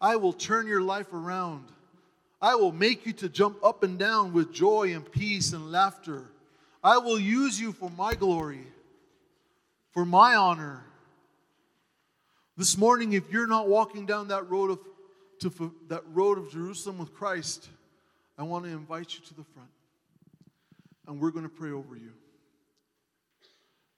I 0.01 0.16
will 0.16 0.32
turn 0.32 0.66
your 0.66 0.82
life 0.82 1.12
around. 1.12 1.66
I 2.40 2.57
will 2.57 2.72
make 2.72 3.07
you 3.07 3.12
to 3.14 3.28
jump 3.28 3.64
up 3.64 3.84
and 3.84 3.99
down 3.99 4.32
with 4.32 4.53
joy 4.53 4.95
and 4.95 5.11
peace 5.11 5.53
and 5.53 5.70
laughter. 5.70 6.24
I 6.82 6.99
will 6.99 7.18
use 7.18 7.61
you 7.61 7.72
for 7.72 7.88
my 7.90 8.14
glory, 8.14 8.66
for 9.93 10.05
my 10.05 10.34
honor. 10.34 10.84
This 12.57 12.76
morning, 12.76 13.14
if 13.14 13.30
you're 13.30 13.46
not 13.46 13.68
walking 13.68 14.05
down 14.05 14.28
that 14.28 14.48
road 14.50 14.70
of 14.70 14.78
to 15.40 15.74
that 15.88 16.03
road 16.07 16.38
of 16.38 16.50
Jerusalem 16.53 16.98
with 16.98 17.12
Christ, 17.12 17.68
I 18.38 18.44
want 18.44 18.64
to 18.64 18.70
invite 18.70 19.14
you 19.14 19.24
to 19.24 19.34
the 19.34 19.44
front. 19.44 19.70
And 21.07 21.20
we're 21.20 21.30
going 21.30 21.44
to 21.44 21.48
pray 21.48 21.70
over 21.70 21.96
you. 21.96 22.12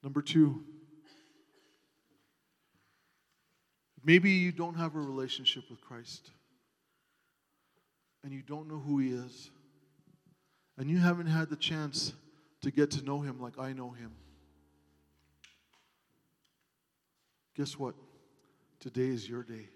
Number 0.03 0.23
two, 0.23 0.65
maybe 4.05 4.31
you 4.31 4.53
don't 4.53 4.77
have 4.77 4.95
a 4.95 5.01
relationship 5.01 5.65
with 5.69 5.81
Christ 5.81 6.31
and 8.23 8.33
you 8.33 8.43
don't 8.43 8.69
know 8.69 8.79
who 8.79 8.99
He 8.99 9.11
is, 9.11 9.51
and 10.79 10.89
you 10.89 10.97
haven't 10.97 11.27
had 11.27 11.51
the 11.51 11.57
chance 11.57 12.15
to 12.63 12.71
get 12.71 12.91
to 12.93 13.05
know 13.05 13.21
Him 13.21 13.39
like 13.39 13.59
I 13.59 13.75
know 13.75 13.91
Him. 13.91 14.13
Guess 17.55 17.79
what? 17.79 17.95
Today 18.81 19.09
is 19.09 19.29
your 19.29 19.43
day. 19.43 19.68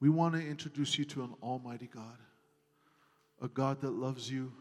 We 0.00 0.08
want 0.08 0.34
to 0.34 0.40
introduce 0.40 0.98
you 0.98 1.04
to 1.06 1.22
an 1.22 1.34
almighty 1.42 1.88
God, 1.92 2.18
a 3.42 3.48
God 3.48 3.80
that 3.80 3.90
loves 3.90 4.30
you, 4.30 4.52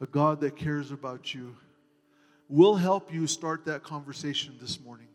a 0.00 0.06
God 0.06 0.40
that 0.40 0.56
cares 0.56 0.90
about 0.90 1.34
you. 1.34 1.56
We'll 2.48 2.76
help 2.76 3.12
you 3.12 3.26
start 3.26 3.64
that 3.66 3.82
conversation 3.82 4.56
this 4.60 4.80
morning. 4.80 5.08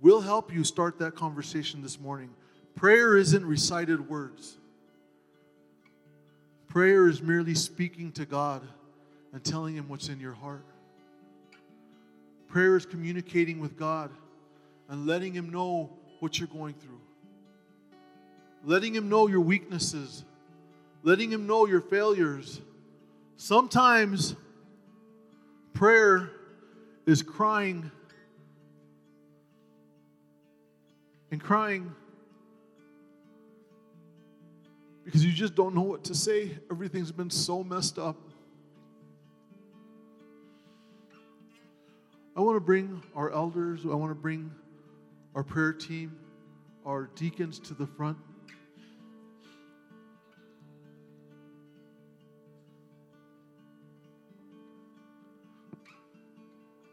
We'll 0.00 0.20
help 0.20 0.52
you 0.52 0.64
start 0.64 0.98
that 1.00 1.14
conversation 1.14 1.82
this 1.82 2.00
morning. 2.00 2.30
Prayer 2.74 3.16
isn't 3.16 3.44
recited 3.44 4.08
words. 4.08 4.56
Prayer 6.68 7.08
is 7.08 7.20
merely 7.20 7.54
speaking 7.54 8.12
to 8.12 8.24
God 8.24 8.62
and 9.32 9.42
telling 9.44 9.74
Him 9.74 9.88
what's 9.88 10.08
in 10.08 10.20
your 10.20 10.32
heart. 10.32 10.64
Prayer 12.48 12.76
is 12.76 12.86
communicating 12.86 13.60
with 13.60 13.76
God 13.76 14.10
and 14.90 15.06
letting 15.06 15.32
Him 15.32 15.50
know 15.50 15.88
what 16.18 16.38
you're 16.38 16.48
going 16.48 16.74
through. 16.74 17.00
Letting 18.64 18.94
Him 18.94 19.08
know 19.08 19.28
your 19.28 19.40
weaknesses, 19.40 20.24
letting 21.02 21.32
Him 21.32 21.46
know 21.46 21.66
your 21.66 21.80
failures. 21.80 22.60
Sometimes 23.36 24.34
prayer 25.72 26.32
is 27.06 27.22
crying 27.22 27.90
and 31.30 31.40
crying 31.40 31.94
because 35.04 35.24
you 35.24 35.32
just 35.32 35.54
don't 35.54 35.74
know 35.74 35.80
what 35.82 36.04
to 36.04 36.14
say. 36.14 36.50
Everything's 36.70 37.12
been 37.12 37.30
so 37.30 37.62
messed 37.62 37.98
up. 37.98 38.16
I 42.36 42.40
want 42.40 42.56
to 42.56 42.60
bring 42.60 43.02
our 43.14 43.30
elders, 43.30 43.82
I 43.84 43.94
want 43.94 44.10
to 44.10 44.14
bring 44.14 44.50
our 45.34 45.42
prayer 45.42 45.72
team, 45.72 46.16
our 46.84 47.10
deacons 47.14 47.58
to 47.60 47.74
the 47.74 47.86
front. 47.86 48.16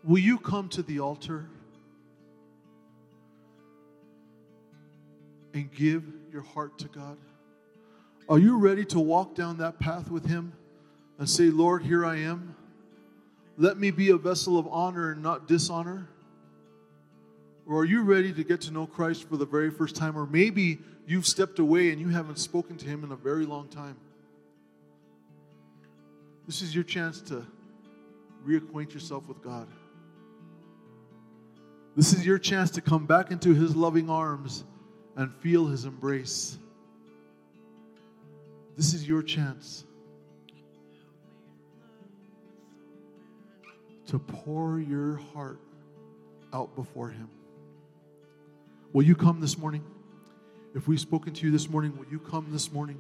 Will 0.04 0.20
you 0.20 0.38
come 0.38 0.70
to 0.70 0.84
the 0.84 1.00
altar 1.00 1.50
and 5.54 5.70
give 5.74 6.04
your 6.32 6.44
heart 6.44 6.78
to 6.80 6.88
God? 6.88 7.18
Are 8.30 8.40
you 8.40 8.58
ready 8.58 8.86
to 8.86 9.00
walk 9.00 9.36
down 9.36 9.58
that 9.58 9.80
path 9.80 10.10
with 10.10 10.26
Him 10.26 10.54
and 11.18 11.30
say, 11.30 11.46
Lord, 11.46 11.84
here 11.84 12.06
I 12.06 12.18
am? 12.18 12.56
Let 13.58 13.78
me 13.78 13.92
be 13.92 14.12
a 14.12 14.18
vessel 14.18 14.58
of 14.58 14.68
honor 14.68 15.12
and 15.12 15.24
not 15.24 15.48
dishonor? 15.48 16.08
Or 17.68 17.80
are 17.80 17.86
you 17.86 18.02
ready 18.02 18.32
to 18.32 18.44
get 18.44 18.62
to 18.62 18.72
know 18.72 18.88
Christ 18.88 19.28
for 19.28 19.36
the 19.36 19.46
very 19.46 19.70
first 19.70 19.96
time? 19.96 20.18
Or 20.18 20.26
maybe 20.26 20.80
you've 21.06 21.28
stepped 21.28 21.60
away 21.60 21.92
and 21.92 22.00
you 22.00 22.08
haven't 22.08 22.40
spoken 22.40 22.78
to 22.78 22.86
Him 22.86 23.04
in 23.04 23.12
a 23.12 23.16
very 23.16 23.46
long 23.46 23.68
time. 23.68 23.98
This 26.46 26.62
is 26.62 26.74
your 26.74 26.86
chance 26.86 27.20
to 27.24 27.46
reacquaint 28.48 28.94
yourself 28.94 29.28
with 29.28 29.42
God. 29.44 29.68
This 31.98 32.14
is 32.14 32.26
your 32.26 32.40
chance 32.40 32.72
to 32.72 32.82
come 32.82 33.06
back 33.06 33.32
into 33.32 33.54
His 33.54 33.76
loving 33.76 34.10
arms 34.10 34.64
and 35.18 35.34
feel 35.36 35.66
His 35.66 35.84
embrace. 35.84 36.58
This 38.78 38.94
is 38.94 39.06
your 39.06 39.24
chance 39.24 39.84
to 44.06 44.20
pour 44.20 44.80
your 44.80 45.18
heart 45.34 45.60
out 46.54 46.74
before 46.76 47.10
Him. 47.10 47.28
Will 48.98 49.04
you 49.04 49.14
come 49.14 49.40
this 49.40 49.60
morning? 49.60 49.84
If 50.74 50.88
we've 50.88 51.00
spoken 51.00 51.32
to 51.32 51.46
you 51.46 51.52
this 51.52 51.70
morning, 51.70 51.96
will 51.96 52.08
you 52.10 52.18
come 52.18 52.48
this 52.50 52.72
morning? 52.72 53.00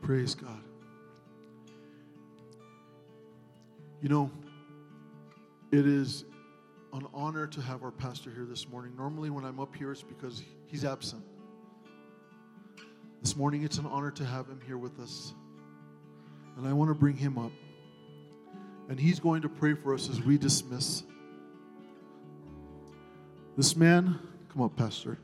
Praise 0.00 0.34
God. 0.34 0.62
You 4.00 4.08
know, 4.08 4.30
it 5.70 5.86
is 5.86 6.24
an 6.94 7.06
honor 7.12 7.46
to 7.46 7.60
have 7.60 7.82
our 7.82 7.90
pastor 7.90 8.30
here 8.30 8.46
this 8.46 8.66
morning. 8.66 8.94
Normally, 8.96 9.28
when 9.28 9.44
I'm 9.44 9.60
up 9.60 9.76
here, 9.76 9.92
it's 9.92 10.00
because 10.00 10.42
he's 10.68 10.86
absent. 10.86 11.22
This 13.20 13.36
morning, 13.36 13.62
it's 13.62 13.76
an 13.76 13.84
honor 13.84 14.10
to 14.12 14.24
have 14.24 14.48
him 14.48 14.62
here 14.66 14.78
with 14.78 14.98
us. 15.00 15.34
And 16.56 16.66
I 16.66 16.72
want 16.72 16.88
to 16.88 16.94
bring 16.94 17.18
him 17.18 17.36
up. 17.36 17.52
And 18.88 19.00
he's 19.00 19.18
going 19.18 19.42
to 19.42 19.48
pray 19.48 19.74
for 19.74 19.94
us 19.94 20.10
as 20.10 20.20
we 20.20 20.36
dismiss. 20.36 21.04
This 23.56 23.76
man, 23.76 24.18
come 24.52 24.62
up, 24.62 24.76
Pastor. 24.76 25.18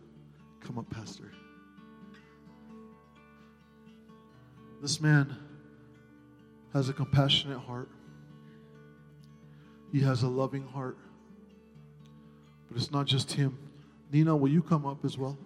Come 0.61 0.79
up, 0.79 0.89
Pastor. 0.89 1.31
This 4.81 5.01
man 5.01 5.37
has 6.73 6.89
a 6.89 6.93
compassionate 6.93 7.59
heart. 7.59 7.91
He 9.93 10.01
has 10.01 10.23
a 10.23 10.29
loving 10.29 10.67
heart. 10.67 10.97
But 12.69 12.81
it's 12.81 12.91
not 12.91 13.07
just 13.07 13.33
him. 13.33 13.59
Nina, 14.13 14.37
will 14.37 14.49
you 14.49 14.63
come 14.63 14.87
up 14.87 15.05
as 15.05 15.19
well? 15.19 15.37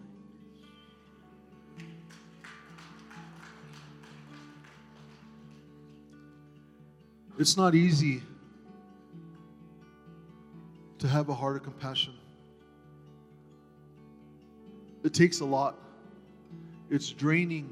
It's 7.44 7.58
not 7.58 7.74
easy 7.74 8.22
to 10.98 11.06
have 11.06 11.28
a 11.28 11.34
heart 11.34 11.56
of 11.56 11.62
compassion. 11.62 12.14
it 15.02 15.12
takes 15.12 15.40
a 15.40 15.44
lot. 15.44 15.76
It's 16.88 17.10
draining. 17.10 17.70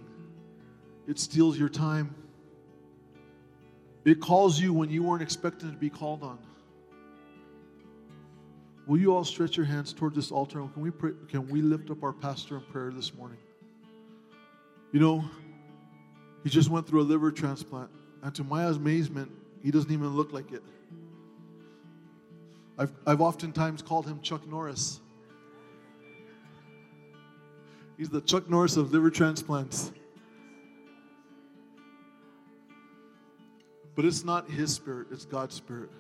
It 1.08 1.18
steals 1.18 1.58
your 1.58 1.70
time. 1.70 2.14
It 4.04 4.20
calls 4.20 4.60
you 4.60 4.74
when 4.74 4.90
you 4.90 5.04
weren't 5.04 5.22
expecting 5.22 5.70
to 5.70 5.78
be 5.78 5.88
called 5.88 6.22
on. 6.22 6.38
Will 8.86 8.98
you 8.98 9.14
all 9.16 9.24
stretch 9.24 9.56
your 9.56 9.64
hands 9.64 9.94
toward 9.94 10.14
this 10.14 10.30
altar? 10.30 10.58
Can 10.74 10.82
we 10.82 10.90
pray, 10.90 11.12
can 11.30 11.48
we 11.48 11.62
lift 11.62 11.90
up 11.90 12.04
our 12.04 12.12
pastor 12.12 12.56
in 12.56 12.62
prayer 12.64 12.90
this 12.90 13.14
morning? 13.14 13.38
You 14.92 15.00
know, 15.00 15.24
he 16.44 16.50
just 16.50 16.68
went 16.68 16.86
through 16.86 17.00
a 17.00 17.08
liver 17.08 17.32
transplant, 17.32 17.88
and 18.22 18.34
to 18.34 18.44
my 18.44 18.64
amazement, 18.64 19.32
he 19.62 19.70
doesn't 19.70 19.92
even 19.92 20.08
look 20.08 20.32
like 20.32 20.52
it. 20.52 20.62
I've, 22.78 22.92
I've 23.06 23.20
oftentimes 23.20 23.82
called 23.82 24.06
him 24.06 24.20
Chuck 24.20 24.46
Norris. 24.46 25.00
He's 27.96 28.08
the 28.08 28.20
Chuck 28.20 28.48
Norris 28.48 28.76
of 28.76 28.92
liver 28.92 29.10
transplants. 29.10 29.92
But 33.94 34.04
it's 34.04 34.24
not 34.24 34.50
his 34.50 34.72
spirit, 34.74 35.08
it's 35.10 35.24
God's 35.24 35.54
spirit. 35.54 35.90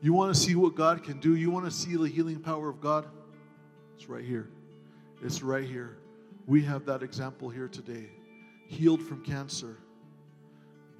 You 0.00 0.12
want 0.14 0.34
to 0.34 0.40
see 0.40 0.54
what 0.54 0.74
God 0.74 1.02
can 1.02 1.20
do? 1.20 1.34
You 1.34 1.50
want 1.50 1.66
to 1.66 1.70
see 1.70 1.96
the 1.96 2.08
healing 2.08 2.40
power 2.40 2.70
of 2.70 2.80
God? 2.80 3.06
It's 3.96 4.08
right 4.08 4.24
here. 4.24 4.48
It's 5.22 5.42
right 5.42 5.64
here. 5.64 5.98
We 6.46 6.62
have 6.62 6.86
that 6.86 7.02
example 7.02 7.50
here 7.50 7.68
today. 7.68 8.06
Healed 8.66 9.02
from 9.02 9.22
cancer. 9.22 9.76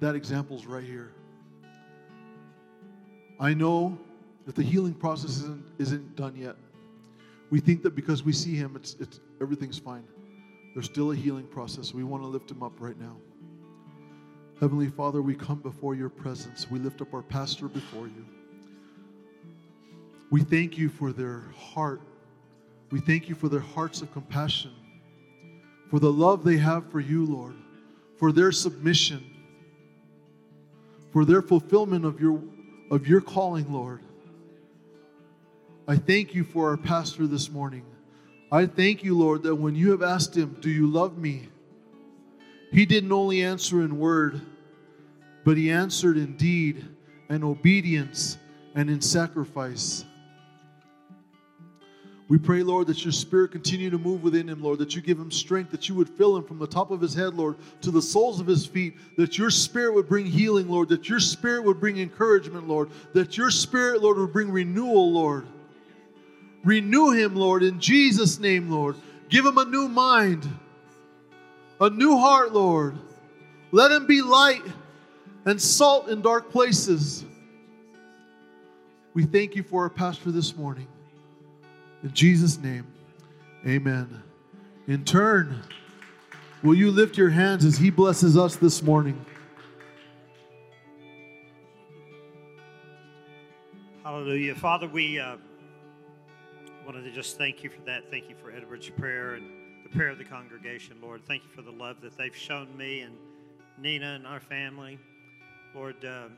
That 0.01 0.13
example's 0.13 0.65
right 0.65 0.83
here. 0.83 1.13
I 3.41 3.55
know 3.55 3.97
that 4.45 4.55
the 4.55 4.63
healing 4.63 4.93
process 4.93 5.31
isn't, 5.31 5.65
isn't 5.79 6.15
done 6.15 6.35
yet. 6.35 6.55
We 7.49 7.59
think 7.59 7.81
that 7.83 7.95
because 7.95 8.23
we 8.23 8.31
see 8.31 8.55
him, 8.55 8.75
it's, 8.75 8.95
it's, 8.99 9.19
everything's 9.41 9.79
fine. 9.79 10.03
There's 10.73 10.85
still 10.85 11.11
a 11.11 11.15
healing 11.15 11.47
process. 11.47 11.93
We 11.93 12.03
want 12.03 12.23
to 12.23 12.27
lift 12.27 12.49
him 12.49 12.63
up 12.63 12.73
right 12.79 12.97
now. 12.99 13.17
Heavenly 14.59 14.89
Father, 14.89 15.23
we 15.23 15.33
come 15.33 15.59
before 15.59 15.95
your 15.95 16.07
presence. 16.07 16.69
We 16.69 16.77
lift 16.77 17.01
up 17.01 17.13
our 17.15 17.23
pastor 17.23 17.67
before 17.67 18.05
you. 18.05 18.25
We 20.29 20.41
thank 20.41 20.77
you 20.77 20.87
for 20.87 21.11
their 21.11 21.45
heart. 21.57 22.01
We 22.91 22.99
thank 22.99 23.27
you 23.27 23.33
for 23.33 23.49
their 23.49 23.59
hearts 23.59 24.01
of 24.01 24.13
compassion, 24.13 24.71
for 25.89 25.99
the 25.99 26.11
love 26.11 26.43
they 26.43 26.57
have 26.57 26.89
for 26.91 26.99
you, 26.99 27.25
Lord, 27.25 27.55
for 28.17 28.31
their 28.31 28.51
submission, 28.51 29.25
for 31.11 31.25
their 31.25 31.41
fulfillment 31.41 32.05
of 32.05 32.21
your, 32.21 32.39
of 32.91 33.07
your 33.07 33.21
calling, 33.21 33.71
Lord. 33.71 34.01
I 35.87 35.95
thank 35.95 36.35
you 36.35 36.43
for 36.43 36.69
our 36.69 36.77
pastor 36.77 37.25
this 37.25 37.49
morning. 37.49 37.85
I 38.51 38.65
thank 38.65 39.01
you, 39.03 39.17
Lord, 39.17 39.43
that 39.43 39.55
when 39.55 39.75
you 39.75 39.91
have 39.91 40.03
asked 40.03 40.35
him, 40.35 40.57
Do 40.59 40.69
you 40.69 40.87
love 40.87 41.17
me? 41.17 41.47
He 42.71 42.85
didn't 42.85 43.11
only 43.11 43.41
answer 43.41 43.81
in 43.81 43.97
word, 43.97 44.41
but 45.45 45.57
he 45.57 45.71
answered 45.71 46.17
in 46.17 46.35
deed 46.35 46.85
and 47.29 47.43
obedience 47.45 48.37
and 48.75 48.89
in 48.89 49.01
sacrifice. 49.01 50.05
We 52.31 52.37
pray, 52.37 52.63
Lord, 52.63 52.87
that 52.87 53.03
your 53.03 53.11
spirit 53.11 53.51
continue 53.51 53.89
to 53.89 53.97
move 53.97 54.23
within 54.23 54.47
him, 54.47 54.63
Lord, 54.63 54.79
that 54.79 54.95
you 54.95 55.01
give 55.01 55.19
him 55.19 55.29
strength, 55.29 55.69
that 55.71 55.89
you 55.89 55.95
would 55.95 56.07
fill 56.07 56.37
him 56.37 56.45
from 56.45 56.59
the 56.59 56.65
top 56.65 56.89
of 56.89 57.01
his 57.01 57.13
head, 57.13 57.33
Lord, 57.33 57.57
to 57.81 57.91
the 57.91 58.01
soles 58.01 58.39
of 58.39 58.47
his 58.47 58.65
feet, 58.65 58.95
that 59.17 59.37
your 59.37 59.49
spirit 59.49 59.95
would 59.95 60.07
bring 60.07 60.25
healing, 60.25 60.69
Lord, 60.69 60.87
that 60.87 61.09
your 61.09 61.19
spirit 61.19 61.65
would 61.65 61.81
bring 61.81 61.99
encouragement, 61.99 62.69
Lord, 62.69 62.89
that 63.11 63.35
your 63.35 63.51
spirit, 63.51 64.01
Lord, 64.01 64.17
would 64.17 64.31
bring 64.31 64.49
renewal, 64.49 65.11
Lord. 65.11 65.45
Renew 66.63 67.11
him, 67.11 67.35
Lord, 67.35 67.63
in 67.63 67.81
Jesus' 67.81 68.39
name, 68.39 68.69
Lord. 68.69 68.95
Give 69.27 69.45
him 69.45 69.57
a 69.57 69.65
new 69.65 69.89
mind, 69.89 70.47
a 71.81 71.89
new 71.89 72.15
heart, 72.17 72.53
Lord. 72.53 72.97
Let 73.73 73.91
him 73.91 74.05
be 74.05 74.21
light 74.21 74.63
and 75.43 75.61
salt 75.61 76.07
in 76.07 76.21
dark 76.21 76.49
places. 76.49 77.25
We 79.13 79.25
thank 79.25 79.53
you 79.53 79.63
for 79.63 79.81
our 79.83 79.89
pastor 79.89 80.31
this 80.31 80.55
morning. 80.55 80.87
In 82.03 82.13
Jesus' 82.13 82.57
name, 82.57 82.87
amen. 83.65 84.23
In 84.87 85.05
turn, 85.05 85.61
will 86.63 86.73
you 86.73 86.89
lift 86.89 87.15
your 87.15 87.29
hands 87.29 87.63
as 87.63 87.77
he 87.77 87.91
blesses 87.91 88.35
us 88.35 88.55
this 88.55 88.81
morning? 88.81 89.23
Hallelujah. 94.03 94.55
Father, 94.55 94.87
we 94.87 95.19
uh, 95.19 95.37
wanted 96.85 97.03
to 97.03 97.11
just 97.11 97.37
thank 97.37 97.63
you 97.63 97.69
for 97.69 97.81
that. 97.81 98.09
Thank 98.09 98.29
you 98.29 98.35
for 98.35 98.51
Edward's 98.51 98.89
prayer 98.89 99.35
and 99.35 99.45
the 99.83 99.89
prayer 99.89 100.09
of 100.09 100.17
the 100.17 100.25
congregation, 100.25 100.97
Lord. 101.01 101.23
Thank 101.25 101.43
you 101.43 101.49
for 101.49 101.61
the 101.61 101.71
love 101.71 102.01
that 102.01 102.17
they've 102.17 102.35
shown 102.35 102.75
me 102.75 103.01
and 103.01 103.15
Nina 103.77 104.13
and 104.15 104.25
our 104.25 104.39
family. 104.39 104.97
Lord, 105.75 106.03
uh, 106.03 106.29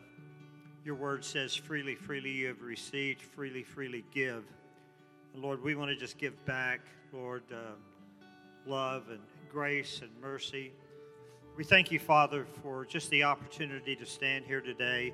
your 0.84 0.96
word 0.96 1.24
says, 1.24 1.56
freely, 1.56 1.96
freely 1.96 2.32
you 2.32 2.48
have 2.48 2.62
received, 2.62 3.22
freely, 3.22 3.64
freely 3.64 4.04
give. 4.14 4.44
Lord, 5.36 5.64
we 5.64 5.74
want 5.74 5.90
to 5.90 5.96
just 5.96 6.20
give 6.20 6.46
back, 6.46 6.82
Lord, 7.12 7.42
uh, 7.52 7.72
love 8.68 9.10
and 9.10 9.20
grace 9.52 10.02
and 10.02 10.12
mercy. 10.22 10.72
We 11.58 11.64
thank 11.64 11.92
you, 11.92 11.98
Father, 11.98 12.46
for 12.62 12.86
just 12.86 13.10
the 13.10 13.24
opportunity 13.24 13.96
to 13.96 14.06
stand 14.06 14.46
here 14.46 14.62
today 14.62 15.12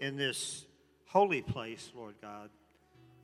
in 0.00 0.16
this 0.16 0.66
holy 1.06 1.40
place, 1.40 1.92
Lord 1.94 2.16
God. 2.20 2.50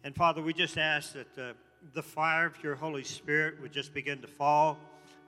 And 0.04 0.14
Father, 0.14 0.40
we 0.40 0.52
just 0.52 0.78
ask 0.78 1.14
that 1.14 1.38
uh, 1.38 1.52
the 1.94 2.02
fire 2.02 2.46
of 2.46 2.62
your 2.62 2.76
Holy 2.76 3.04
Spirit 3.04 3.60
would 3.60 3.72
just 3.72 3.92
begin 3.92 4.20
to 4.20 4.28
fall 4.28 4.78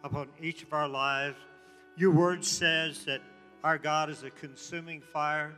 upon 0.05 0.29
each 0.41 0.63
of 0.63 0.73
our 0.73 0.89
lives. 0.89 1.37
Your 1.97 2.13
word 2.13 2.45
says 2.45 3.05
that 3.07 3.23
our 3.65 3.77
God 3.77 4.09
is 4.09 4.23
a 4.23 4.31
consuming 4.31 5.01
fire. 5.01 5.53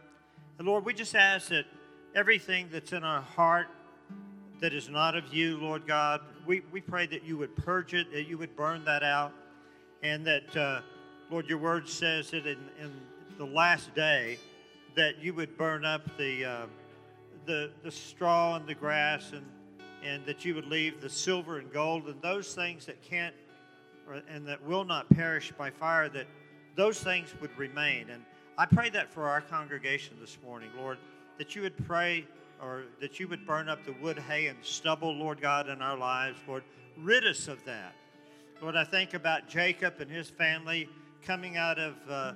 And 0.58 0.66
Lord, 0.66 0.86
we 0.86 0.94
just 0.94 1.14
ask 1.14 1.50
that 1.50 1.66
everything 2.14 2.70
that's 2.72 2.94
in 2.94 3.04
our 3.04 3.20
heart 3.20 3.68
that 4.60 4.74
is 4.74 4.88
not 4.88 5.16
of 5.16 5.32
you, 5.32 5.56
Lord 5.58 5.86
God, 5.86 6.20
we, 6.46 6.62
we 6.70 6.80
pray 6.80 7.06
that 7.06 7.24
you 7.24 7.38
would 7.38 7.56
purge 7.56 7.94
it, 7.94 8.12
that 8.12 8.28
you 8.28 8.36
would 8.36 8.54
burn 8.56 8.84
that 8.84 9.02
out, 9.02 9.32
and 10.02 10.26
that, 10.26 10.56
uh, 10.56 10.80
Lord, 11.30 11.48
your 11.48 11.58
word 11.58 11.88
says 11.88 12.30
that 12.30 12.46
in, 12.46 12.58
in 12.78 12.92
the 13.38 13.46
last 13.46 13.94
day, 13.94 14.38
that 14.96 15.22
you 15.22 15.32
would 15.32 15.56
burn 15.56 15.84
up 15.84 16.16
the, 16.18 16.44
uh, 16.44 16.66
the, 17.46 17.70
the 17.82 17.90
straw 17.90 18.56
and 18.56 18.66
the 18.66 18.74
grass, 18.74 19.32
and, 19.32 19.46
and 20.04 20.26
that 20.26 20.44
you 20.44 20.54
would 20.54 20.66
leave 20.66 21.00
the 21.00 21.08
silver 21.08 21.58
and 21.58 21.72
gold 21.72 22.06
and 22.06 22.20
those 22.20 22.54
things 22.54 22.84
that 22.86 23.00
can't 23.02 23.34
or, 24.06 24.22
and 24.28 24.46
that 24.46 24.62
will 24.66 24.84
not 24.84 25.08
perish 25.10 25.52
by 25.56 25.70
fire, 25.70 26.08
that 26.08 26.26
those 26.74 27.00
things 27.00 27.34
would 27.40 27.56
remain. 27.56 28.10
And 28.10 28.24
I 28.58 28.66
pray 28.66 28.90
that 28.90 29.10
for 29.10 29.28
our 29.28 29.40
congregation 29.40 30.16
this 30.20 30.36
morning, 30.44 30.68
Lord, 30.76 30.98
that 31.38 31.54
you 31.54 31.62
would 31.62 31.86
pray 31.86 32.26
or 32.62 32.84
that 33.00 33.18
you 33.18 33.26
would 33.28 33.46
burn 33.46 33.68
up 33.68 33.84
the 33.84 33.92
wood, 33.94 34.18
hay, 34.18 34.46
and 34.46 34.58
stubble, 34.62 35.14
Lord 35.14 35.40
God, 35.40 35.68
in 35.68 35.80
our 35.80 35.96
lives, 35.96 36.38
Lord. 36.46 36.62
Rid 36.96 37.26
us 37.26 37.48
of 37.48 37.64
that. 37.64 37.94
Lord, 38.60 38.76
I 38.76 38.84
think 38.84 39.14
about 39.14 39.48
Jacob 39.48 40.00
and 40.00 40.10
his 40.10 40.28
family 40.28 40.88
coming 41.22 41.56
out 41.56 41.78
of 41.78 41.94
uh, 42.08 42.32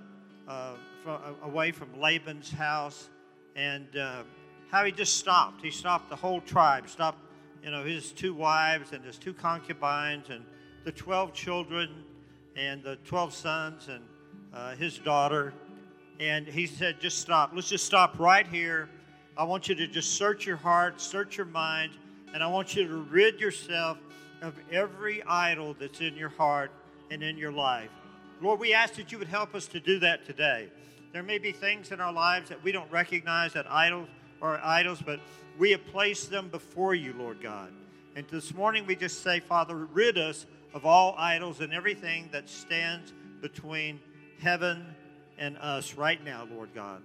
uh, 0.48 0.74
from, 1.02 1.14
uh, 1.14 1.46
away 1.46 1.70
from 1.70 2.00
Laban's 2.00 2.50
house 2.50 3.10
and 3.56 3.86
uh, 3.96 4.22
how 4.70 4.84
he 4.84 4.92
just 4.92 5.18
stopped. 5.18 5.62
He 5.62 5.70
stopped 5.70 6.08
the 6.08 6.16
whole 6.16 6.40
tribe, 6.40 6.88
stopped, 6.88 7.18
you 7.62 7.70
know, 7.70 7.84
his 7.84 8.12
two 8.12 8.34
wives 8.34 8.92
and 8.92 9.04
his 9.04 9.18
two 9.18 9.34
concubines 9.34 10.30
and 10.30 10.44
the 10.84 10.92
12 10.92 11.34
children 11.34 12.04
and 12.56 12.82
the 12.82 12.96
12 13.04 13.34
sons 13.34 13.88
and 13.88 14.02
uh, 14.54 14.74
his 14.76 14.98
daughter. 14.98 15.52
And 16.20 16.46
he 16.46 16.66
said, 16.66 17.00
just 17.00 17.18
stop. 17.18 17.50
Let's 17.54 17.68
just 17.68 17.84
stop 17.84 18.18
right 18.18 18.46
here 18.46 18.88
I 19.36 19.42
want 19.42 19.68
you 19.68 19.74
to 19.74 19.86
just 19.88 20.12
search 20.12 20.46
your 20.46 20.56
heart, 20.56 21.00
search 21.00 21.36
your 21.36 21.46
mind, 21.46 21.92
and 22.32 22.42
I 22.42 22.46
want 22.46 22.76
you 22.76 22.86
to 22.86 22.96
rid 22.96 23.40
yourself 23.40 23.98
of 24.42 24.54
every 24.70 25.24
idol 25.24 25.74
that's 25.78 26.00
in 26.00 26.14
your 26.14 26.28
heart 26.28 26.70
and 27.10 27.22
in 27.22 27.36
your 27.36 27.50
life. 27.50 27.90
Lord, 28.40 28.60
we 28.60 28.74
ask 28.74 28.94
that 28.94 29.10
you 29.10 29.18
would 29.18 29.28
help 29.28 29.54
us 29.54 29.66
to 29.68 29.80
do 29.80 29.98
that 30.00 30.24
today. 30.24 30.68
There 31.12 31.22
may 31.22 31.38
be 31.38 31.50
things 31.50 31.90
in 31.90 32.00
our 32.00 32.12
lives 32.12 32.48
that 32.48 32.62
we 32.62 32.70
don't 32.70 32.90
recognize 32.92 33.52
that 33.54 33.70
idols 33.70 34.08
are 34.40 34.60
idols, 34.62 35.02
but 35.04 35.18
we 35.58 35.70
have 35.72 35.84
placed 35.86 36.30
them 36.30 36.48
before 36.48 36.94
you, 36.94 37.12
Lord 37.16 37.40
God. 37.42 37.72
And 38.14 38.26
this 38.28 38.54
morning 38.54 38.86
we 38.86 38.94
just 38.94 39.22
say, 39.22 39.40
Father, 39.40 39.74
rid 39.74 40.16
us 40.16 40.46
of 40.74 40.86
all 40.86 41.14
idols 41.18 41.60
and 41.60 41.72
everything 41.72 42.28
that 42.30 42.48
stands 42.48 43.12
between 43.40 43.98
heaven 44.40 44.86
and 45.38 45.56
us 45.58 45.94
right 45.94 46.22
now, 46.22 46.46
Lord 46.52 46.68
God. 46.74 47.02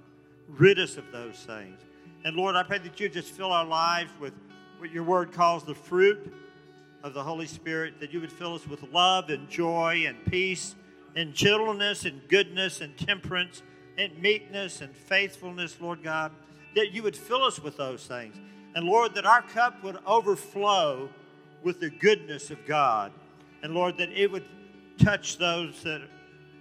Rid 0.47 0.79
us 0.79 0.97
of 0.97 1.11
those 1.11 1.37
things. 1.37 1.79
And 2.25 2.35
Lord, 2.35 2.55
I 2.55 2.63
pray 2.63 2.79
that 2.79 2.99
you 2.99 3.09
just 3.09 3.29
fill 3.29 3.51
our 3.51 3.65
lives 3.65 4.11
with 4.19 4.33
what 4.79 4.91
your 4.91 5.03
word 5.03 5.31
calls 5.31 5.63
the 5.63 5.75
fruit 5.75 6.33
of 7.03 7.13
the 7.13 7.23
Holy 7.23 7.47
Spirit, 7.47 7.99
that 7.99 8.11
you 8.11 8.19
would 8.19 8.31
fill 8.31 8.55
us 8.55 8.67
with 8.67 8.83
love 8.91 9.29
and 9.29 9.49
joy 9.49 10.03
and 10.05 10.23
peace 10.25 10.75
and 11.15 11.33
gentleness 11.33 12.05
and 12.05 12.21
goodness 12.27 12.81
and 12.81 12.97
temperance 12.97 13.63
and 13.97 14.17
meekness 14.19 14.81
and 14.81 14.95
faithfulness, 14.95 15.77
Lord 15.79 16.03
God, 16.03 16.31
that 16.75 16.91
you 16.91 17.03
would 17.03 17.15
fill 17.15 17.43
us 17.43 17.59
with 17.59 17.77
those 17.77 18.05
things. 18.05 18.35
And 18.75 18.85
Lord, 18.85 19.15
that 19.15 19.25
our 19.25 19.41
cup 19.41 19.83
would 19.83 19.97
overflow 20.05 21.09
with 21.63 21.79
the 21.79 21.89
goodness 21.89 22.51
of 22.51 22.65
God. 22.65 23.11
And 23.63 23.73
Lord, 23.73 23.97
that 23.97 24.09
it 24.11 24.31
would 24.31 24.45
touch 24.97 25.37
those 25.37 25.81
that 25.83 26.01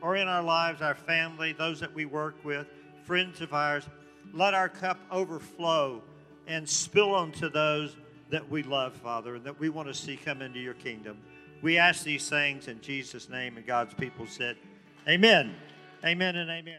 are 0.03 0.17
in 0.17 0.29
our 0.29 0.43
lives, 0.43 0.81
our 0.81 0.95
family, 0.95 1.53
those 1.53 1.81
that 1.81 1.93
we 1.95 2.05
work 2.05 2.37
with, 2.45 2.67
friends 3.05 3.41
of 3.41 3.53
ours. 3.53 3.89
Let 4.33 4.55
our 4.55 4.69
cup 4.69 4.99
overflow 5.11 6.03
and 6.47 6.69
spill 6.69 7.15
onto 7.15 7.51
those 7.51 7.97
that 8.31 8.49
we 8.49 8.63
love, 8.63 8.93
Father, 8.95 9.37
and 9.37 9.45
that 9.45 9.59
we 9.59 9.69
want 9.69 9.89
to 9.89 9.95
see 9.95 10.17
come 10.17 10.43
into 10.43 10.59
your 10.59 10.75
kingdom. 10.75 11.19
We 11.63 11.79
ask 11.79 12.05
these 12.05 12.29
things 12.29 12.69
in 12.69 12.81
Jesus' 12.81 13.29
name, 13.29 13.57
and 13.57 13.67
God's 13.67 13.95
people 13.95 14.27
said, 14.27 14.57
Amen. 15.09 15.55
Amen 16.05 16.37
and 16.37 16.51
amen. 16.51 16.77